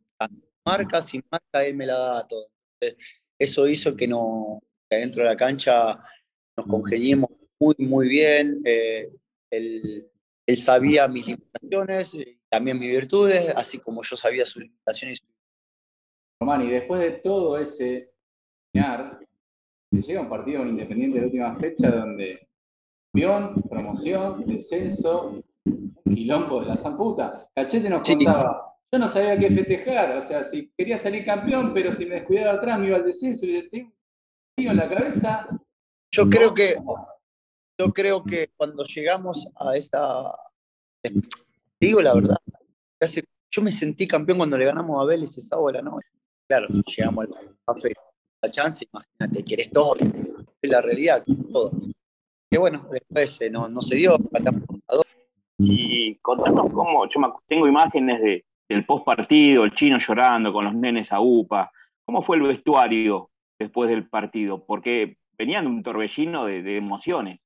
marca, 0.65 1.01
sin 1.01 1.23
marca, 1.31 1.65
él 1.65 1.75
me 1.75 1.85
la 1.85 1.97
daba 1.97 2.27
todas. 2.27 2.47
Eso 3.39 3.67
hizo 3.67 3.95
que, 3.95 4.07
no, 4.07 4.61
que 4.89 4.97
adentro 4.97 5.23
de 5.23 5.29
la 5.29 5.35
cancha 5.35 5.99
nos 6.57 6.67
congeniemos 6.67 7.29
muy, 7.59 7.75
muy 7.79 8.07
bien. 8.07 8.61
él, 8.65 10.11
él 10.47 10.57
sabía 10.57 11.07
mis 11.07 11.27
limitaciones, 11.27 12.15
y 12.15 12.39
también 12.49 12.79
mis 12.79 12.89
virtudes, 12.89 13.53
así 13.55 13.79
como 13.79 14.03
yo 14.03 14.15
sabía 14.15 14.45
sus 14.45 14.63
limitaciones. 14.63 15.25
Román, 16.39 16.63
y 16.63 16.71
después 16.71 16.99
de 17.01 17.11
todo 17.19 17.57
ese 17.57 18.11
llega 18.73 20.21
un 20.21 20.29
partido 20.29 20.65
Independiente 20.65 21.19
de 21.19 21.25
última 21.25 21.55
fecha 21.59 21.91
donde 21.91 22.47
campeón, 23.11 23.61
promoción, 23.69 24.45
descenso, 24.45 25.43
un 25.65 25.95
quilombo 26.03 26.61
de 26.61 26.67
la 26.67 26.77
zamputa. 26.77 27.49
Cachete 27.53 27.89
nos 27.89 28.07
contaba, 28.07 28.77
yo 28.91 28.99
no 28.99 29.07
sabía 29.07 29.37
qué 29.37 29.51
festejar, 29.51 30.17
o 30.17 30.21
sea, 30.21 30.43
si 30.43 30.71
quería 30.77 30.97
salir 30.97 31.25
campeón, 31.25 31.73
pero 31.73 31.91
si 31.91 32.05
me 32.05 32.15
descuidaba 32.15 32.53
atrás 32.53 32.79
me 32.79 32.87
iba 32.87 32.97
al 32.97 33.05
descenso 33.05 33.45
y 33.45 33.53
le 33.53 33.69
tengo 33.69 33.91
en 34.57 34.77
la 34.77 34.89
cabeza. 34.89 35.47
Yo 36.13 36.29
creo 36.29 36.53
que 36.53 36.75
yo 37.79 37.91
creo 37.93 38.23
que 38.23 38.51
cuando 38.55 38.83
llegamos 38.83 39.49
a 39.55 39.75
esta, 39.75 40.35
digo 41.79 42.01
la 42.01 42.13
verdad, 42.13 42.37
yo 43.49 43.61
me 43.61 43.71
sentí 43.71 44.07
campeón 44.07 44.37
cuando 44.37 44.57
le 44.57 44.65
ganamos 44.65 45.01
a 45.01 45.05
Vélez 45.05 45.37
esa 45.37 45.57
hora, 45.57 45.81
¿no? 45.81 45.99
Claro, 46.47 46.67
llegamos 46.67 47.25
al 47.25 47.57
café, 47.65 47.93
la 48.41 48.51
chance, 48.51 48.85
imagínate, 48.91 49.43
querés 49.43 49.71
todo, 49.71 49.95
es 50.61 50.69
la 50.69 50.81
realidad, 50.81 51.23
todo. 51.51 51.71
Que 52.51 52.57
bueno, 52.57 52.85
después 52.91 53.39
eh, 53.39 53.49
no, 53.49 53.69
no, 53.69 53.81
se 53.81 53.95
dio, 53.95 54.17
Y 55.57 56.15
contanos 56.15 56.69
cómo, 56.73 57.07
yo 57.07 57.41
tengo 57.47 57.65
imágenes 57.65 58.21
de, 58.21 58.45
del 58.67 58.85
post 58.85 59.05
partido, 59.05 59.63
el 59.63 59.73
chino 59.73 59.97
llorando 59.97 60.51
con 60.51 60.65
los 60.65 60.75
nenes 60.75 61.13
a 61.13 61.21
UPA. 61.21 61.71
¿Cómo 62.03 62.21
fue 62.21 62.35
el 62.35 62.43
vestuario 62.43 63.29
después 63.57 63.89
del 63.89 64.09
partido? 64.09 64.65
Porque 64.65 65.17
venían 65.37 65.65
un 65.65 65.81
torbellino 65.81 66.45
de 66.45 66.75
emociones. 66.75 67.39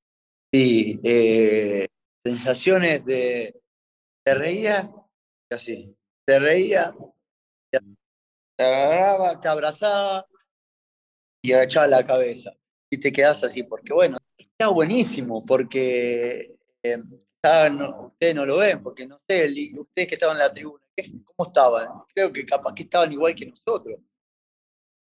Sí, 0.51 0.99
eh, 1.03 1.85
sensaciones 2.25 3.05
de. 3.05 3.61
Te 4.23 4.33
reía, 4.33 4.89
así. 5.51 5.95
Te 6.25 6.39
reía, 6.39 6.95
te 7.69 8.63
agarraba, 8.63 9.39
te 9.39 9.47
abrazaba 9.49 10.25
y 11.43 11.51
agachaba 11.51 11.85
la 11.85 12.07
cabeza. 12.07 12.53
Y 12.89 12.97
te 12.97 13.11
quedas 13.11 13.43
así, 13.43 13.61
porque 13.61 13.93
bueno, 13.93 14.17
está 14.57 14.71
buenísimo, 14.71 15.43
porque 15.45 16.55
eh, 16.81 16.97
ustedes 17.37 18.35
no 18.35 18.45
lo 18.45 18.57
ven, 18.57 18.81
porque 18.81 19.05
no 19.05 19.19
sé, 19.27 19.47
ustedes 19.77 20.07
que 20.07 20.15
estaban 20.15 20.37
en 20.37 20.43
la 20.43 20.53
tribuna, 20.53 20.83
¿cómo 21.25 21.47
estaban? 21.47 21.87
Creo 22.13 22.31
que 22.31 22.45
capaz 22.45 22.73
que 22.73 22.83
estaban 22.83 23.11
igual 23.11 23.35
que 23.35 23.47
nosotros, 23.47 23.99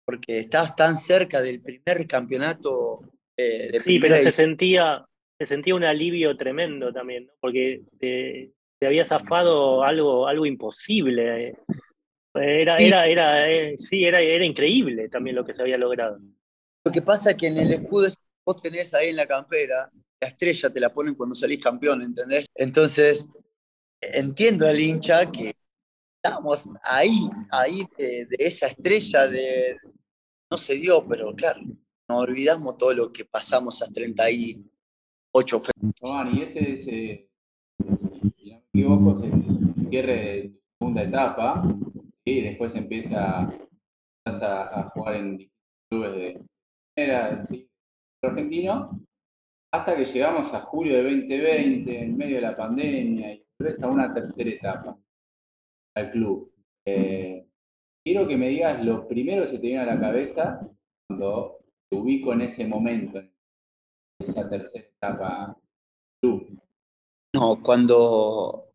porque 0.06 0.40
estabas 0.40 0.76
tan 0.76 0.98
cerca 0.98 1.42
del 1.42 1.62
primer 1.62 2.08
campeonato 2.08 3.02
eh, 3.38 3.72
de 3.72 3.80
Sí, 3.80 4.00
pero 4.00 4.18
se 4.18 4.32
sentía, 4.32 5.06
se 5.40 5.46
sentía 5.46 5.76
un 5.76 5.84
alivio 5.86 6.36
tremendo 6.36 6.92
también, 6.92 7.30
porque 7.40 7.84
te, 8.00 8.52
había 8.86 9.06
zafado 9.06 9.84
algo, 9.84 10.28
algo 10.28 10.46
imposible. 10.46 11.56
Era, 12.34 12.76
era, 12.76 13.08
era, 13.08 13.50
eh, 13.50 13.78
sí, 13.78 14.04
era, 14.04 14.22
era 14.22 14.46
increíble 14.46 15.10
también 15.10 15.36
lo 15.36 15.46
que 15.46 15.54
se 15.54 15.62
había 15.62 15.78
logrado. 15.78 16.20
Lo 16.86 16.92
que 16.92 17.02
pasa 17.02 17.32
es 17.32 17.38
que 17.38 17.48
en 17.48 17.58
el 17.58 17.72
escudo 17.72 18.08
vos 18.48 18.62
tenés 18.62 18.94
ahí 18.94 19.10
en 19.10 19.18
la 19.18 19.28
campera, 19.28 19.92
la 20.22 20.28
estrella 20.30 20.70
te 20.70 20.80
la 20.80 20.94
ponen 20.94 21.16
cuando 21.16 21.36
salís 21.36 21.62
campeón, 21.62 22.02
¿entendés? 22.02 22.46
Entonces, 22.56 23.28
entiendo 24.00 24.66
al 24.66 24.80
hincha 24.80 25.30
que 25.30 25.54
estamos 26.16 26.74
ahí, 26.84 27.30
ahí 27.52 27.86
de, 27.98 28.26
esa 28.40 28.68
estrella 28.68 29.28
de... 29.28 29.78
No 30.50 30.58
se 30.58 30.76
dio, 30.76 31.06
pero 31.06 31.36
claro, 31.36 31.60
no 32.08 32.20
olvidamos 32.20 32.78
todo 32.78 32.94
lo 32.94 33.12
que 33.12 33.26
pasamos 33.26 33.82
a 33.82 33.88
30 33.88 34.32
y 34.32 34.66
ocho 35.34 35.62
y 36.34 36.42
ese, 36.42 36.72
ese, 36.72 37.30
si 38.34 38.50
no 38.50 38.60
me 38.60 38.66
equivoco, 38.74 39.26
es 39.26 39.34
el 39.34 39.90
cierre 39.90 40.16
de 40.16 40.54
segunda 40.80 41.04
etapa 41.04 41.64
y 42.24 42.44
después 42.44 42.74
empieza 42.76 43.42
a, 43.42 43.52
a 44.26 44.90
jugar 44.92 45.16
en 45.16 45.52
clubes 45.90 46.16
de 46.16 46.42
primera, 46.96 47.44
¿sí? 47.44 47.70
Argentino, 48.24 49.00
hasta 49.74 49.96
que 49.96 50.06
llegamos 50.06 50.54
a 50.54 50.62
julio 50.62 50.98
de 50.98 51.04
2020, 51.04 52.00
en 52.04 52.18
medio 52.18 52.36
de 52.36 52.42
la 52.42 52.58
pandemia, 52.58 53.34
y 53.34 53.46
después 53.60 53.82
a 53.84 53.88
una 53.88 54.14
tercera 54.14 54.50
etapa 54.50 54.98
al 55.96 56.12
club. 56.12 56.52
Eh, 56.86 57.48
quiero 58.06 58.28
que 58.28 58.38
me 58.38 58.50
digas 58.50 58.84
lo 58.84 59.08
primero 59.08 59.42
que 59.42 59.50
se 59.50 59.60
te 59.60 59.68
viene 59.68 59.82
a 59.82 59.86
la 59.86 60.00
cabeza 60.00 60.62
cuando 61.08 61.60
te 61.90 61.98
ubico 61.98 62.34
en 62.34 62.42
ese 62.42 62.66
momento, 62.66 63.22
esa 64.20 64.50
tercera 64.50 64.86
etapa 64.86 65.58
No, 67.36 67.62
cuando 67.62 68.74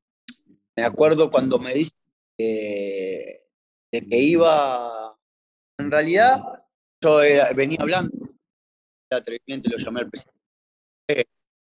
me 0.76 0.84
acuerdo 0.84 1.30
cuando 1.30 1.59
me 1.59 1.74
dice 1.74 1.93
que, 2.38 3.45
que 3.90 4.18
iba, 4.18 5.16
en 5.78 5.90
realidad 5.90 6.64
yo 7.03 7.18
venía 7.55 7.78
hablando, 7.80 8.12
el 9.15 9.21
atrevimiento 9.21 9.71
lo 9.71 9.79
llamé 9.79 10.01
al 10.01 10.11
presidente, 10.11 10.41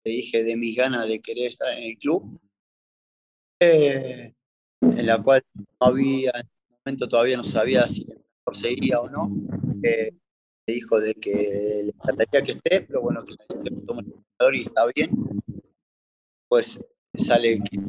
le 0.03 0.11
dije 0.11 0.43
de 0.43 0.55
mis 0.55 0.75
ganas 0.75 1.07
de 1.07 1.19
querer 1.19 1.51
estar 1.51 1.73
en 1.73 1.83
el 1.83 1.97
club, 1.97 2.39
eh, 3.59 4.33
en 4.81 5.05
la 5.05 5.21
cual 5.21 5.43
no 5.55 5.65
había, 5.79 6.31
en 6.31 6.47
ese 6.47 6.79
momento 6.85 7.07
todavía 7.07 7.37
no 7.37 7.43
sabía 7.43 7.87
si 7.87 8.05
seguía 8.53 8.99
o 8.99 9.09
no. 9.09 9.29
Eh, 9.83 10.11
dijo 10.65 10.99
de 10.99 11.13
que 11.15 11.81
le 11.83 11.89
encantaría 11.89 12.41
que 12.41 12.51
esté, 12.51 12.81
pero 12.81 13.01
bueno, 13.01 13.25
que 13.25 13.35
decisión 13.49 13.85
toma 13.85 14.01
el 14.01 14.11
jugador 14.11 14.55
y 14.55 14.61
está 14.61 14.85
bien. 14.95 15.09
Pues 16.47 16.83
sale 17.13 17.59
que 17.59 17.79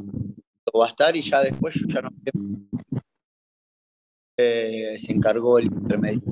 va 0.79 0.87
a 0.87 0.89
estar 0.89 1.15
y 1.17 1.23
ya 1.23 1.43
después 1.43 1.75
yo 1.75 1.87
ya 1.87 2.03
no 2.03 2.11
eh, 4.37 4.99
se 4.99 5.13
encargó 5.13 5.59
el 5.59 5.67
intermedio. 5.67 6.23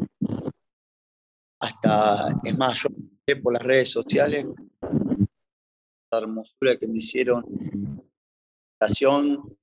Hasta, 1.60 2.28
es 2.44 2.56
más, 2.56 2.82
yo 2.82 2.88
por 3.36 3.52
las 3.52 3.62
redes 3.62 3.90
sociales 3.90 4.46
la 6.10 6.18
hermosura 6.18 6.76
que 6.76 6.88
me 6.88 6.98
hicieron 6.98 7.44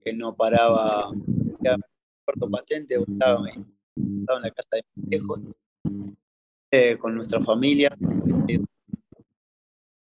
que 0.03 0.13
no 0.13 0.35
paraba 0.35 1.11
corto 2.25 2.49
patente 2.49 2.95
estaba 2.95 3.49
en 3.49 3.75
la 3.95 4.51
casa 4.51 4.69
de 4.73 4.83
mis 4.95 5.09
viejos 5.09 5.39
eh, 6.71 6.97
con 6.97 7.15
nuestra 7.15 7.39
familia. 7.41 7.95
Eh, 8.47 8.59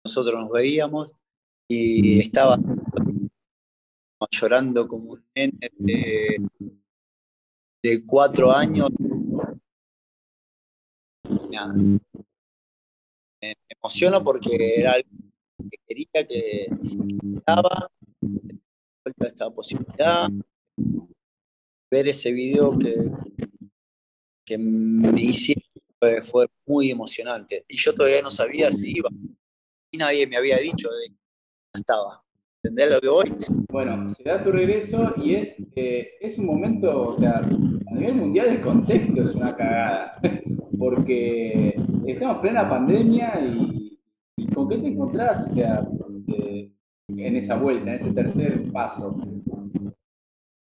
nosotros 0.03 0.41
nos 0.41 0.51
veíamos 0.51 1.13
y 1.67 2.19
estaba 2.19 2.57
llorando 4.31 4.87
como 4.87 5.13
un 5.13 5.25
nene 5.35 5.69
de, 7.83 8.05
cuatro 8.07 8.51
años. 8.51 8.89
Me 13.49 13.75
emociono 13.81 14.23
porque 14.23 14.79
era 14.79 14.93
algo 14.93 15.09
que 15.69 15.77
quería, 15.87 16.27
que 16.27 16.67
estaba, 17.37 17.91
esta 19.19 19.49
posibilidad, 19.49 20.29
ver 21.91 22.07
ese 22.07 22.31
video 22.31 22.77
que 22.77 22.93
que 24.45 24.57
me 24.57 25.21
hicieron 25.21 25.63
fue, 26.21 26.45
muy 26.67 26.91
emocionante. 26.91 27.65
Y 27.67 27.77
yo 27.77 27.93
todavía 27.93 28.21
no 28.21 28.29
sabía 28.29 28.71
si 28.71 28.97
iba. 28.97 29.09
Y 29.91 29.97
nadie 29.97 30.27
me 30.27 30.37
había 30.37 30.57
dicho 30.57 30.89
de 30.89 31.07
que 31.09 31.15
estaba. 31.73 32.21
¿Entendés 32.63 32.91
lo 32.91 33.01
que 33.01 33.07
voy? 33.07 33.35
Bueno, 33.69 34.09
se 34.09 34.23
tu 34.23 34.51
regreso 34.51 35.13
y 35.17 35.35
es, 35.35 35.57
eh, 35.75 36.13
es 36.19 36.37
un 36.37 36.47
momento, 36.47 37.09
o 37.09 37.15
sea, 37.15 37.37
a 37.37 37.93
nivel 37.93 38.15
mundial 38.15 38.47
el 38.47 38.61
contexto 38.61 39.23
es 39.23 39.35
una 39.35 39.55
cagada. 39.55 40.19
Porque 40.77 41.75
estamos 42.13 42.35
en 42.35 42.41
plena 42.41 42.69
pandemia 42.69 43.39
y, 43.41 43.99
¿con 44.53 44.69
qué 44.69 44.77
te 44.77 44.87
encontrás? 44.87 45.51
O 45.51 45.55
sea, 45.55 45.87
eh, 46.27 46.71
en 47.07 47.35
esa 47.35 47.55
vuelta, 47.55 47.89
en 47.89 47.95
ese 47.95 48.11
tercer 48.13 48.71
paso. 48.71 49.15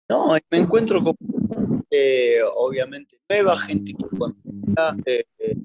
No, 0.09 0.37
me 0.51 0.59
encuentro 0.59 1.03
con 1.03 1.15
eh, 1.91 2.39
obviamente 2.57 3.19
nueva, 3.29 3.59
gente 3.59 3.93
que 3.95 5.27
eh, 5.39 5.57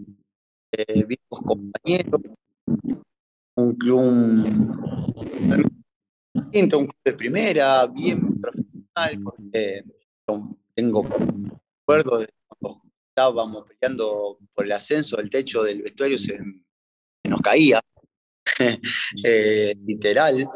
eh, 0.72 1.04
viejos 1.06 1.42
compañeros, 1.46 2.22
un 3.56 3.72
club, 3.76 4.00
un, 4.00 4.46
un 6.34 6.70
club 6.70 6.96
de 7.06 7.14
primera, 7.14 7.88
bien 7.88 8.40
profesional, 8.40 9.24
porque 9.24 9.84
tengo 10.76 11.06
recuerdo 11.80 12.20
de 12.20 12.28
estábamos 13.18 13.66
peleando 13.66 14.38
por 14.54 14.66
el 14.66 14.72
ascenso, 14.72 15.18
el 15.18 15.30
techo 15.30 15.64
del 15.64 15.82
vestuario 15.82 16.20
se, 16.20 16.38
nos 17.24 17.42
caía, 17.42 17.80
eh, 19.24 19.76
literal. 19.86 20.48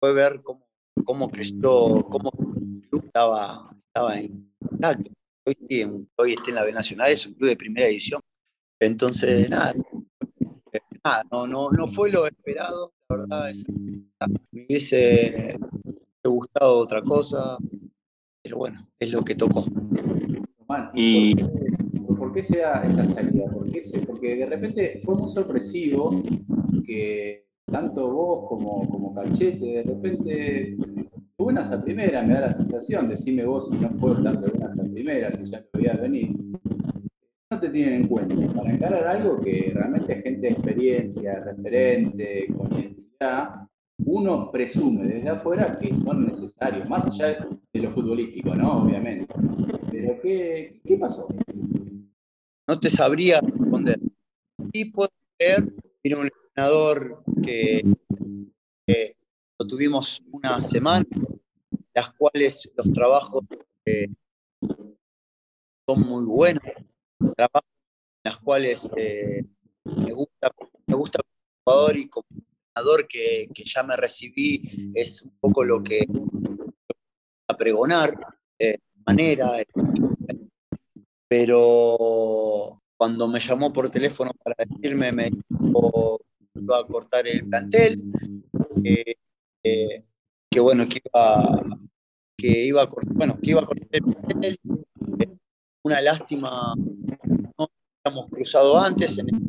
fue 0.00 0.12
ver 0.12 0.42
cómo, 0.42 0.66
cómo 1.04 1.30
creció, 1.30 2.04
cómo 2.10 2.32
el 2.56 2.88
club 2.88 3.04
estaba 3.04 3.70
estaba 3.86 4.18
en 4.18 4.52
contacto. 4.58 5.10
Hoy, 5.46 6.06
hoy 6.16 6.32
está 6.32 6.50
en 6.50 6.54
la 6.56 6.64
B 6.64 6.72
Nacional, 6.72 7.12
es 7.12 7.26
un 7.26 7.34
club 7.34 7.50
de 7.50 7.56
primera 7.56 7.86
edición. 7.86 8.20
Entonces, 8.80 9.48
nada, 9.48 9.74
nada 11.04 11.22
no, 11.30 11.46
no, 11.46 11.70
no 11.70 11.86
fue 11.86 12.10
lo 12.10 12.26
esperado, 12.26 12.94
la 13.08 13.16
verdad. 13.16 13.50
Es, 13.50 13.64
me 13.68 14.64
hubiese 14.64 15.56
gustado 16.24 16.78
otra 16.78 17.02
cosa, 17.02 17.58
pero 18.42 18.56
bueno, 18.56 18.88
es 18.98 19.12
lo 19.12 19.22
que 19.22 19.36
tocó. 19.36 19.64
Y... 20.94 21.34
¿Por 22.22 22.32
qué 22.32 22.42
se 22.42 22.60
da 22.60 22.82
esa 22.84 23.04
salida? 23.04 23.44
¿Por 23.50 23.70
qué 23.70 23.80
Porque 24.06 24.36
de 24.36 24.46
repente 24.46 25.00
fue 25.04 25.16
muy 25.16 25.28
sorpresivo 25.28 26.22
que 26.86 27.46
tanto 27.66 28.10
vos 28.10 28.48
como, 28.48 28.88
como 28.88 29.14
Cachete 29.14 29.66
de 29.66 29.82
repente 29.82 30.76
buenas 31.36 31.70
a 31.72 31.82
primera, 31.82 32.22
me 32.22 32.34
da 32.34 32.40
la 32.42 32.52
sensación, 32.52 33.08
decime 33.08 33.44
vos 33.44 33.68
si 33.68 33.76
no 33.76 33.90
fue 33.98 34.14
tanto 34.22 34.48
buenas 34.50 34.78
a 34.78 34.84
primera, 34.84 35.32
si 35.32 35.44
ya 35.50 35.60
lo 35.60 35.66
veías 35.80 36.00
venir. 36.00 36.30
No 37.50 37.60
te 37.60 37.68
tienen 37.68 38.02
en 38.02 38.08
cuenta 38.08 38.34
para 38.54 38.72
encarar 38.72 39.06
algo 39.06 39.40
que 39.40 39.72
realmente 39.74 40.22
gente 40.22 40.46
de 40.46 40.52
experiencia, 40.52 41.40
referente, 41.44 42.46
con 42.56 42.72
identidad, 42.72 43.68
uno 44.04 44.50
presume 44.50 45.04
desde 45.04 45.28
afuera 45.28 45.78
que 45.78 45.88
son 45.88 46.26
necesarios, 46.26 46.88
más 46.88 47.04
allá 47.06 47.46
de 47.72 47.80
lo 47.80 47.92
futbolístico, 47.92 48.54
¿no? 48.54 48.82
Obviamente. 48.82 49.32
Pero 49.90 50.20
¿qué, 50.20 50.80
qué 50.84 50.96
pasó? 50.96 51.28
No 52.68 52.78
te 52.78 52.90
sabría 52.90 53.40
responder. 53.40 53.98
Sí 54.72 54.86
puedo 54.86 55.10
creer, 55.36 55.74
tiene 56.02 56.20
un 56.20 56.26
entrenador 56.26 57.22
que, 57.42 57.82
lo 59.58 59.66
tuvimos 59.66 60.22
una 60.32 60.60
semana, 60.60 61.06
las 61.94 62.10
cuales 62.14 62.70
los 62.76 62.92
trabajos 62.92 63.42
eh, 63.86 64.08
son 65.88 66.00
muy 66.00 66.24
buenos, 66.24 66.62
trabajos 67.36 67.70
en 68.24 68.30
las 68.30 68.38
cuales 68.38 68.90
eh, 68.96 69.44
me 69.84 70.12
gusta, 70.12 70.50
me 70.86 70.96
gusta 70.96 71.20
como 71.22 71.40
jugador 71.64 71.96
y 71.96 72.08
como 72.08 72.26
que, 73.08 73.48
que, 73.54 73.64
ya 73.64 73.82
me 73.82 73.96
recibí, 73.96 74.92
es 74.94 75.22
un 75.22 75.32
poco 75.40 75.64
lo 75.64 75.82
que 75.82 76.06
a 77.48 77.56
pregonar, 77.56 78.14
de 78.58 78.78
manera, 79.06 79.50
pero 81.28 82.80
cuando 82.96 83.28
me 83.28 83.40
llamó 83.40 83.72
por 83.72 83.90
teléfono 83.90 84.32
para 84.42 84.64
decirme, 84.66 85.12
me 85.12 85.30
dijo 85.30 86.20
iba 86.54 86.78
a 86.78 86.86
cortar 86.86 87.26
el 87.26 87.48
plantel, 87.48 88.02
eh, 88.84 90.04
que 90.50 90.60
bueno, 90.60 90.86
que 90.88 91.00
iba, 91.04 91.62
que 92.36 92.64
iba 92.66 92.82
a 92.82 92.88
cortar, 92.88 93.14
bueno, 93.14 93.38
que 93.42 93.50
iba 93.50 93.60
a 93.60 93.66
cortar 93.66 93.88
el 93.92 94.58
Una 95.84 96.00
lástima, 96.00 96.74
no 96.76 97.68
habíamos 98.04 98.28
cruzado 98.28 98.78
antes, 98.78 99.18
en 99.18 99.34
el 99.34 99.40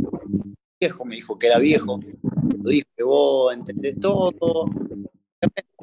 viejo 0.80 1.06
me 1.06 1.16
dijo 1.16 1.38
que 1.38 1.48
era 1.48 1.60
viejo, 1.60 2.00
lo 2.44 2.70
dije, 2.70 3.04
vos 3.04 3.54
entendés 3.54 4.00
todo, 4.00 4.66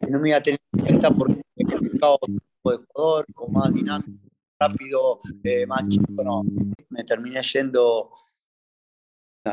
no 0.09 0.19
me 0.19 0.29
iba 0.29 0.39
a 0.39 0.43
tener 0.43 0.61
en 0.73 0.81
cuenta 0.85 1.11
porque 1.11 1.43
buscaba 1.81 2.15
otro 2.15 2.35
tipo 2.35 2.71
de 2.73 2.79
jugador, 2.87 3.27
con 3.35 3.53
más 3.53 3.75
dinámico, 3.75 4.29
rápido, 4.59 5.21
eh, 5.45 5.67
más 5.67 5.89
chico, 5.89 6.23
no, 6.25 6.43
me 6.89 7.05
terminé 7.05 7.43
yendo, 7.43 8.11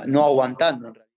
no 0.08 0.24
aguantando 0.24 0.90
en 0.90 0.94
realidad. 0.96 1.08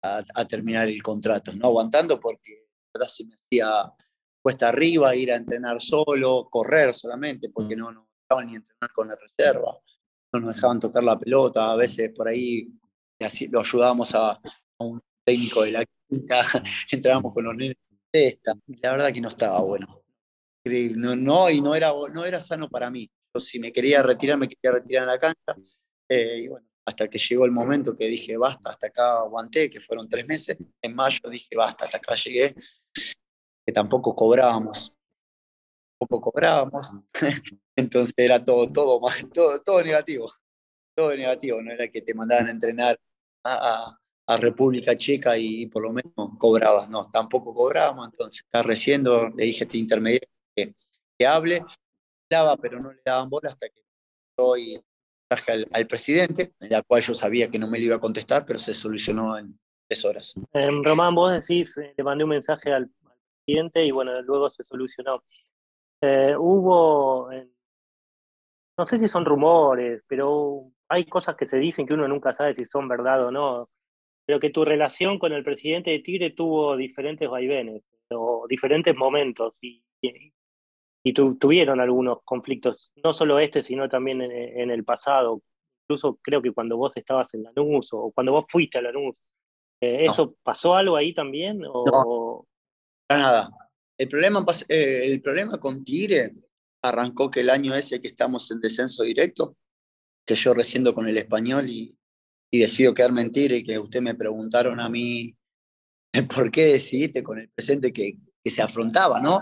A, 0.00 0.22
a, 0.36 0.44
terminar 0.44 0.88
el 0.88 1.02
contrato, 1.02 1.52
no 1.56 1.66
aguantando 1.66 2.20
porque 2.20 2.68
se 3.04 3.26
me 3.26 3.34
hacía 3.34 3.92
cuesta 4.40 4.68
arriba 4.68 5.14
ir 5.16 5.32
a 5.32 5.36
entrenar 5.36 5.82
solo, 5.82 6.48
correr 6.48 6.94
solamente, 6.94 7.48
porque 7.48 7.74
no 7.74 7.90
nos 7.90 8.06
dejaban 8.22 8.46
ni 8.46 8.56
entrenar 8.56 8.92
con 8.94 9.08
la 9.08 9.16
reserva, 9.16 9.76
no 10.32 10.40
nos 10.40 10.54
dejaban 10.54 10.78
tocar 10.78 11.02
la 11.02 11.18
pelota, 11.18 11.72
a 11.72 11.76
veces 11.76 12.12
por 12.14 12.28
ahí 12.28 12.72
así, 13.20 13.48
lo 13.48 13.60
ayudábamos 13.60 14.14
a, 14.14 14.40
un 14.80 15.00
técnico 15.28 15.62
de 15.62 15.72
la 15.72 15.84
quinta, 16.08 16.42
entrábamos 16.90 17.34
con 17.34 17.44
los 17.44 17.54
nenes 17.54 17.76
de 18.10 18.28
esta, 18.28 18.54
la 18.66 18.92
verdad 18.92 19.12
que 19.12 19.20
no 19.20 19.28
estaba 19.28 19.60
bueno. 19.60 20.02
No, 20.96 21.14
no, 21.14 21.50
y 21.50 21.60
no 21.60 21.74
era, 21.74 21.92
no 22.12 22.24
era 22.24 22.40
sano 22.40 22.68
para 22.68 22.90
mí. 22.90 23.10
Si 23.38 23.58
me 23.58 23.72
quería 23.72 24.02
retirar, 24.02 24.38
me 24.38 24.48
quería 24.48 24.72
retirar 24.72 25.02
en 25.04 25.08
la 25.08 25.18
cancha. 25.18 25.54
Eh, 26.08 26.42
y 26.44 26.48
bueno, 26.48 26.66
hasta 26.86 27.08
que 27.08 27.18
llegó 27.18 27.44
el 27.44 27.52
momento 27.52 27.94
que 27.94 28.06
dije, 28.06 28.36
basta, 28.36 28.70
hasta 28.70 28.86
acá 28.86 29.18
aguanté, 29.18 29.70
que 29.70 29.80
fueron 29.80 30.08
tres 30.08 30.26
meses. 30.26 30.56
En 30.82 30.94
mayo 30.94 31.20
dije, 31.30 31.54
basta, 31.56 31.84
hasta 31.84 31.98
acá 31.98 32.14
llegué 32.16 32.54
que 33.68 33.72
tampoco 33.72 34.16
cobrábamos. 34.16 34.96
Tampoco 35.98 36.30
cobrábamos. 36.30 36.94
Entonces 37.76 38.14
era 38.16 38.42
todo, 38.42 38.72
todo, 38.72 38.98
todo, 39.34 39.60
todo 39.62 39.84
negativo. 39.84 40.32
Todo 40.96 41.14
negativo, 41.14 41.60
no 41.60 41.72
era 41.72 41.86
que 41.90 42.00
te 42.00 42.14
mandaban 42.14 42.46
a 42.46 42.50
entrenar 42.50 42.98
a, 43.44 43.97
República 44.36 44.96
Checa 44.96 45.38
y, 45.38 45.66
por 45.66 45.82
lo 45.82 45.92
menos 45.92 46.12
cobrabas. 46.38 46.88
No, 46.90 47.10
tampoco 47.10 47.54
cobrábamos. 47.54 48.08
Entonces, 48.08 48.44
acá 48.48 48.62
recién 48.62 49.04
le 49.04 49.44
dije 49.44 49.64
a 49.64 49.66
este 49.66 49.78
intermediario 49.78 50.28
que, 50.54 51.26
hable, 51.26 51.64
hablaba, 52.30 52.56
pero 52.56 52.80
no 52.80 52.92
le 52.92 53.00
daban 53.04 53.30
bola 53.30 53.50
hasta 53.50 53.68
que 53.68 53.82
hoy 54.36 54.80
traje 55.28 55.52
al, 55.52 55.68
al, 55.72 55.86
presidente, 55.86 56.52
en 56.60 56.70
la 56.70 56.82
cual 56.82 57.02
yo 57.02 57.14
sabía 57.14 57.50
que 57.50 57.58
no 57.58 57.68
me 57.68 57.78
lo 57.78 57.86
iba 57.86 57.96
a 57.96 58.00
contestar, 58.00 58.44
pero 58.46 58.58
se 58.58 58.74
solucionó 58.74 59.38
en 59.38 59.58
tres 59.88 60.04
horas. 60.04 60.34
Eh, 60.52 60.68
Román, 60.84 61.14
vos 61.14 61.32
decís, 61.32 61.76
eh, 61.78 61.94
le 61.96 62.04
mandé 62.04 62.24
un 62.24 62.30
mensaje 62.30 62.72
al 62.72 62.90
y 63.48 63.90
bueno, 63.90 64.20
luego 64.22 64.50
se 64.50 64.62
solucionó. 64.62 65.24
Eh, 66.02 66.34
hubo, 66.38 67.30
no 68.76 68.86
sé 68.86 68.98
si 68.98 69.08
son 69.08 69.24
rumores, 69.24 70.02
pero 70.06 70.70
hay 70.88 71.06
cosas 71.06 71.34
que 71.34 71.46
se 71.46 71.58
dicen 71.58 71.86
que 71.86 71.94
uno 71.94 72.06
nunca 72.06 72.34
sabe 72.34 72.54
si 72.54 72.66
son 72.66 72.86
verdad 72.88 73.26
o 73.26 73.30
no, 73.30 73.70
pero 74.28 74.40
que 74.40 74.50
tu 74.50 74.62
relación 74.62 75.18
con 75.18 75.32
el 75.32 75.42
presidente 75.42 75.90
de 75.90 76.00
Tigre 76.00 76.32
tuvo 76.32 76.76
diferentes 76.76 77.26
vaivenes 77.30 77.82
o 78.10 78.44
diferentes 78.46 78.94
momentos 78.94 79.56
y, 79.62 79.82
y, 80.02 81.14
tuvieron 81.14 81.80
algunos 81.80 82.18
conflictos, 82.24 82.92
no 83.02 83.14
solo 83.14 83.38
este, 83.38 83.62
sino 83.62 83.88
también 83.88 84.20
en, 84.20 84.70
el 84.70 84.84
pasado. 84.84 85.40
Incluso 85.84 86.18
creo 86.20 86.42
que 86.42 86.52
cuando 86.52 86.76
vos 86.76 86.94
estabas 86.94 87.32
en 87.32 87.44
Lanús 87.44 87.88
o 87.92 88.12
cuando 88.14 88.32
vos 88.32 88.44
fuiste 88.50 88.76
a 88.76 88.82
Lanús, 88.82 89.14
eh, 89.80 90.04
¿eso 90.04 90.36
pasó 90.42 90.74
algo 90.74 90.96
ahí 90.96 91.14
también? 91.14 91.62
O, 91.66 92.46
nada. 93.10 93.48
El 93.96 94.08
problema, 94.08 94.44
eh, 94.68 95.06
el 95.06 95.22
problema 95.22 95.58
con 95.58 95.82
Tigre 95.82 96.34
arrancó 96.82 97.30
que 97.30 97.40
el 97.40 97.48
año 97.48 97.74
ese 97.74 97.98
que 97.98 98.08
estamos 98.08 98.50
en 98.50 98.60
descenso 98.60 99.04
directo, 99.04 99.56
que 100.26 100.34
yo 100.34 100.52
reciendo 100.52 100.94
con 100.94 101.08
el 101.08 101.16
español 101.16 101.70
y, 101.70 101.97
y 102.50 102.58
decido 102.60 102.94
quedarme 102.94 103.22
en 103.22 103.32
Tigre 103.32 103.56
y 103.56 103.64
que 103.64 103.78
ustedes 103.78 104.02
me 104.02 104.14
preguntaron 104.14 104.80
a 104.80 104.88
mí 104.88 105.36
por 106.34 106.50
qué 106.50 106.66
decidiste 106.66 107.22
con 107.22 107.38
el 107.38 107.48
presente 107.50 107.92
que, 107.92 108.16
que 108.42 108.50
se 108.50 108.62
afrontaba, 108.62 109.20
¿no? 109.20 109.40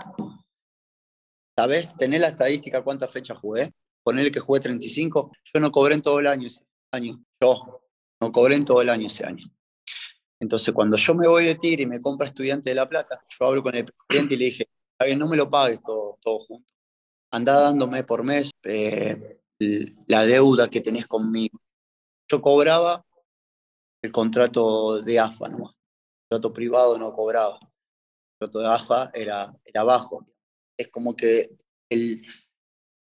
¿Sabes? 1.57 1.95
Tener 1.95 2.21
la 2.21 2.27
estadística 2.27 2.83
cuántas 2.83 3.11
fechas 3.11 3.39
jugué. 3.39 3.73
Ponerle 4.03 4.31
que 4.31 4.39
jugué 4.39 4.59
35. 4.59 5.31
Yo 5.43 5.59
no 5.59 5.71
cobré 5.71 5.95
en 5.95 6.01
todo 6.01 6.19
el 6.19 6.27
año 6.27 6.47
ese 6.47 6.61
año. 6.91 7.23
Yo 7.41 7.81
no 8.21 8.31
cobré 8.31 8.55
en 8.55 8.65
todo 8.65 8.81
el 8.81 8.89
año 8.89 9.07
ese 9.07 9.25
año. 9.25 9.51
Entonces, 10.39 10.73
cuando 10.73 10.97
yo 10.97 11.15
me 11.15 11.27
voy 11.27 11.45
de 11.45 11.55
Tigre 11.55 11.83
y 11.83 11.87
me 11.87 11.99
compra 11.99 12.27
Estudiante 12.27 12.69
de 12.69 12.75
La 12.75 12.87
Plata, 12.87 13.25
yo 13.27 13.47
hablo 13.47 13.63
con 13.63 13.75
el 13.75 13.85
presidente 13.85 14.35
y 14.35 14.37
le 14.37 14.45
dije, 14.45 14.67
no 15.17 15.27
me 15.27 15.35
lo 15.35 15.49
pagues 15.49 15.81
todo, 15.81 16.19
todo 16.21 16.39
junto. 16.39 16.67
Anda 17.31 17.59
dándome 17.59 18.03
por 18.03 18.23
mes 18.23 18.51
eh, 18.63 19.39
la 20.07 20.25
deuda 20.25 20.69
que 20.69 20.81
tenés 20.81 21.07
conmigo. 21.07 21.59
Yo 22.29 22.41
cobraba 22.41 23.05
el 24.01 24.11
contrato 24.11 25.01
de 25.01 25.19
AFA, 25.19 25.49
¿no? 25.49 25.57
El 25.57 26.29
contrato 26.29 26.53
privado 26.53 26.97
no 26.97 27.13
cobraba. 27.13 27.59
El 27.61 28.39
contrato 28.39 28.59
de 28.59 28.67
AFA 28.67 29.11
era, 29.13 29.53
era 29.63 29.83
bajo. 29.83 30.25
Es 30.77 30.89
como 30.89 31.15
que 31.15 31.49
el 31.89 32.21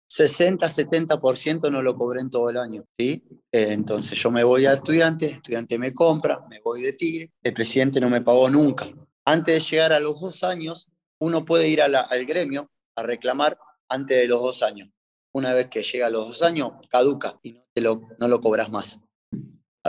60-70% 0.09 1.71
no 1.71 1.81
lo 1.83 1.95
cobré 1.95 2.21
en 2.21 2.31
todo 2.31 2.49
el 2.49 2.57
año, 2.57 2.85
¿sí? 2.97 3.23
Eh, 3.51 3.67
entonces 3.71 4.19
yo 4.19 4.31
me 4.31 4.43
voy 4.43 4.65
a 4.65 4.73
estudiante, 4.73 5.27
estudiante 5.27 5.77
me 5.77 5.93
compra, 5.93 6.43
me 6.49 6.59
voy 6.61 6.81
de 6.81 6.93
Tigre, 6.93 7.31
el 7.43 7.53
presidente 7.53 7.99
no 7.99 8.09
me 8.09 8.21
pagó 8.21 8.49
nunca. 8.49 8.87
Antes 9.25 9.59
de 9.59 9.69
llegar 9.69 9.93
a 9.93 9.99
los 9.99 10.19
dos 10.19 10.43
años, 10.43 10.89
uno 11.19 11.45
puede 11.45 11.67
ir 11.67 11.81
al 11.81 12.25
gremio 12.25 12.71
a 12.95 13.03
reclamar 13.03 13.57
antes 13.87 14.17
de 14.17 14.27
los 14.27 14.41
dos 14.41 14.63
años. 14.63 14.89
Una 15.31 15.53
vez 15.53 15.67
que 15.67 15.83
llega 15.83 16.07
a 16.07 16.09
los 16.09 16.27
dos 16.27 16.41
años, 16.41 16.71
caduca 16.89 17.39
y 17.43 17.53
no, 17.53 17.65
te 17.71 17.81
lo, 17.81 18.01
no 18.17 18.27
lo 18.27 18.41
cobras 18.41 18.71
más. 18.71 18.99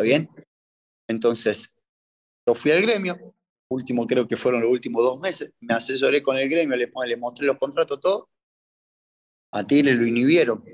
¿Está 0.00 0.16
bien? 0.16 0.30
Entonces, 1.10 1.74
yo 2.48 2.54
fui 2.54 2.70
al 2.70 2.80
gremio, 2.80 3.34
último 3.70 4.06
creo 4.06 4.26
que 4.26 4.34
fueron 4.34 4.62
los 4.62 4.70
últimos 4.70 5.02
dos 5.02 5.20
meses, 5.20 5.52
me 5.60 5.74
asesoré 5.74 6.22
con 6.22 6.38
el 6.38 6.48
gremio, 6.48 6.74
le, 6.74 6.90
le 7.06 7.16
mostré 7.18 7.46
los 7.46 7.58
contratos, 7.58 8.00
todo, 8.00 8.30
a 9.52 9.62
Tigre 9.62 9.92
lo 9.92 10.06
inhibieron 10.06 10.64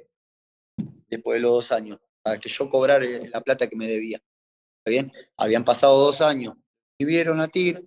después 1.09 1.39
de 1.39 1.41
los 1.41 1.51
dos 1.51 1.73
años, 1.73 1.99
para 2.23 2.39
que 2.39 2.49
yo 2.49 2.71
cobrara 2.71 3.05
la 3.05 3.41
plata 3.41 3.67
que 3.69 3.75
me 3.75 3.89
debía. 3.89 4.19
¿Está 4.19 4.91
bien? 4.91 5.13
Habían 5.37 5.65
pasado 5.65 5.99
dos 5.99 6.21
años, 6.21 6.55
inhibieron 6.97 7.41
a 7.41 7.49
Tigre, 7.49 7.85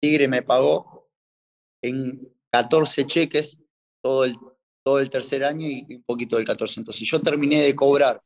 Tigre 0.00 0.26
me 0.26 0.40
pagó 0.40 1.10
en 1.82 2.34
14 2.50 3.06
cheques 3.06 3.62
todo 4.02 4.24
el, 4.24 4.34
todo 4.82 5.00
el 5.00 5.10
tercer 5.10 5.44
año 5.44 5.68
y 5.68 5.96
un 5.96 6.04
poquito 6.04 6.36
del 6.36 6.46
14. 6.46 6.80
Entonces 6.80 7.06
yo 7.06 7.20
terminé 7.20 7.60
de 7.60 7.76
cobrar, 7.76 8.22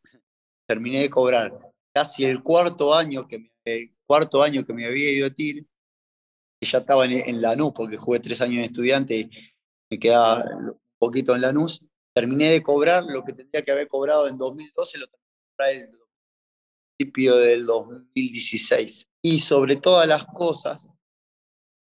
terminé 0.68 1.00
de 1.00 1.10
cobrar 1.10 1.69
casi 2.00 2.24
el 2.24 2.42
cuarto 2.42 2.94
año 2.94 3.28
que 3.28 3.38
me, 3.38 3.52
el 3.64 3.94
cuarto 4.06 4.42
año 4.42 4.64
que 4.64 4.72
me 4.72 4.86
había 4.86 5.12
ido 5.12 5.26
a 5.26 5.30
Tigre, 5.30 5.66
que 6.58 6.66
ya 6.66 6.78
estaba 6.78 7.04
en, 7.04 7.12
en 7.12 7.42
Lanús, 7.42 7.72
porque 7.74 7.98
jugué 7.98 8.20
tres 8.20 8.40
años 8.40 8.60
de 8.60 8.64
estudiante 8.64 9.18
y 9.18 9.30
me 9.90 9.98
quedaba 9.98 10.48
poquito 10.98 11.34
en 11.34 11.42
Lanús, 11.42 11.84
terminé 12.14 12.52
de 12.52 12.62
cobrar 12.62 13.04
lo 13.04 13.22
que 13.22 13.34
tendría 13.34 13.62
que 13.62 13.70
haber 13.70 13.86
cobrado 13.86 14.28
en 14.28 14.38
2012, 14.38 14.98
lo 14.98 15.06
terminé 15.08 15.76
en 15.76 15.90
el 15.90 15.98
principio 16.96 17.36
del 17.36 17.66
2016. 17.66 19.10
Y 19.22 19.38
sobre 19.40 19.76
todas 19.76 20.08
las 20.08 20.24
cosas, 20.24 20.88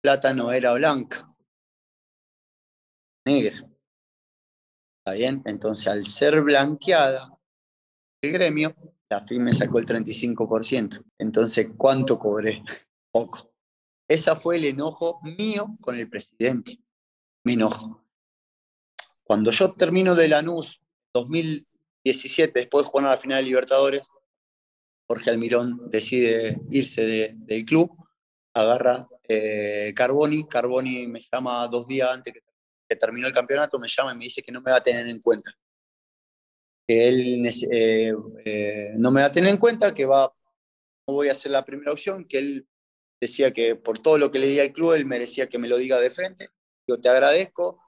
plata 0.03 0.34
no 0.34 0.51
era 0.51 0.74
blanca, 0.74 1.34
negra. 3.26 3.66
¿Está 4.99 5.14
bien? 5.14 5.41
Entonces, 5.45 5.88
al 5.88 6.05
ser 6.05 6.41
blanqueada 6.41 7.34
el 8.22 8.34
gremio, 8.34 8.76
la 9.12 9.20
FIM 9.20 9.43
me 9.43 9.53
sacó 9.53 9.78
el 9.78 9.86
35%. 9.86 11.03
Entonces, 11.18 11.68
¿cuánto 11.76 12.18
cobré? 12.18 12.64
Poco. 13.12 13.53
Ese 14.07 14.34
fue 14.38 14.55
el 14.55 14.64
enojo 14.66 15.20
mío 15.38 15.76
con 15.82 15.97
el 15.97 16.09
presidente. 16.09 16.80
Mi 17.43 17.53
enojo. 17.53 18.05
Cuando 19.24 19.51
yo 19.51 19.74
termino 19.74 20.16
de 20.16 20.30
Lanús 20.30 20.82
2017, 21.14 22.57
después 22.57 22.86
de 22.86 22.89
jugar 22.89 23.07
a 23.07 23.09
la 23.12 23.18
final 23.18 23.39
de 23.39 23.49
Libertadores, 23.49 24.03
Jorge 25.09 25.30
Almirón 25.30 25.89
decide 25.89 26.62
irse 26.70 27.36
del 27.36 27.66
club, 27.66 27.91
agarra 28.53 29.09
eh, 29.28 29.93
Carboni, 29.93 30.47
Carboni 30.47 31.07
me 31.07 31.22
llama 31.22 31.68
dos 31.68 31.86
días 31.86 32.09
antes 32.09 32.34
que, 32.34 32.95
terminó 32.95 33.28
el 33.28 33.34
campeonato, 33.34 33.80
me 33.80 33.88
llama 33.88 34.14
y 34.14 34.18
me 34.18 34.26
dice 34.26 34.41
que 34.41 34.51
no 34.51 34.62
me 34.62 34.72
va 34.72 34.78
a 34.78 34.84
tener 34.84 35.07
en 35.07 35.22
cuenta, 35.22 35.51
que 36.88 37.08
él 37.08 37.46
eh, 37.72 38.14
eh, 38.46 38.94
no 38.98 39.12
me 39.12 39.22
va 39.22 39.28
a 39.28 39.32
tener 39.32 39.50
en 39.50 39.58
cuenta, 39.58 39.94
que 39.94 40.06
va, 40.06 40.34
no 41.08 41.14
voy 41.14 41.30
a 41.30 41.36
ser 41.36 41.52
la 41.52 41.66
primera 41.66 41.92
opción, 41.92 42.26
que 42.26 42.40
él 42.40 42.68
decía 43.22 43.52
que 43.52 43.76
por 43.76 44.00
todo 44.00 44.18
lo 44.18 44.32
que 44.32 44.40
le 44.40 44.48
di 44.48 44.60
al 44.60 44.74
club, 44.74 44.94
él 44.94 45.06
merecía 45.06 45.48
que 45.48 45.60
me 45.60 45.68
lo 45.68 45.78
diga 45.78 46.00
de 46.00 46.12
frente. 46.12 46.50
Yo 46.88 47.00
te 47.00 47.10
agradezco, 47.10 47.80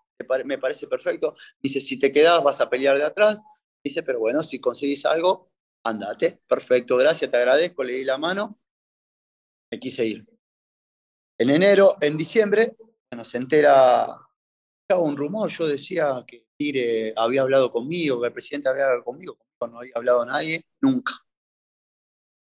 me 0.45 0.57
parece 0.57 0.87
perfecto. 0.87 1.35
Dice, 1.61 1.79
si 1.79 1.99
te 1.99 2.11
quedas 2.11 2.43
vas 2.43 2.61
a 2.61 2.69
pelear 2.69 2.97
de 2.97 3.03
atrás. 3.03 3.41
Dice, 3.83 4.03
pero 4.03 4.19
bueno, 4.19 4.43
si 4.43 4.59
conseguís 4.59 5.05
algo, 5.05 5.51
andate. 5.83 6.41
Perfecto, 6.47 6.95
gracias, 6.95 7.29
te 7.29 7.37
agradezco, 7.37 7.83
le 7.83 7.93
di 7.93 8.03
la 8.05 8.17
mano. 8.17 8.59
Me 9.71 9.79
quise 9.79 10.05
ir. 10.05 10.25
En 11.37 11.49
enero, 11.49 11.97
en 11.99 12.15
diciembre, 12.15 12.75
bueno, 13.11 13.25
se 13.25 13.37
entera, 13.37 14.15
un 14.89 15.17
rumor, 15.17 15.49
yo 15.49 15.67
decía 15.67 16.23
que 16.27 16.45
Tigre 16.57 17.13
había 17.15 17.41
hablado 17.41 17.71
conmigo, 17.71 18.21
que 18.21 18.27
el 18.27 18.33
presidente 18.33 18.69
había 18.69 18.83
hablado 18.83 19.03
conmigo, 19.03 19.37
no 19.61 19.79
había 19.79 19.93
hablado 19.95 20.25
nadie, 20.25 20.65
nunca. 20.81 21.13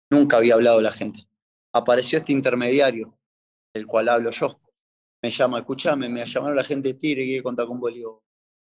Nunca 0.10 0.38
había 0.38 0.56
hablado 0.56 0.82
la 0.82 0.92
gente. 0.92 1.28
Apareció 1.74 2.20
este 2.20 2.34
intermediario, 2.34 3.18
del 3.74 3.86
cual 3.86 4.10
hablo 4.10 4.32
yo 4.32 4.62
me 5.22 5.30
llama, 5.30 5.60
escúchame, 5.60 6.10
me 6.10 6.26
llamaron 6.26 6.56
la 6.56 6.64
gente 6.64 6.90
de 6.90 6.94
Tigre, 6.96 7.26
quiere 7.26 7.44
contar 7.44 7.68
con 7.68 7.80
vos. 7.80 7.94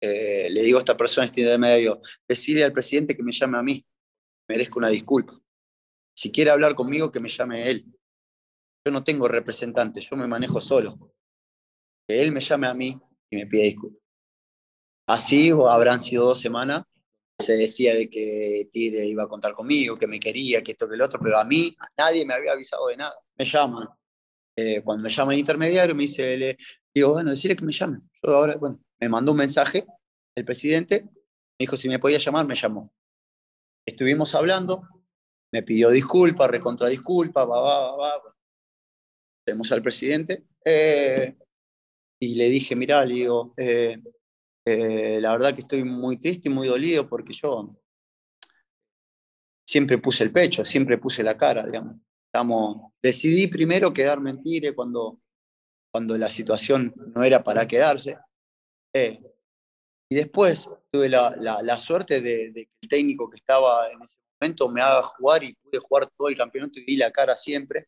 Eh, 0.01 0.49
le 0.49 0.61
digo 0.61 0.77
a 0.77 0.81
esta 0.81 0.95
persona 0.95 1.25
este 1.25 1.57
medio, 1.57 2.01
decirle 2.27 2.63
al 2.63 2.73
presidente 2.73 3.15
que 3.15 3.23
me 3.23 3.31
llame 3.31 3.57
a 3.57 3.63
mí, 3.63 3.85
merezco 4.47 4.79
una 4.79 4.89
disculpa. 4.89 5.39
Si 6.15 6.31
quiere 6.31 6.51
hablar 6.51 6.75
conmigo, 6.75 7.11
que 7.11 7.19
me 7.19 7.29
llame 7.29 7.69
él. 7.69 7.85
Yo 8.85 8.91
no 8.91 9.03
tengo 9.03 9.27
representante, 9.27 10.01
yo 10.01 10.15
me 10.15 10.27
manejo 10.27 10.61
solo. 10.61 11.15
Que 12.07 12.21
él 12.21 12.31
me 12.31 12.41
llame 12.41 12.67
a 12.67 12.73
mí 12.73 13.01
me 13.35 13.47
pida 13.47 13.63
disculpas. 13.63 14.01
Así 15.07 15.51
habrán 15.51 15.99
sido 15.99 16.25
dos 16.25 16.39
semanas. 16.39 16.83
Se 17.37 17.53
decía 17.53 17.93
de 17.93 18.09
que 18.09 18.69
Tigre 18.71 19.05
iba 19.05 19.23
a 19.23 19.27
contar 19.27 19.53
conmigo, 19.53 19.97
que 19.97 20.07
me 20.07 20.19
quería, 20.19 20.63
que 20.63 20.71
esto, 20.71 20.87
que 20.87 20.95
el 20.95 21.01
otro, 21.01 21.19
pero 21.21 21.37
a 21.37 21.43
mí, 21.43 21.75
nadie 21.97 22.25
me 22.25 22.33
había 22.33 22.53
avisado 22.53 22.87
de 22.87 22.97
nada. 22.97 23.15
Me 23.37 23.43
llaman, 23.43 23.87
eh, 24.55 24.81
cuando 24.83 25.03
me 25.03 25.09
llama 25.09 25.33
el 25.33 25.39
intermediario, 25.39 25.95
me 25.95 26.03
dice, 26.03 26.37
le 26.37 26.57
digo, 26.93 27.09
bueno, 27.09 27.31
decirle 27.31 27.55
que 27.55 27.65
me 27.65 27.71
llame. 27.71 27.99
Yo 28.21 28.35
ahora, 28.35 28.55
bueno, 28.55 28.79
me 28.99 29.09
mandó 29.09 29.31
un 29.31 29.39
mensaje 29.39 29.85
el 30.35 30.45
presidente, 30.45 31.03
me 31.03 31.11
dijo 31.59 31.75
si 31.75 31.89
me 31.89 31.99
podía 31.99 32.17
llamar, 32.17 32.47
me 32.47 32.55
llamó. 32.55 32.93
Estuvimos 33.85 34.33
hablando, 34.35 34.87
me 35.51 35.63
pidió 35.63 35.89
disculpas, 35.89 36.49
recontra 36.49 36.87
disculpas, 36.87 37.45
va, 37.45 37.61
va, 37.61 37.95
va, 37.97 38.17
va. 38.17 38.35
Tenemos 39.45 39.71
al 39.71 39.81
presidente 39.81 40.45
eh, 40.63 41.35
y 42.31 42.35
le 42.35 42.49
dije, 42.49 42.75
mira, 42.75 43.05
le 43.05 43.13
digo, 43.13 43.53
eh, 43.57 43.97
la 44.65 45.31
verdad 45.31 45.53
que 45.53 45.61
estoy 45.61 45.83
muy 45.83 46.17
triste 46.17 46.49
y 46.49 46.51
muy 46.51 46.67
dolido 46.67 47.07
porque 47.07 47.33
yo 47.33 47.75
siempre 49.67 49.97
puse 49.97 50.23
el 50.23 50.31
pecho, 50.31 50.63
siempre 50.63 50.97
puse 50.97 51.23
la 51.23 51.37
cara, 51.37 51.65
digamos 51.65 51.97
decidí 53.01 53.47
primero 53.47 53.93
quedarme 53.93 54.31
en 54.31 54.73
cuando, 54.73 55.19
cuando 55.91 56.17
la 56.17 56.29
situación 56.29 56.93
no 57.15 57.23
era 57.23 57.43
para 57.43 57.67
quedarse. 57.67 58.17
Eh, 58.95 59.21
y 60.09 60.15
después 60.15 60.69
tuve 60.91 61.09
la, 61.09 61.35
la, 61.39 61.79
suerte 61.79 62.21
de, 62.21 62.51
que 62.53 62.69
el 62.81 62.89
técnico 62.89 63.29
que 63.29 63.37
estaba 63.37 63.89
en 63.91 64.01
ese 64.01 64.15
momento 64.39 64.69
me 64.69 64.81
haga 64.81 65.01
jugar 65.03 65.43
y 65.43 65.53
pude 65.53 65.79
jugar 65.79 66.07
todo 66.15 66.29
el 66.29 66.35
campeonato 66.35 66.79
y 66.79 66.85
di 66.85 66.97
la 66.97 67.11
cara 67.11 67.35
siempre. 67.35 67.87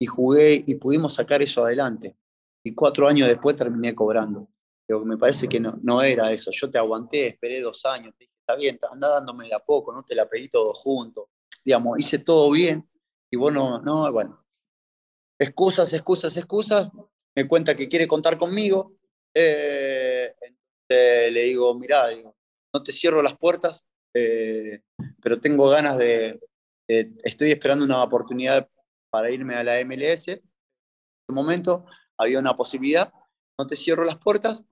Y 0.00 0.06
jugué 0.06 0.64
y 0.66 0.74
pudimos 0.76 1.14
sacar 1.14 1.42
eso 1.42 1.64
adelante. 1.64 2.16
Y 2.62 2.74
cuatro 2.74 3.08
años 3.08 3.28
después 3.28 3.56
terminé 3.56 3.94
cobrando. 3.94 4.48
Pero 4.86 5.04
me 5.04 5.16
parece 5.16 5.48
que 5.48 5.60
no, 5.60 5.78
no 5.82 6.02
era 6.02 6.30
eso. 6.32 6.50
Yo 6.52 6.70
te 6.70 6.78
aguanté, 6.78 7.28
esperé 7.28 7.60
dos 7.60 7.84
años, 7.86 8.14
te 8.16 8.24
dije, 8.24 8.34
está 8.40 8.56
bien, 8.56 8.78
anda 8.90 9.08
dándome 9.08 9.52
a 9.52 9.60
poco, 9.60 9.92
no 9.92 10.02
te 10.04 10.14
la 10.14 10.28
pedí 10.28 10.48
todo 10.48 10.72
junto. 10.74 11.30
Digamos, 11.64 11.98
hice 11.98 12.18
todo 12.18 12.50
bien 12.50 12.88
y 13.30 13.36
bueno, 13.36 13.80
no, 13.80 14.10
bueno. 14.12 14.44
Excusas, 15.38 15.92
excusas, 15.92 16.36
excusas. 16.36 16.90
Me 17.34 17.46
cuenta 17.46 17.74
que 17.74 17.88
quiere 17.88 18.08
contar 18.08 18.36
conmigo. 18.36 18.96
Eh, 19.32 20.34
le 20.88 21.42
digo, 21.42 21.74
mirá, 21.76 22.08
no 22.74 22.82
te 22.82 22.92
cierro 22.92 23.22
las 23.22 23.38
puertas, 23.38 23.86
eh, 24.14 24.82
pero 25.22 25.40
tengo 25.40 25.68
ganas 25.68 25.96
de, 25.98 26.40
Estoy 26.88 27.52
esperando 27.52 27.84
una 27.84 28.02
oportunidad 28.02 28.68
para 29.10 29.30
irme 29.30 29.54
a 29.54 29.62
la 29.62 29.84
MLS. 29.84 30.26
En 30.26 30.34
ese 30.34 31.32
momento 31.32 31.86
había 32.20 32.38
una 32.38 32.56
posibilidad. 32.56 33.12
No 33.58 33.66
te 33.66 33.76
cierro 33.76 34.04
las 34.04 34.18
puertas. 34.18 34.62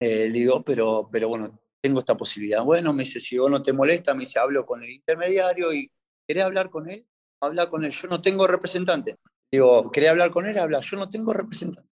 Eh, 0.00 0.28
le 0.28 0.38
digo, 0.38 0.62
pero, 0.62 1.08
pero 1.10 1.28
bueno, 1.28 1.58
tengo 1.80 2.00
esta 2.00 2.16
posibilidad. 2.16 2.64
Bueno, 2.64 2.92
me 2.92 3.04
dice, 3.04 3.20
si 3.20 3.38
vos 3.38 3.50
no 3.50 3.62
te 3.62 3.72
molesta, 3.72 4.14
me 4.14 4.20
dice, 4.20 4.38
hablo 4.38 4.66
con 4.66 4.82
el 4.82 4.90
intermediario 4.90 5.72
y 5.72 5.90
¿querés 6.26 6.44
hablar 6.44 6.70
con 6.70 6.88
él? 6.90 7.06
habla 7.42 7.68
con 7.68 7.84
él, 7.84 7.90
yo 7.90 8.08
no 8.08 8.22
tengo 8.22 8.46
representante. 8.46 9.18
Digo, 9.50 9.90
¿quería 9.90 10.12
hablar 10.12 10.30
con 10.30 10.46
él? 10.46 10.56
Habla, 10.58 10.80
yo 10.80 10.96
no 10.96 11.10
tengo 11.10 11.32
representante. 11.32 11.90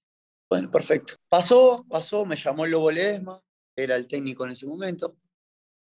Bueno, 0.48 0.70
perfecto. 0.70 1.14
Pasó, 1.28 1.84
pasó, 1.88 2.24
me 2.24 2.36
llamó 2.36 2.64
el 2.64 2.70
Lobo 2.70 2.90
Ledesma, 2.90 3.42
era 3.76 3.96
el 3.96 4.06
técnico 4.06 4.44
en 4.44 4.52
ese 4.52 4.66
momento. 4.66 5.16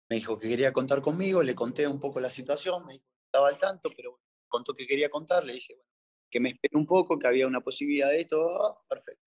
Me 0.10 0.18
dijo 0.18 0.38
que 0.38 0.49
quería 0.49 0.74
contar 0.74 1.01
conmigo, 1.01 1.43
le 1.43 1.56
conté 1.56 1.88
un 1.88 1.99
poco 1.99 2.20
la 2.20 2.30
situación, 2.30 2.86
me 2.86 2.93
dijo 2.93 3.06
que 3.06 3.26
estaba 3.26 3.47
al 3.47 3.58
tanto, 3.58 3.89
pero 3.95 4.20
contó 4.47 4.74
que 4.74 4.88
quería 4.88 5.10
contar, 5.10 5.45
le 5.45 5.54
dije, 5.54 5.76
bueno, 5.76 5.89
que 6.34 6.40
me 6.40 6.50
espere 6.50 6.76
un 6.76 6.88
poco, 6.88 7.20
que 7.20 7.28
había 7.28 7.46
una 7.46 7.62
posibilidad 7.62 8.10
de 8.10 8.22
esto, 8.22 8.64
ah, 8.66 8.84
perfecto. 8.90 9.24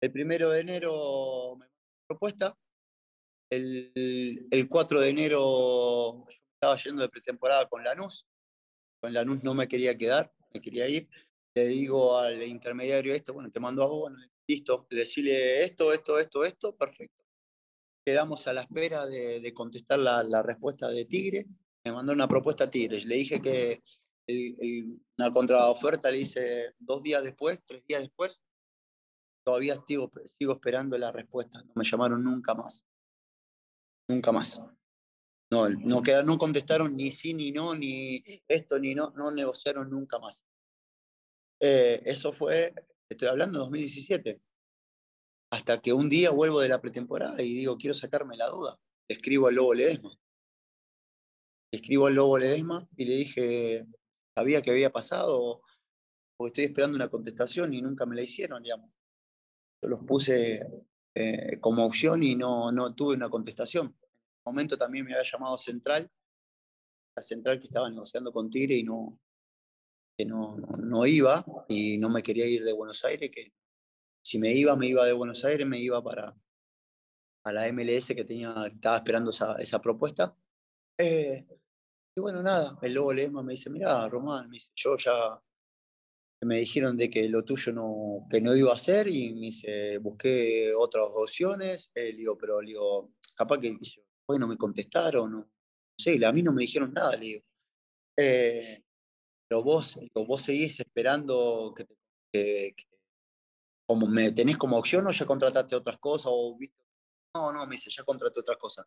El 0.00 0.10
primero 0.10 0.48
de 0.48 0.60
enero 0.60 1.56
me 1.58 1.66
propuesta, 2.08 2.58
el, 3.50 4.48
el 4.50 4.66
4 4.66 5.00
de 5.00 5.08
enero 5.10 6.24
estaba 6.54 6.78
yendo 6.78 7.02
de 7.02 7.10
pretemporada 7.10 7.68
con 7.68 7.84
Lanús. 7.84 8.26
Con 8.98 9.12
Lanús 9.12 9.44
no 9.44 9.52
me 9.52 9.68
quería 9.68 9.96
quedar, 9.98 10.32
me 10.54 10.62
quería 10.62 10.88
ir. 10.88 11.06
Le 11.54 11.66
digo 11.66 12.18
al 12.18 12.42
intermediario 12.42 13.12
esto, 13.14 13.34
bueno, 13.34 13.52
te 13.52 13.60
mando 13.60 13.82
a 13.82 13.86
vos, 13.86 14.10
listo, 14.48 14.86
decirle 14.88 15.62
esto, 15.62 15.92
esto, 15.92 16.18
esto, 16.18 16.46
esto, 16.46 16.74
perfecto. 16.74 17.26
Quedamos 18.06 18.46
a 18.46 18.54
la 18.54 18.62
espera 18.62 19.04
de, 19.06 19.52
contestar 19.52 19.98
la, 19.98 20.22
la, 20.22 20.42
respuesta 20.42 20.88
de 20.88 21.04
Tigre. 21.04 21.44
Me 21.84 21.92
mandó 21.92 22.14
una 22.14 22.26
propuesta 22.26 22.64
a 22.64 22.70
Tigre. 22.70 22.98
Le 23.04 23.16
dije 23.16 23.42
que 23.42 23.82
una 24.26 25.32
contraoferta 25.32 26.10
le 26.10 26.20
hice 26.20 26.74
dos 26.78 27.02
días 27.02 27.22
después, 27.22 27.62
tres 27.64 27.84
días 27.86 28.02
después. 28.02 28.42
Todavía 29.44 29.76
sigo, 29.86 30.10
sigo 30.38 30.52
esperando 30.52 30.96
la 30.96 31.10
respuesta. 31.10 31.62
No 31.62 31.72
me 31.74 31.84
llamaron 31.84 32.22
nunca 32.22 32.54
más. 32.54 32.86
Nunca 34.08 34.30
más. 34.32 34.60
No, 35.50 35.68
no, 35.68 36.02
no 36.24 36.38
contestaron 36.38 36.96
ni 36.96 37.10
sí, 37.10 37.34
ni 37.34 37.52
no, 37.52 37.74
ni 37.74 38.24
esto, 38.48 38.78
ni 38.78 38.94
no, 38.94 39.10
no 39.16 39.30
negociaron 39.30 39.90
nunca 39.90 40.18
más. 40.18 40.46
Eh, 41.60 42.02
eso 42.06 42.32
fue, 42.32 42.74
estoy 43.08 43.28
hablando 43.28 43.58
de 43.58 43.64
2017. 43.64 44.40
Hasta 45.50 45.80
que 45.82 45.92
un 45.92 46.08
día 46.08 46.30
vuelvo 46.30 46.60
de 46.60 46.70
la 46.70 46.80
pretemporada 46.80 47.42
y 47.42 47.52
digo, 47.52 47.76
quiero 47.76 47.92
sacarme 47.92 48.36
la 48.36 48.48
duda. 48.48 48.78
Le 49.06 49.16
escribo 49.16 49.48
al 49.48 49.56
Lobo 49.56 49.74
Ledesma. 49.74 50.10
Le 51.70 51.76
escribo 51.76 52.06
al 52.06 52.14
Lobo 52.14 52.38
Ledesma 52.38 52.88
y 52.96 53.04
le 53.04 53.14
dije, 53.16 53.86
sabía 54.34 54.62
que 54.62 54.70
había 54.70 54.90
pasado, 54.90 55.62
porque 56.36 56.48
estoy 56.48 56.64
esperando 56.64 56.96
una 56.96 57.08
contestación 57.08 57.72
y 57.74 57.82
nunca 57.82 58.06
me 58.06 58.16
la 58.16 58.22
hicieron, 58.22 58.62
digamos. 58.62 58.90
Yo 59.82 59.88
los 59.88 60.00
puse 60.00 60.66
eh, 61.14 61.58
como 61.60 61.84
opción 61.84 62.22
y 62.22 62.34
no, 62.34 62.72
no 62.72 62.94
tuve 62.94 63.14
una 63.14 63.28
contestación. 63.28 63.86
En 63.86 63.92
ese 63.92 64.42
momento 64.44 64.78
también 64.78 65.04
me 65.04 65.12
había 65.12 65.30
llamado 65.30 65.58
Central, 65.58 66.10
la 67.16 67.22
Central 67.22 67.60
que 67.60 67.66
estaba 67.66 67.90
negociando 67.90 68.32
con 68.32 68.48
Tigre 68.48 68.76
y 68.76 68.84
no, 68.84 69.18
que 70.16 70.24
no, 70.24 70.56
no, 70.56 71.06
iba 71.06 71.44
y 71.68 71.98
no 71.98 72.08
me 72.08 72.22
quería 72.22 72.46
ir 72.46 72.64
de 72.64 72.72
Buenos 72.72 73.04
Aires, 73.04 73.30
que 73.30 73.52
si 74.24 74.38
me 74.38 74.52
iba, 74.54 74.76
me 74.76 74.86
iba 74.86 75.04
de 75.04 75.12
Buenos 75.12 75.44
Aires, 75.44 75.66
me 75.66 75.80
iba 75.80 76.02
para 76.02 76.34
a 77.44 77.52
la 77.52 77.72
MLS 77.72 78.06
que 78.14 78.24
tenía, 78.24 78.54
estaba 78.72 78.96
esperando 78.96 79.30
esa, 79.30 79.56
esa 79.56 79.80
propuesta. 79.80 80.36
Eh, 80.96 81.44
y 82.14 82.20
bueno, 82.20 82.42
nada, 82.42 82.78
el 82.82 82.94
lobo 82.94 83.12
Lema 83.12 83.42
me 83.42 83.52
dice, 83.52 83.70
mira, 83.70 84.08
Román, 84.08 84.48
me 84.48 84.56
dice, 84.56 84.70
yo 84.74 84.96
ya 84.96 85.40
me 86.42 86.58
dijeron 86.58 86.96
de 86.96 87.08
que 87.08 87.28
lo 87.28 87.44
tuyo 87.44 87.72
no, 87.72 88.26
que 88.30 88.40
no 88.40 88.54
iba 88.56 88.72
a 88.72 88.74
hacer 88.74 89.08
y 89.08 89.32
me 89.34 89.46
dice, 89.46 89.98
busqué 89.98 90.74
otras 90.74 91.04
opciones, 91.14 91.90
eh, 91.94 92.12
digo, 92.12 92.36
pero 92.36 92.58
digo, 92.60 93.12
capaz 93.34 93.58
que 93.58 93.78
bueno, 94.26 94.46
me 94.46 94.56
contestaron, 94.56 95.32
no, 95.32 95.50
sé, 95.96 96.24
a 96.24 96.32
mí 96.32 96.42
no 96.42 96.52
me 96.52 96.62
dijeron 96.62 96.92
nada, 96.92 97.12
le 97.16 97.26
digo. 97.26 97.42
Eh, 98.16 98.82
pero 99.48 99.62
vos, 99.62 99.98
vos 100.14 100.42
seguís 100.42 100.80
esperando 100.80 101.74
que, 102.32 102.74
como 103.86 104.06
me 104.06 104.32
tenés 104.32 104.56
como 104.56 104.78
opción 104.78 105.06
o 105.06 105.10
ya 105.10 105.26
contrataste 105.26 105.76
otras 105.76 105.98
cosas 105.98 106.26
o 106.28 106.58
no, 107.34 107.52
no, 107.52 107.66
me 107.66 107.72
dice, 107.72 107.90
ya 107.90 108.04
contraté 108.04 108.40
otras 108.40 108.58
cosas. 108.58 108.86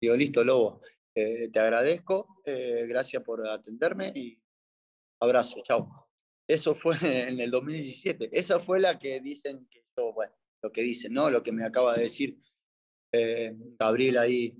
Digo, 0.00 0.16
listo, 0.16 0.42
Lobo, 0.42 0.80
eh, 1.14 1.48
te 1.48 1.60
agradezco, 1.60 2.40
eh, 2.44 2.86
gracias 2.88 3.22
por 3.22 3.46
atenderme 3.46 4.12
y 4.14 4.36
abrazo, 5.20 5.60
chao. 5.62 6.08
Eso 6.46 6.74
fue 6.74 6.96
en 7.28 7.40
el 7.40 7.50
2017. 7.50 8.30
Esa 8.32 8.58
fue 8.58 8.80
la 8.80 8.98
que 8.98 9.20
dicen 9.20 9.66
que 9.70 9.84
yo, 9.96 10.12
bueno, 10.12 10.34
lo 10.62 10.72
que 10.72 10.82
dicen, 10.82 11.12
¿no? 11.12 11.30
Lo 11.30 11.42
que 11.42 11.52
me 11.52 11.64
acaba 11.64 11.94
de 11.94 12.02
decir 12.02 12.38
eh, 13.12 13.54
Gabriel 13.78 14.18
ahí, 14.18 14.56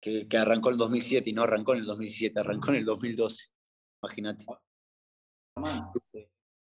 que, 0.00 0.26
que, 0.28 0.36
arrancó 0.36 0.70
en 0.70 0.74
el 0.74 0.78
2007 0.78 1.28
y 1.28 1.32
no 1.34 1.42
arrancó 1.42 1.74
en 1.74 1.80
el 1.80 1.86
2017, 1.86 2.40
arrancó 2.40 2.70
en 2.70 2.76
el 2.76 2.84
2012. 2.86 3.48
Imagínate. 4.02 4.44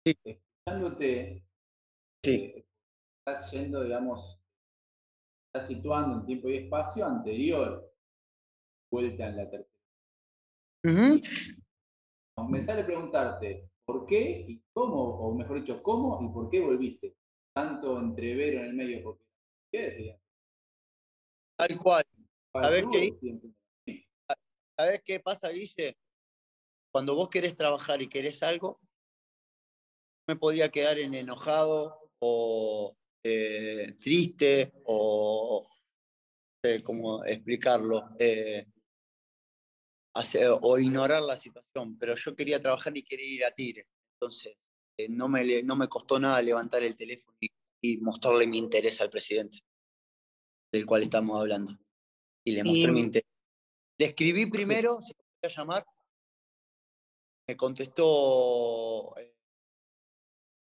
sí. 0.04 0.20
escuchándote, 0.24 1.44
sí. 2.22 2.64
estás 3.18 3.50
yendo, 3.50 3.82
digamos, 3.82 4.40
estás 5.52 5.68
situando 5.68 6.20
en 6.20 6.26
tiempo 6.26 6.48
y 6.48 6.56
espacio 6.58 7.04
anterior 7.04 7.93
vuelta 8.94 9.28
en 9.28 9.36
la 9.36 9.50
tercera. 9.50 9.80
Me 12.48 12.62
sale 12.62 12.84
preguntarte 12.84 13.68
por 13.84 14.06
qué 14.06 14.44
y 14.48 14.62
cómo, 14.72 15.02
o 15.02 15.34
mejor 15.34 15.60
dicho, 15.60 15.82
cómo 15.82 16.22
y 16.22 16.32
por 16.32 16.48
qué 16.48 16.60
volviste. 16.60 17.16
Tanto 17.52 17.98
entrevero 17.98 18.60
en 18.60 18.66
el 18.66 18.74
medio, 18.74 19.02
porque 19.02 19.24
¿qué 19.72 19.82
decías? 19.82 20.20
Tal 21.56 21.78
cual. 21.78 22.04
¿Sabes 22.52 22.84
qué? 22.92 24.04
¿Sabes 24.78 25.02
qué 25.04 25.20
pasa, 25.20 25.48
Guille? 25.50 25.96
Cuando 26.92 27.16
vos 27.16 27.28
querés 27.28 27.56
trabajar 27.56 28.00
y 28.00 28.08
querés 28.08 28.42
algo, 28.42 28.80
me 30.28 30.36
podía 30.36 30.70
quedar 30.70 30.98
en 30.98 31.14
enojado 31.14 32.10
o 32.20 32.96
eh, 33.24 33.96
triste 33.98 34.72
o 34.84 35.66
no 35.68 36.70
sé 36.70 36.82
cómo 36.82 37.24
explicarlo. 37.24 38.10
Eh, 38.18 38.66
o 40.60 40.78
ignorar 40.78 41.22
la 41.22 41.36
situación, 41.36 41.98
pero 41.98 42.14
yo 42.14 42.36
quería 42.36 42.60
trabajar 42.60 42.96
y 42.96 43.02
quería 43.02 43.26
ir 43.26 43.44
a 43.44 43.50
Tigre. 43.50 43.88
Entonces, 44.14 44.56
eh, 44.96 45.08
no, 45.08 45.28
me, 45.28 45.62
no 45.62 45.76
me 45.76 45.88
costó 45.88 46.18
nada 46.18 46.40
levantar 46.40 46.82
el 46.82 46.94
teléfono 46.94 47.36
y, 47.40 47.50
mostrarle 47.98 48.46
mi 48.46 48.56
interés 48.56 49.00
al 49.02 49.10
presidente, 49.10 49.58
del 50.72 50.86
cual 50.86 51.02
estamos 51.02 51.38
hablando. 51.38 51.76
Y 52.42 52.52
le 52.52 52.64
mostré 52.64 52.90
mi 52.90 53.00
interés. 53.00 53.28
Le 53.98 54.06
escribí 54.06 54.46
primero, 54.46 55.00
si 55.02 55.12
me 55.12 55.24
podía 55.40 55.54
llamar, 55.54 55.86
me 57.46 57.56
contestó 57.58 59.14
eh, 59.18 59.36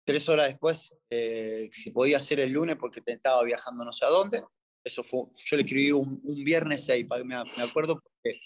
tres 0.06 0.30
horas 0.30 0.48
después 0.48 0.94
eh, 1.10 1.70
si 1.74 1.92
podía 1.92 2.18
hacer 2.18 2.40
el 2.40 2.54
lunes 2.54 2.78
porque 2.78 3.02
estaba 3.06 3.44
viajando 3.44 3.84
no 3.84 3.92
sé 3.92 4.06
a 4.06 4.10
dónde. 4.10 4.44
Eso 4.82 5.04
fue, 5.04 5.26
yo 5.36 5.58
le 5.58 5.64
escribí 5.64 5.92
un, 5.92 6.22
viernes 6.46 6.86
6, 6.86 7.06
me, 7.26 7.44
me 7.44 7.64
acuerdo 7.64 8.00
porque 8.00 8.40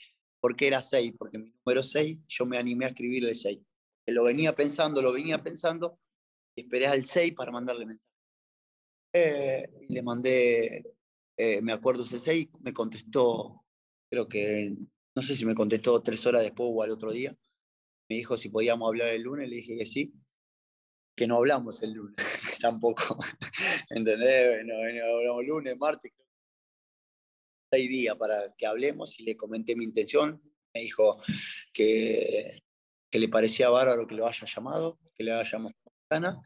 ¿Por 0.44 0.58
qué 0.58 0.68
era 0.68 0.82
6? 0.82 1.14
Porque 1.18 1.38
mi 1.38 1.52
número 1.52 1.82
6, 1.82 2.18
yo 2.28 2.46
me 2.46 2.58
animé 2.58 2.84
a 2.84 2.90
escribir 2.90 3.24
el 3.24 3.34
6. 3.34 3.60
Lo 4.08 4.26
venía 4.26 4.54
pensando, 4.54 5.02
lo 5.02 5.14
venía 5.14 5.42
pensando, 5.42 6.02
y 6.54 6.64
esperé 6.64 6.86
al 6.86 7.06
6 7.06 7.34
para 7.34 7.50
mandarle 7.50 7.86
mensaje. 7.86 8.12
Eh, 9.14 9.70
le 9.88 10.02
mandé, 10.02 10.84
eh, 11.38 11.62
me 11.62 11.72
acuerdo 11.72 12.04
ese 12.04 12.20
6, 12.20 12.50
me 12.60 12.74
contestó, 12.74 13.64
creo 14.12 14.28
que, 14.28 14.76
no 15.16 15.22
sé 15.22 15.34
si 15.34 15.46
me 15.46 15.56
contestó 15.56 16.04
tres 16.04 16.26
horas 16.26 16.44
después 16.44 16.70
o 16.74 16.84
al 16.84 16.92
otro 16.92 17.14
día. 17.14 17.34
Me 18.10 18.18
dijo 18.18 18.36
si 18.36 18.50
podíamos 18.50 18.90
hablar 18.90 19.14
el 19.14 19.22
lunes, 19.22 19.48
le 19.48 19.56
dije 19.56 19.78
que 19.78 19.86
sí, 19.86 20.14
que 21.16 21.26
no 21.26 21.38
hablamos 21.38 21.82
el 21.84 21.94
lunes, 21.94 22.18
tampoco. 22.60 23.18
¿Entendés? 23.90 24.66
No, 24.66 24.74
no 24.74 25.16
hablamos 25.16 25.46
lunes, 25.46 25.78
martes, 25.78 26.12
seis 27.74 27.90
días 27.90 28.16
para 28.16 28.54
que 28.56 28.68
hablemos 28.68 29.20
y 29.20 29.24
le 29.24 29.36
comenté 29.36 29.76
mi 29.76 29.84
intención. 29.84 30.40
Me 30.76 30.82
dijo 30.82 31.18
que, 31.74 32.62
le 33.12 33.30
parecía 33.30 33.70
bárbaro 33.70 34.06
que 34.06 34.14
lo 34.14 34.28
haya 34.28 34.46
llamado, 34.46 35.00
que 35.16 35.24
le 35.24 35.32
haya 35.32 35.44
llamado 35.44 35.74
gana, 36.08 36.40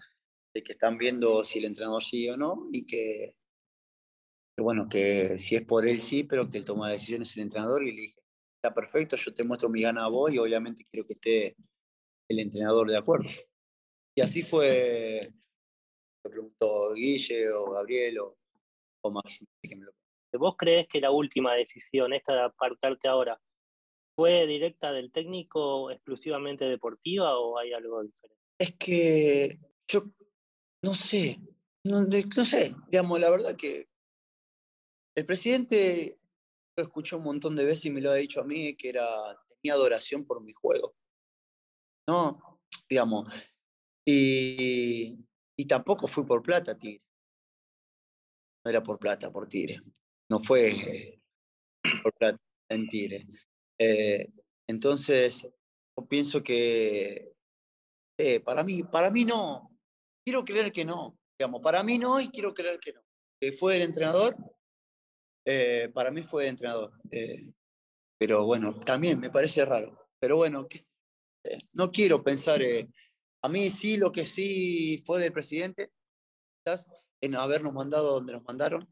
de 0.53 0.63
que 0.63 0.71
están 0.71 0.97
viendo 0.97 1.43
si 1.43 1.59
el 1.59 1.65
entrenador 1.65 2.01
sigue 2.01 2.31
o 2.31 2.37
no 2.37 2.69
y 2.71 2.85
que, 2.85 3.35
bueno, 4.57 4.87
que 4.87 5.37
si 5.37 5.57
es 5.57 5.65
por 5.65 5.85
él 5.85 6.01
sí, 6.01 6.23
pero 6.23 6.49
que 6.49 6.59
él 6.59 6.65
toma 6.65 6.89
decisiones 6.89 7.35
el 7.35 7.43
entrenador 7.43 7.85
y 7.85 7.91
le 7.91 8.01
dije, 8.03 8.21
está 8.55 8.73
perfecto, 8.73 9.17
yo 9.17 9.33
te 9.33 9.43
muestro 9.43 9.69
mi 9.69 9.81
gana 9.81 10.05
a 10.05 10.09
vos 10.09 10.31
y 10.31 10.37
obviamente 10.37 10.85
quiero 10.89 11.05
que 11.05 11.13
esté 11.13 11.57
el 12.29 12.39
entrenador 12.39 12.89
de 12.89 12.97
acuerdo. 12.97 13.29
Y 14.15 14.21
así 14.21 14.43
fue, 14.43 15.29
me 16.23 16.31
preguntó 16.31 16.93
Guille 16.93 17.51
o 17.51 17.71
Gabriel 17.71 18.19
o, 18.19 18.37
o 19.01 19.21
que 19.61 19.75
me 19.75 19.85
lo 19.85 19.96
¿Vos 20.33 20.55
crees 20.57 20.87
que 20.87 20.99
la 20.99 21.11
última 21.11 21.53
decisión, 21.53 22.13
esta 22.13 22.33
de 22.33 22.41
apartarte 22.41 23.07
ahora, 23.07 23.39
fue 24.15 24.45
directa 24.47 24.91
del 24.91 25.11
técnico 25.11 25.91
exclusivamente 25.91 26.65
deportiva 26.65 27.37
o 27.39 27.57
hay 27.57 27.73
algo 27.73 28.03
diferente? 28.03 28.37
Es 28.59 28.75
que 28.75 29.59
yo 29.87 30.05
no 30.83 30.93
sé, 30.93 31.39
no, 31.83 32.05
sé, 32.43 32.75
digamos, 32.89 33.19
la 33.19 33.29
verdad 33.29 33.55
que 33.55 33.89
el 35.15 35.25
presidente 35.25 36.19
lo 36.75 36.83
escuchó 36.83 37.17
un 37.17 37.23
montón 37.23 37.55
de 37.55 37.65
veces 37.65 37.85
y 37.85 37.91
me 37.91 38.01
lo 38.01 38.11
ha 38.11 38.15
dicho 38.15 38.41
a 38.41 38.43
mí 38.43 38.75
que 38.75 38.89
era 38.89 39.05
tenía 39.61 39.73
adoración 39.73 40.25
por 40.25 40.43
mi 40.43 40.53
juego. 40.53 40.95
No, 42.07 42.59
digamos, 42.89 43.27
y, 44.05 45.17
y 45.57 45.65
tampoco 45.65 46.07
fui 46.07 46.25
por 46.25 46.41
plata, 46.41 46.77
Tigre. 46.77 47.03
No 48.63 48.71
era 48.71 48.83
por 48.83 48.99
plata, 48.99 49.31
por 49.31 49.47
Tigre 49.47 49.81
no 50.29 50.39
fue 50.39 51.19
por 52.03 52.13
plata 52.13 52.39
en 52.69 52.87
eh, 53.79 54.29
entonces, 54.67 55.47
pienso 56.09 56.43
que 56.43 57.33
eh, 58.17 58.39
para, 58.41 58.63
mí, 58.63 58.83
para 58.83 59.11
mí 59.11 59.23
no. 59.23 59.71
Quiero 60.25 60.43
creer 60.43 60.71
que 60.71 60.83
no. 60.83 61.17
Digamos, 61.39 61.61
para 61.61 61.83
mí 61.83 61.97
no 61.97 62.19
y 62.19 62.29
quiero 62.29 62.53
creer 62.53 62.79
que 62.79 62.93
no. 62.93 63.01
Que 63.39 63.51
fue 63.53 63.77
el 63.77 63.83
entrenador 63.83 64.35
Eh, 65.45 65.89
para 65.93 66.11
mí 66.11 66.23
fue 66.23 66.43
de 66.43 66.49
entrenador. 66.49 66.91
Eh, 67.11 67.53
pero 68.19 68.45
bueno, 68.45 68.79
también 68.81 69.19
me 69.19 69.29
parece 69.29 69.63
raro. 69.63 70.09
Pero 70.19 70.37
bueno, 70.37 70.67
no 71.73 71.91
quiero 71.91 72.23
pensar. 72.23 72.61
a 73.43 73.49
mí 73.49 73.69
sí, 73.69 73.95
lo 73.95 74.11
que 74.11 74.25
sí 74.25 75.01
fue 75.05 75.21
del 75.21 75.31
presidente, 75.31 75.91
quizás 76.65 76.85
en 77.21 77.35
habernos 77.35 77.73
mandado 77.73 78.15
donde 78.15 78.33
nos 78.33 78.43
mandaron 78.43 78.89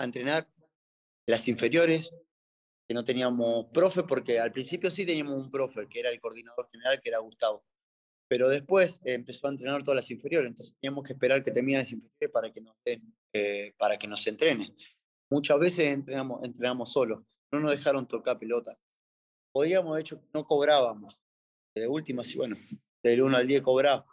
entrenar 0.00 0.48
las 1.26 1.46
inferiores, 1.48 2.10
que 2.86 2.94
no 2.94 3.04
teníamos 3.04 3.66
profe, 3.72 4.02
porque 4.02 4.38
al 4.38 4.52
principio 4.52 4.90
sí 4.90 5.06
teníamos 5.06 5.34
un 5.34 5.50
profe, 5.50 5.88
que 5.88 6.00
era 6.00 6.10
el 6.10 6.20
coordinador 6.20 6.68
general, 6.70 7.00
que 7.00 7.08
era 7.08 7.18
Gustavo. 7.18 7.64
Pero 8.28 8.48
después 8.48 9.00
empezó 9.04 9.46
a 9.46 9.50
entrenar 9.50 9.82
todas 9.82 9.96
las 9.96 10.10
inferiores, 10.10 10.50
entonces 10.50 10.76
teníamos 10.80 11.04
que 11.04 11.12
esperar 11.12 11.42
que 11.42 11.50
termine 11.50 11.78
las 11.78 11.92
inferiores 11.92 12.30
para 12.32 12.52
que 12.52 12.60
nos, 12.60 12.74
eh, 13.32 13.74
para 13.78 13.98
que 13.98 14.08
nos 14.08 14.26
entrenen. 14.26 14.74
Muchas 15.30 15.58
veces 15.58 15.88
entrenamos, 15.88 16.42
entrenamos 16.42 16.92
solos, 16.92 17.22
no 17.52 17.60
nos 17.60 17.70
dejaron 17.70 18.06
tocar 18.06 18.38
pelota. 18.38 18.78
Podíamos, 19.52 19.94
de 19.94 20.00
hecho, 20.00 20.22
no 20.34 20.44
cobrábamos. 20.44 21.18
De 21.74 21.86
última, 21.88 22.22
sí, 22.22 22.36
bueno, 22.36 22.56
del 23.02 23.22
1 23.22 23.36
al 23.36 23.46
10 23.46 23.62
cobraba. 23.62 24.06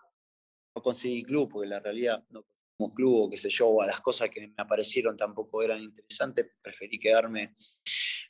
No 0.76 0.82
conseguí 0.82 1.24
club, 1.24 1.50
porque 1.52 1.68
la 1.68 1.80
realidad 1.80 2.24
no 2.30 2.44
club 2.90 3.24
o 3.26 3.30
qué 3.30 3.38
sé 3.38 3.50
yo, 3.50 3.68
o 3.68 3.82
a 3.82 3.86
las 3.86 4.00
cosas 4.00 4.30
que 4.30 4.48
me 4.48 4.54
aparecieron 4.58 5.18
tampoco 5.18 5.62
eran 5.62 5.82
interesantes. 5.82 6.48
Preferí 6.62 6.98
quedarme 6.98 7.54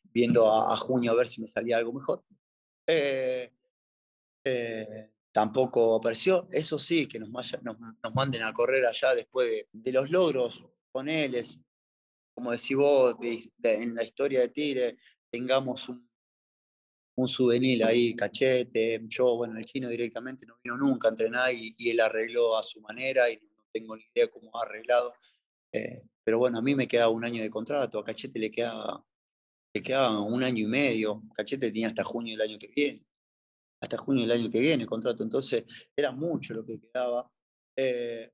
viendo 0.04 0.52
a, 0.52 0.76
junio 0.78 1.12
a 1.12 1.16
ver 1.16 1.28
si 1.28 1.42
me 1.42 1.48
salía 1.48 1.78
algo 1.78 1.94
mejor. 1.94 2.24
Eh, 2.88 3.52
eh, 4.44 5.12
tampoco 5.32 5.96
apareció. 5.96 6.48
Eso 6.52 6.80
sí, 6.80 7.08
que 7.08 7.20
nos, 7.20 7.30
nos, 7.30 8.16
manden 8.16 8.44
a 8.44 8.54
correr 8.54 8.86
allá 8.86 9.16
después 9.16 9.66
de, 9.72 9.92
los 9.92 10.10
logros 10.10 10.66
con 10.92 11.08
él, 11.08 11.40
como 12.34 12.52
decís 12.52 12.76
vos, 12.76 13.16
en 13.64 13.96
la 13.96 14.04
historia 14.04 14.42
de 14.42 14.50
Tigre, 14.50 14.98
tengamos 15.30 15.88
un, 15.88 16.12
un 17.16 17.28
souvenir 17.28 17.84
ahí, 17.86 18.16
cachete. 18.16 19.02
Yo, 19.08 19.36
bueno, 19.38 19.58
el 19.58 19.66
chino 19.66 19.90
directamente 19.90 20.46
no 20.46 20.58
vino 20.64 20.78
nunca 20.78 21.08
a 21.08 21.12
entrenar 21.12 21.54
y, 21.54 21.76
él 21.90 22.00
arregló 22.00 22.58
a 22.58 22.64
su 22.64 22.82
manera 22.82 23.30
y 23.30 23.40
tengo 23.72 23.96
ni 23.96 24.04
idea 24.14 24.28
cómo 24.30 24.52
ha 24.58 24.64
arreglado. 24.64 25.14
Eh, 25.74 26.04
pero 26.24 26.38
bueno, 26.38 26.60
a 26.60 26.62
mí 26.62 26.76
me 26.76 26.88
queda 26.88 27.10
un 27.10 27.26
año 27.26 27.42
de 27.42 27.50
contrato, 27.50 28.00
a 28.00 28.04
Cachete 28.04 28.40
le 28.40 28.52
queda 28.52 29.04
te 29.74 29.82
quedaba 29.82 30.20
un 30.22 30.44
año 30.44 30.66
y 30.66 30.68
medio, 30.68 31.24
Cachete 31.34 31.72
tenía 31.72 31.88
hasta 31.88 32.04
junio 32.04 32.38
del 32.38 32.50
año 32.50 32.60
que 32.60 32.68
viene, 32.68 33.06
hasta 33.82 33.98
junio 33.98 34.24
del 34.24 34.32
año 34.32 34.50
que 34.50 34.60
viene 34.60 34.84
el 34.84 34.90
contrato, 34.90 35.24
entonces 35.24 35.64
era 35.96 36.12
mucho 36.12 36.54
lo 36.54 36.66
que 36.66 36.80
quedaba. 36.80 37.32
Eh, 37.78 38.30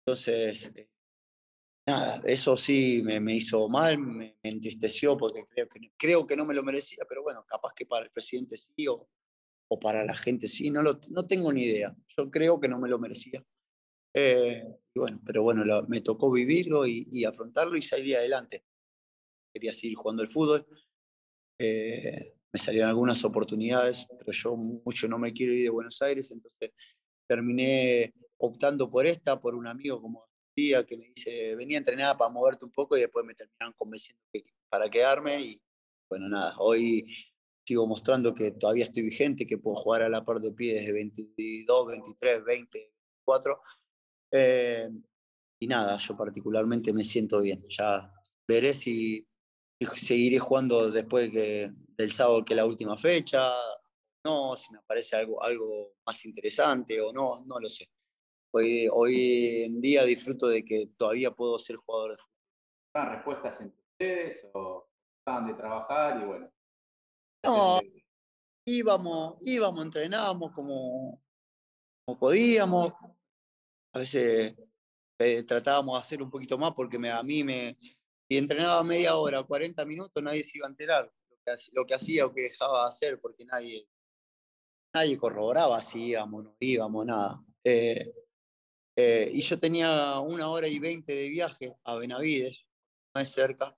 entonces, 0.00 0.72
eh, 0.74 0.88
nada, 1.86 2.22
eso 2.24 2.56
sí 2.56 3.02
me, 3.02 3.34
hizo 3.34 3.68
mal, 3.68 3.98
me, 3.98 4.38
entristeció 4.42 5.16
porque 5.16 5.44
creo 5.46 5.68
que, 5.68 5.92
creo 5.96 6.26
que 6.26 6.36
no 6.36 6.46
me 6.46 6.54
lo 6.54 6.62
merecía, 6.62 7.04
pero 7.08 7.22
bueno, 7.22 7.44
capaz 7.46 7.74
que 7.74 7.86
para 7.86 8.06
el 8.06 8.10
presidente 8.10 8.56
sí 8.56 8.88
o, 8.88 9.08
o 9.68 9.78
para 9.78 10.04
la 10.04 10.16
gente 10.16 10.46
sí, 10.46 10.70
no, 10.70 10.82
lo, 10.82 10.98
no 11.10 11.26
tengo 11.26 11.52
ni 11.52 11.64
idea, 11.64 11.94
yo 12.16 12.30
creo 12.30 12.58
que 12.58 12.68
no 12.68 12.78
me 12.78 12.88
lo 12.88 12.98
merecía. 12.98 13.44
Eh, 14.14 14.64
y 14.94 14.98
bueno, 14.98 15.20
pero 15.24 15.42
bueno, 15.42 15.64
me 15.88 16.00
tocó 16.00 16.30
vivirlo 16.30 16.86
y, 16.86 17.08
y 17.10 17.24
afrontarlo 17.24 17.76
y 17.76 17.82
salir 17.82 18.16
adelante 18.16 18.64
quería 19.52 19.72
seguir 19.72 19.96
jugando 19.96 20.22
el 20.22 20.28
fútbol. 20.28 20.66
Eh, 21.58 22.34
me 22.52 22.58
salieron 22.58 22.90
algunas 22.90 23.24
oportunidades, 23.24 24.06
pero 24.18 24.32
yo 24.32 24.56
mucho 24.56 25.08
no 25.08 25.18
me 25.18 25.32
quiero 25.32 25.52
ir 25.52 25.62
de 25.62 25.70
Buenos 25.70 26.00
Aires, 26.02 26.30
entonces 26.30 26.72
terminé 27.26 28.12
optando 28.38 28.90
por 28.90 29.06
esta, 29.06 29.40
por 29.40 29.54
un 29.54 29.66
amigo 29.66 30.00
como 30.00 30.26
decía, 30.54 30.84
que 30.84 30.96
me 30.96 31.06
dice, 31.14 31.54
venía 31.54 31.78
a 31.78 31.80
entrenar 31.80 32.18
para 32.18 32.30
moverte 32.30 32.64
un 32.64 32.72
poco 32.72 32.96
y 32.96 33.00
después 33.00 33.24
me 33.24 33.34
terminaron 33.34 33.74
convenciendo 33.78 34.22
para 34.68 34.90
quedarme 34.90 35.40
y 35.40 35.62
bueno, 36.10 36.28
nada, 36.28 36.54
hoy 36.58 37.06
sigo 37.64 37.86
mostrando 37.86 38.34
que 38.34 38.50
todavía 38.50 38.84
estoy 38.84 39.04
vigente, 39.04 39.46
que 39.46 39.56
puedo 39.56 39.76
jugar 39.76 40.02
a 40.02 40.08
la 40.08 40.24
par 40.24 40.40
de 40.40 40.52
pie 40.52 40.74
desde 40.74 40.92
22, 40.92 41.86
23, 41.86 42.44
20, 42.44 42.78
24. 43.24 43.62
Y 44.32 45.66
nada, 45.66 45.98
yo 45.98 46.16
particularmente 46.16 46.92
me 46.92 47.04
siento 47.04 47.40
bien. 47.40 47.64
Ya 47.68 48.12
veré 48.48 48.72
si 48.72 49.26
seguiré 49.96 50.38
jugando 50.38 50.90
después 50.90 51.30
que, 51.30 51.70
del 51.96 52.12
sábado 52.12 52.44
que 52.44 52.54
la 52.54 52.66
última 52.66 52.96
fecha, 52.96 53.52
no, 54.24 54.56
si 54.56 54.72
me 54.72 54.78
aparece 54.78 55.16
algo, 55.16 55.42
algo 55.42 55.94
más 56.06 56.24
interesante 56.24 57.00
o 57.00 57.12
no, 57.12 57.44
no 57.44 57.58
lo 57.58 57.68
sé. 57.68 57.88
Hoy, 58.54 58.88
hoy 58.92 59.62
en 59.64 59.80
día 59.80 60.04
disfruto 60.04 60.46
de 60.46 60.64
que 60.64 60.90
todavía 60.96 61.30
puedo 61.30 61.58
ser 61.58 61.76
jugador 61.76 62.12
de 62.12 62.16
fútbol. 62.18 63.16
respuestas 63.16 63.60
entre 63.60 63.80
ustedes 63.80 64.50
o 64.52 64.88
estaban 65.18 65.46
de 65.46 65.54
trabajar 65.54 66.20
y 66.20 66.26
bueno? 66.26 66.50
No, 67.44 67.80
íbamos, 68.66 69.36
íbamos, 69.40 69.84
entrenábamos 69.84 70.52
como, 70.52 71.20
como 72.04 72.18
podíamos. 72.18 72.92
A 73.92 73.98
veces 73.98 74.54
eh, 75.18 75.42
tratábamos 75.44 75.94
de 75.94 76.00
hacer 76.00 76.22
un 76.22 76.30
poquito 76.30 76.58
más 76.58 76.72
porque 76.74 76.98
me, 76.98 77.10
a 77.10 77.22
mí 77.22 77.44
me, 77.44 77.76
y 78.32 78.38
entrenaba 78.38 78.82
media 78.82 79.16
hora, 79.16 79.42
40 79.42 79.84
minutos, 79.84 80.22
nadie 80.22 80.42
se 80.42 80.56
iba 80.56 80.66
a 80.66 80.70
enterar 80.70 81.12
lo 81.72 81.84
que, 81.84 81.94
hacía 81.94 82.24
o 82.24 82.32
que 82.32 82.42
dejaba 82.42 82.82
de 82.82 82.88
hacer, 82.88 83.20
porque 83.20 83.44
nadie, 83.44 83.86
nadie 84.94 85.18
corroboraba 85.18 85.78
si 85.82 86.02
íbamos, 86.06 86.44
no 86.44 86.56
íbamos, 86.58 87.04
nada. 87.04 87.44
Eh, 87.62 88.10
eh, 88.96 89.30
y 89.32 89.42
yo 89.42 89.58
tenía 89.58 90.18
una 90.20 90.48
hora 90.48 90.66
y 90.66 90.78
veinte 90.78 91.14
de 91.14 91.28
viaje 91.28 91.76
a 91.84 91.96
Benavides, 91.96 92.66
más 93.14 93.30
cerca. 93.30 93.76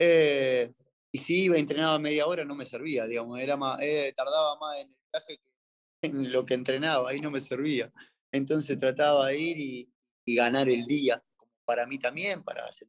Eh, 0.00 0.72
y 1.12 1.18
si 1.18 1.44
iba 1.44 1.56
y 1.56 1.60
entrenaba 1.60 2.00
media 2.00 2.26
hora, 2.26 2.44
no 2.44 2.56
me 2.56 2.64
servía, 2.64 3.06
digamos, 3.06 3.38
era 3.38 3.56
más, 3.56 3.78
tardaba 4.16 4.58
más 4.58 4.80
en 4.80 4.88
el 4.88 4.96
viaje 5.12 5.38
que 5.38 6.08
en 6.08 6.32
lo 6.32 6.44
que 6.44 6.54
entrenaba, 6.54 7.10
ahí 7.10 7.20
no 7.20 7.30
me 7.30 7.40
servía. 7.40 7.92
Entonces 8.36 8.78
trataba 8.78 9.28
de 9.28 9.38
ir 9.38 9.90
y, 10.24 10.34
ganar 10.34 10.68
el 10.68 10.84
día, 10.86 11.22
para 11.64 11.86
mí 11.86 11.98
también, 11.98 12.42
para 12.42 12.66
hacer 12.66 12.88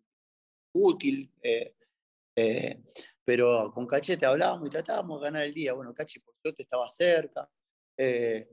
útil. 0.73 1.31
Eh, 1.41 1.75
eh, 2.35 2.81
pero 3.23 3.71
con 3.73 3.85
Cachete 3.85 4.25
hablábamos 4.25 4.67
y 4.67 4.71
tratábamos 4.71 5.21
de 5.21 5.25
ganar 5.25 5.43
el 5.43 5.53
día. 5.53 5.73
Bueno, 5.73 5.93
Cachi 5.93 6.19
por 6.19 6.35
suerte 6.41 6.63
estaba 6.63 6.87
cerca. 6.87 7.49
Eh, 7.97 8.49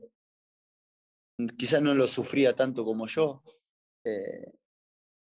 quizás 1.57 1.81
no 1.81 1.93
lo 1.93 2.07
sufría 2.07 2.55
tanto 2.55 2.85
como 2.85 3.07
yo. 3.07 3.43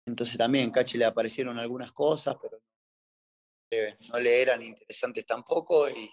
entonces 0.06 0.38
también 0.38 0.70
Cachi 0.70 0.98
le 0.98 1.04
aparecieron 1.04 1.58
algunas 1.58 1.92
cosas, 1.92 2.36
pero 2.40 2.60
no 4.08 4.20
le 4.20 4.42
eran 4.42 4.62
interesantes 4.62 5.26
tampoco 5.26 5.88
y 5.90 6.10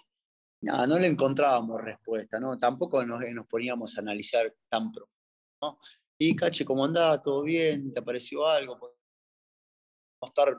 nada, 0.62 0.86
no 0.86 0.98
le 0.98 1.06
encontrábamos 1.06 1.82
respuesta, 1.82 2.38
¿no? 2.38 2.58
Tampoco 2.58 3.04
nos, 3.04 3.20
nos 3.32 3.46
poníamos 3.46 3.96
a 3.96 4.00
analizar 4.00 4.52
tan 4.68 4.92
profundo, 4.92 5.15
Y 6.18 6.34
Cachi, 6.34 6.64
¿cómo 6.64 6.84
andaba? 6.84 7.22
¿Todo 7.22 7.42
bien? 7.42 7.92
¿Te 7.92 8.00
apareció 8.00 8.46
algo? 8.46 8.96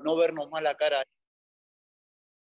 no 0.04 0.16
vernos 0.16 0.50
mal 0.50 0.64
la 0.64 0.76
cara 0.76 1.04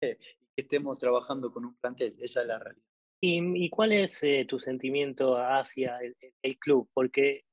y 0.02 0.08
que 0.08 0.18
estemos 0.56 1.00
trabajando 1.00 1.52
con 1.52 1.66
un 1.66 1.76
plantel. 1.78 2.16
Esa 2.20 2.42
es 2.42 2.48
la 2.48 2.60
realidad. 2.60 2.84
¿Y, 3.20 3.70
cuál 3.70 3.94
es 3.94 4.22
eh, 4.24 4.46
tu 4.48 4.60
sentimiento 4.60 5.38
hacia 5.38 5.98
el, 6.44 6.58
club? 6.60 6.88
Porque, 6.94 7.46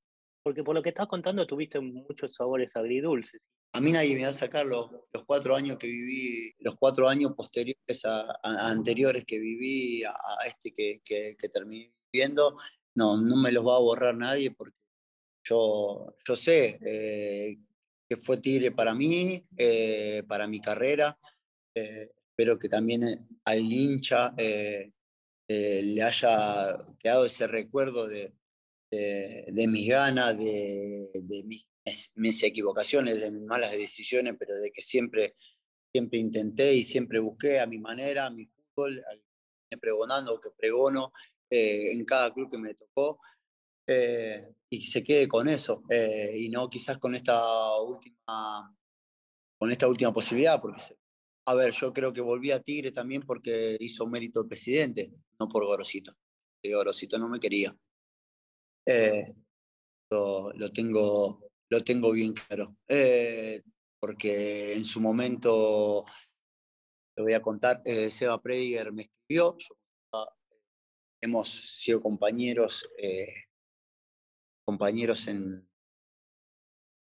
porque 0.43 0.63
por 0.63 0.75
lo 0.75 0.83
que 0.83 0.91
estás 0.91 1.09
contando 1.09 1.47
tuviste 1.47 1.81
muchos 1.81 2.35
sabores 2.35 2.71
agridulces. 2.77 3.41
A 3.73 3.81
mí 3.81 3.91
nadie 3.91 4.15
me 4.15 4.25
va 4.25 4.29
a 4.29 4.33
sacar 4.35 4.67
los, 4.67 4.91
los 5.13 5.25
cuatro 5.25 5.57
años 5.57 5.79
que 5.79 5.87
viví, 5.87 6.55
los 6.59 6.77
cuatro 6.77 7.09
años 7.09 7.33
posteriores 7.35 8.05
a, 8.05 8.39
anteriores 8.43 9.25
que 9.25 9.39
viví 9.39 10.05
a, 10.05 10.15
este 10.47 10.73
que, 10.75 11.01
que, 11.05 11.49
terminé 11.49 11.93
viviendo, 12.13 12.57
no, 12.95 13.17
no 13.21 13.37
me 13.37 13.51
los 13.51 13.67
va 13.67 13.77
a 13.77 13.81
borrar 13.81 14.17
nadie 14.17 14.53
porque 14.53 14.77
yo, 15.45 16.17
yo 16.27 16.37
sé 16.37 16.79
eh, 16.85 17.59
que 18.09 18.17
fue 18.17 18.39
Tigre 18.39 18.71
para 18.71 18.95
mí, 18.95 19.45
eh, 19.57 20.23
para 20.29 20.47
mi 20.47 20.61
carrera. 20.61 21.19
Eh, 21.75 22.11
espero 22.31 22.59
que 22.59 22.69
también 22.69 23.05
eh, 23.05 23.19
al 23.45 23.61
hincha 23.61 24.35
le 24.37 26.03
haya 26.03 26.85
quedado 26.99 27.27
ese 27.27 27.47
recuerdo 27.47 28.07
de, 28.07 28.33
de, 28.91 29.67
mis 29.69 29.89
ganas, 29.89 30.37
de, 30.39 31.43
mis, 31.45 31.69
mis, 32.15 32.43
equivocaciones, 32.43 33.21
de 33.21 33.31
mis 33.31 33.43
malas 33.43 33.73
decisiones, 33.73 34.35
pero 34.39 34.57
de 34.57 34.71
que 34.73 34.83
siempre, 34.83 35.37
siempre 35.93 36.19
intenté 36.19 36.75
y 36.75 36.83
siempre 36.83 37.21
busqué 37.21 37.61
a 37.61 37.67
mi 37.67 37.79
manera, 37.79 38.27
a 38.27 38.31
mi 38.31 38.47
fútbol, 38.47 39.05
pregonando, 39.81 40.41
que 40.41 40.51
pregono 40.57 41.13
en 41.51 42.05
cada 42.05 42.33
club 42.33 42.51
que 42.51 42.59
me 42.59 42.75
tocó. 42.75 43.21
Eh, 43.87 44.55
y 44.71 44.81
se 44.83 45.05
quede 45.05 45.29
con 45.29 45.49
eso 45.49 45.83
eh, 45.91 46.35
y 46.39 46.49
no 46.49 46.71
quizás 46.71 46.99
con 46.99 47.15
esta 47.15 47.79
última 47.83 48.75
con 49.59 49.71
esta 49.71 49.87
última 49.87 50.13
posibilidad 50.13 50.61
porque 50.61 50.83
a 51.47 51.55
ver 51.55 51.73
yo 51.73 51.93
creo 51.93 52.11
que 52.13 52.23
volví 52.23 52.51
a 52.51 52.61
Tigre 52.61 52.93
también 52.93 53.23
porque 53.23 53.77
hizo 53.79 54.07
mérito 54.07 54.41
el 54.41 54.49
presidente 54.49 55.13
no 55.39 55.49
por 55.49 55.67
Gorosito 55.67 56.15
Gorosito 56.65 57.19
no 57.19 57.29
me 57.29 57.39
quería. 57.39 57.77
Eh, 58.87 59.35
lo, 60.11 60.73
tengo 60.73 61.51
lo 61.69 61.81
tengo 61.81 62.13
bien 62.13 62.33
claro 62.33 62.75
porque 64.05 64.75
en 64.75 64.85
su 64.85 65.01
momento, 65.01 66.05
le 67.17 67.23
voy 67.23 67.33
a 67.33 67.41
contar, 67.41 67.81
eh, 67.87 68.11
Seba 68.11 68.39
Prediger 68.39 68.93
me 68.93 69.05
escribió, 69.05 69.57
hemos 71.23 71.49
sido 71.49 72.03
compañeros, 72.03 72.87
eh, 72.99 73.33
compañeros 74.65 75.27
en, 75.29 75.69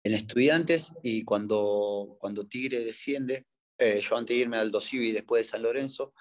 en 0.05 0.15
estudiantes 0.15 0.93
y 1.03 1.25
cuando, 1.25 2.17
cuando 2.19 2.47
Tigre 2.47 2.85
desciende, 2.85 3.47
eh, 3.79 4.01
yo 4.01 4.17
antes 4.17 4.35
de 4.35 4.43
irme 4.43 4.59
al 4.59 4.71
Dosivi 4.71 5.11
y 5.11 5.13
después 5.13 5.47
de 5.47 5.51
San 5.51 5.63
Lorenzo, 5.63 6.15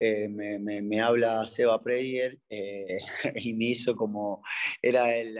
eh, 0.00 0.28
me, 0.28 0.58
me, 0.58 1.00
habla 1.00 1.46
Seba 1.46 1.80
Preyer 1.80 2.38
eh, 2.48 2.98
y 3.36 3.54
me 3.54 3.66
hizo 3.66 3.94
como, 3.94 4.42
era, 4.80 5.14
el, 5.14 5.38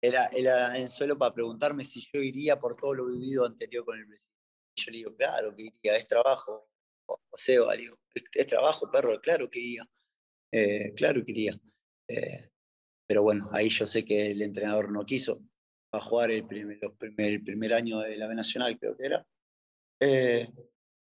era, 0.00 0.76
en 0.76 0.88
suelo 0.88 1.16
para 1.16 1.34
preguntarme 1.34 1.84
si 1.84 2.00
yo 2.00 2.20
iría 2.20 2.58
por 2.58 2.76
todo 2.76 2.94
lo 2.94 3.06
vivido 3.06 3.46
anterior 3.46 3.84
con 3.84 3.98
el 3.98 4.06
presidente. 4.06 4.32
Yo 4.76 4.90
le 4.90 4.98
digo, 4.98 5.16
claro 5.16 5.54
que 5.54 5.62
iría, 5.62 5.96
es 5.96 6.06
trabajo. 6.06 6.68
O 7.06 7.20
Seba, 7.34 7.74
digo, 7.74 7.98
es, 8.32 8.46
trabajo, 8.46 8.90
perro, 8.90 9.20
claro 9.20 9.48
que 9.50 9.60
iría. 9.60 9.88
claro 10.96 11.24
que 11.24 11.30
iría. 11.30 11.60
Pero 13.12 13.24
bueno, 13.24 13.50
ahí 13.52 13.68
yo 13.68 13.84
sé 13.84 14.06
que 14.06 14.30
el 14.30 14.40
entrenador 14.40 14.90
no 14.90 15.04
quiso 15.04 15.42
a 15.92 16.00
jugar 16.00 16.30
el 16.30 16.46
primer, 16.46 16.78
el 17.18 17.44
primer 17.44 17.74
año 17.74 17.98
de 17.98 18.16
la 18.16 18.26
B 18.26 18.34
Nacional, 18.34 18.78
creo 18.78 18.96
que 18.96 19.04
era. 19.04 19.26
Eh, 20.00 20.48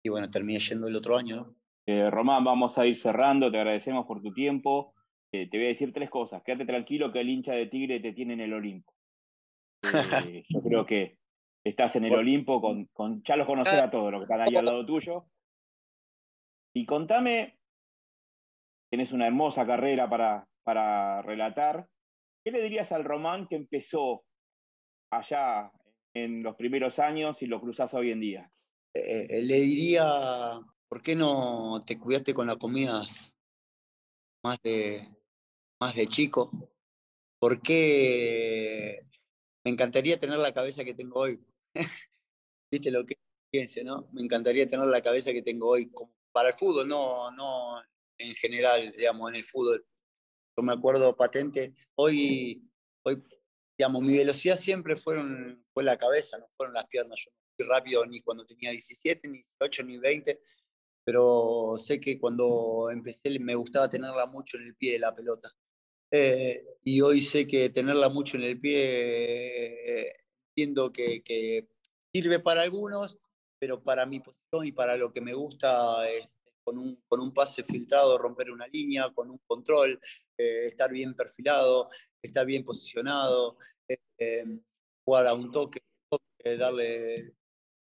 y 0.03 0.09
bueno, 0.09 0.31
terminé 0.31 0.61
yendo 0.61 0.89
el 0.89 0.97
otro 0.97 1.19
año. 1.19 1.55
Eh, 1.87 2.09
Román, 2.09 2.43
vamos 2.43 2.79
a 2.79 2.87
ir 2.87 2.97
cerrando, 2.97 3.51
te 3.51 3.59
agradecemos 3.59 4.07
por 4.07 4.23
tu 4.23 4.33
tiempo. 4.33 4.95
Eh, 5.31 5.51
te 5.51 5.59
voy 5.59 5.67
a 5.67 5.69
decir 5.69 5.93
tres 5.93 6.09
cosas. 6.09 6.43
Quédate 6.43 6.65
tranquilo 6.65 7.13
que 7.13 7.21
el 7.21 7.29
hincha 7.29 7.53
de 7.53 7.67
Tigre 7.67 8.01
te 8.01 8.15
tiene 8.15 8.33
en 8.33 8.41
el 8.41 8.55
Olimpo. 8.55 8.95
yo 10.49 10.63
creo 10.63 10.87
que 10.87 11.19
estás 11.63 11.97
en 11.97 12.07
el 12.07 12.15
Olimpo, 12.15 12.63
con, 12.63 12.87
con 12.95 13.23
ya 13.25 13.37
los 13.37 13.47
conoces 13.47 13.83
a 13.83 13.91
todos 13.91 14.11
los 14.11 14.21
que 14.21 14.25
están 14.25 14.41
ahí 14.41 14.57
al 14.57 14.65
lado 14.65 14.87
tuyo. 14.87 15.27
Y 16.75 16.87
contame, 16.87 17.59
tienes 18.89 19.13
una 19.13 19.27
hermosa 19.27 19.67
carrera 19.67 20.09
para, 20.09 20.47
para 20.65 21.23
relatar. 21.23 21.89
¿Qué 22.45 22.51
le 22.51 22.63
dirías 22.63 22.93
al 22.93 23.05
Román 23.05 23.47
que 23.49 23.57
empezó 23.57 24.25
allá 25.11 25.71
en 26.15 26.43
los 26.43 26.57
primeros 26.57 26.99
años 26.99 27.41
y 27.43 27.47
lo 27.47 27.61
cruzas 27.61 27.93
hoy 27.95 28.11
en 28.11 28.21
día? 28.21 28.53
Eh, 28.95 29.27
eh, 29.31 29.43
le 29.43 29.61
diría, 29.61 30.05
¿por 30.89 31.03
qué 31.03 31.15
no 31.15 31.81
te 31.87 31.99
cuidaste 31.99 32.35
con 32.35 32.47
las 32.47 32.57
comidas 32.57 33.37
más 34.43 34.61
de, 34.63 35.09
más 35.81 35.95
de 35.95 36.07
chico? 36.07 36.51
¿Por 37.39 37.63
qué 37.63 39.07
me 39.65 39.71
encantaría 39.71 40.19
tener 40.19 40.39
la 40.39 40.53
cabeza 40.53 40.85
que 40.85 40.95
tengo 40.95 41.21
hoy? 41.21 41.41
¿Viste 42.71 42.91
lo 42.91 43.05
que 43.05 43.17
piense, 43.51 43.85
no? 43.85 44.09
Me 44.13 44.23
encantaría 44.23 44.69
tener 44.69 44.87
la 44.87 45.03
cabeza 45.03 45.33
que 45.33 45.43
tengo 45.43 45.69
hoy 45.69 45.91
para 46.33 46.49
el 46.49 46.55
fútbol, 46.55 46.89
no, 46.89 47.31
no 47.33 47.83
en 48.19 48.35
general, 48.35 48.93
digamos, 48.97 49.31
en 49.31 49.37
el 49.37 49.45
fútbol. 49.45 49.85
Yo 50.61 50.65
me 50.65 50.75
acuerdo 50.75 51.17
patente, 51.17 51.75
hoy, 51.95 52.63
hoy 53.03 53.25
digamos, 53.79 54.03
mi 54.03 54.19
velocidad 54.19 54.59
siempre 54.59 54.95
fueron, 54.95 55.65
fue 55.73 55.83
la 55.83 55.97
cabeza, 55.97 56.37
no 56.37 56.51
fueron 56.55 56.75
las 56.75 56.87
piernas. 56.87 57.19
Yo 57.19 57.31
no 57.31 57.39
fui 57.57 57.67
rápido 57.67 58.05
ni 58.05 58.21
cuando 58.21 58.45
tenía 58.45 58.71
17, 58.71 59.27
ni 59.27 59.39
18, 59.59 59.85
ni 59.85 59.97
20, 59.97 60.39
pero 61.03 61.77
sé 61.79 61.99
que 61.99 62.21
cuando 62.21 62.91
empecé 62.93 63.41
me 63.41 63.55
gustaba 63.55 63.89
tenerla 63.89 64.27
mucho 64.27 64.59
en 64.59 64.65
el 64.65 64.77
pie 64.77 64.93
de 64.93 64.99
la 64.99 65.15
pelota. 65.15 65.51
Eh, 66.11 66.63
y 66.85 67.01
hoy 67.01 67.23
sé 67.23 67.47
que 67.47 67.71
tenerla 67.71 68.11
mucho 68.11 68.37
en 68.37 68.43
el 68.43 68.61
pie, 68.61 70.09
eh, 70.09 70.17
entiendo 70.51 70.93
que, 70.93 71.23
que, 71.23 71.71
sirve 72.13 72.39
para 72.39 72.61
algunos, 72.61 73.19
pero 73.59 73.83
para 73.83 74.05
mi 74.05 74.21
posición 74.21 74.67
y 74.67 74.73
para 74.73 74.99
lo 74.99 75.11
que 75.11 75.23
me 75.23 75.33
gusta 75.33 76.07
es 76.11 76.37
con 76.65 76.79
un, 76.79 77.03
con 77.09 77.21
un 77.21 77.33
pase 77.33 77.65
filtrado 77.65 78.19
romper 78.19 78.51
una 78.51 78.67
línea, 78.67 79.11
con 79.15 79.31
un 79.31 79.39
control, 79.47 80.01
eh, 80.37 80.61
estar 80.65 80.91
bien 80.91 81.15
perfilado, 81.15 81.89
estar 82.23 82.47
bien 82.47 82.65
posicionado, 82.65 83.57
eh, 84.19 84.45
jugar 85.05 85.27
a 85.27 85.35
un 85.35 85.51
toque, 85.51 85.83
darle 86.59 87.35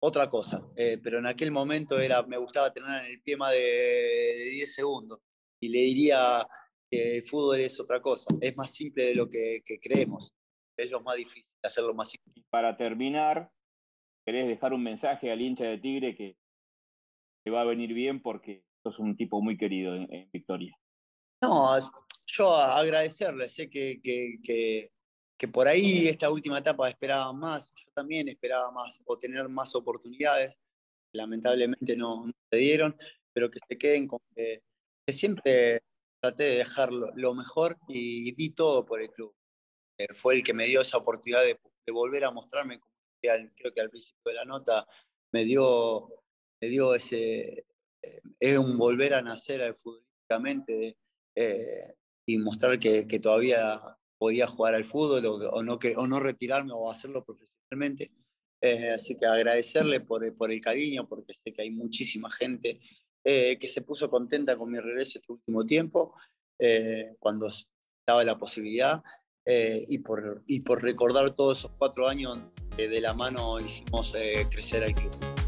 otra 0.01 0.29
cosa. 0.29 0.67
Eh, 0.77 0.99
pero 1.03 1.19
en 1.19 1.27
aquel 1.27 1.51
momento 1.51 1.99
era, 1.99 2.23
me 2.23 2.39
gustaba 2.39 2.73
tener 2.73 3.05
en 3.05 3.11
el 3.13 3.23
pie 3.23 3.37
más 3.37 3.53
de, 3.53 4.51
10 4.53 4.75
segundos. 4.75 5.21
Y 5.61 5.69
le 5.69 5.81
diría 5.81 6.47
que 6.91 7.17
el 7.17 7.25
fútbol 7.25 7.61
es 7.61 7.81
otra 7.81 8.01
cosa, 8.01 8.35
es 8.41 8.57
más 8.57 8.71
simple 8.71 9.07
de 9.07 9.15
lo 9.15 9.29
que, 9.29 9.63
creemos. 9.83 10.35
Es 10.77 10.91
lo 10.91 11.01
más 11.01 11.17
difícil, 11.17 11.51
hacerlo 11.63 11.95
más 11.95 12.11
simple. 12.11 12.45
Para 12.51 12.77
terminar, 12.77 13.51
¿querés 14.25 14.47
dejar 14.47 14.75
un 14.75 14.83
mensaje 14.83 15.31
al 15.31 15.41
hincha 15.41 15.65
de 15.65 15.79
Tigre 15.79 16.15
que, 16.15 16.37
te 17.47 17.53
va 17.53 17.61
a 17.61 17.65
venir 17.65 17.95
bien 17.95 18.21
porque 18.21 18.65
sos 18.83 18.99
un 18.99 19.17
tipo 19.17 19.41
muy 19.41 19.57
querido 19.57 19.95
en, 19.95 20.29
Victoria? 20.33 20.77
No, 21.41 21.79
yo 22.27 22.53
agradecerle, 22.53 23.49
sé 23.49 23.71
que, 23.71 24.01
que, 24.03 24.91
que 25.39 25.47
por 25.47 25.69
ahí 25.69 26.09
esta 26.09 26.29
última 26.29 26.59
etapa 26.59 26.89
esperaba 26.89 27.33
más, 27.33 27.73
yo 27.77 27.89
también 27.95 28.29
esperaba 28.29 28.73
más 28.73 29.01
o 29.05 29.17
tener 29.17 29.49
más 29.49 29.77
oportunidades, 29.77 30.59
lamentablemente 31.13 31.97
no, 31.97 32.29
se 32.51 32.57
dieron, 32.57 32.97
pero 33.33 33.49
que 33.49 33.61
se 33.69 33.79
queden 33.79 34.09
con 34.09 34.19
que, 34.35 34.65
siempre 35.07 35.85
traté 36.21 36.43
de 36.43 36.57
dejar 36.57 36.93
lo, 36.93 37.33
mejor 37.33 37.79
y, 37.87 38.33
di 38.35 38.51
todo 38.51 38.85
por 38.85 39.01
el 39.01 39.13
club. 39.13 39.33
Eh, 39.99 40.13
fue 40.15 40.35
el 40.35 40.43
que 40.43 40.53
me 40.53 40.67
dio 40.67 40.81
esa 40.81 40.99
oportunidad 40.99 41.45
de, 41.45 41.57
volver 41.93 42.25
a 42.25 42.33
mostrarme, 42.33 42.81
como 42.81 42.93
creo 43.21 43.73
que 43.73 43.81
al 43.81 43.91
principio 43.91 44.21
de 44.25 44.35
la 44.35 44.45
nota 44.45 44.85
me 45.31 45.45
dio, 45.45 46.26
me 46.61 46.69
dio 46.69 46.95
ese, 46.95 47.67
eh, 48.03 48.21
es 48.41 48.59
un 48.59 48.77
volver 48.77 49.15
a 49.15 49.23
nacer 49.23 49.75
futbolísticamente 49.75 50.97
eh, 51.35 51.95
y 52.27 52.39
mostrar 52.39 52.79
que, 52.79 53.07
que 53.07 53.21
todavía 53.21 53.81
podía 54.19 54.47
jugar 54.47 54.75
al 54.75 54.85
fútbol 54.85 55.25
o, 55.27 55.63
no, 55.63 55.79
o 55.97 56.07
no 56.07 56.21
retirarme 56.21 56.73
o 56.75 56.91
hacerlo 56.91 57.25
profesionalmente. 57.25 58.13
Eh, 58.61 58.91
así 58.91 59.17
que 59.17 59.27
agradecerle 59.27 60.01
por, 60.01 60.35
por, 60.37 60.51
el 60.51 60.61
cariño, 60.61 61.07
porque 61.09 61.35
sé 61.35 61.53
que 61.53 61.63
hay 61.63 61.71
muchísima 61.71 62.31
gente 62.31 62.81
eh, 63.23 63.59
que 63.59 63.69
se 63.69 63.83
puso 63.83 64.11
contenta 64.11 64.57
con 64.57 64.71
mi 64.71 64.79
regreso 64.81 65.19
este 65.19 65.33
último 65.33 65.67
tiempo, 65.67 66.15
eh, 66.59 67.15
cuando 67.19 67.49
estaba 67.49 68.25
la 68.25 68.39
posibilidad, 68.39 69.03
y, 69.49 69.99
por, 69.99 70.43
y 70.49 70.63
por 70.63 70.83
recordar 70.83 71.33
todos 71.33 71.59
esos 71.59 71.71
cuatro 71.79 72.09
años 72.09 72.37
que 72.77 72.89
de 72.89 73.01
la 73.01 73.15
mano 73.15 73.61
hicimos 73.61 74.13
crecer 74.51 74.83
al 74.83 74.93
club. 74.93 75.46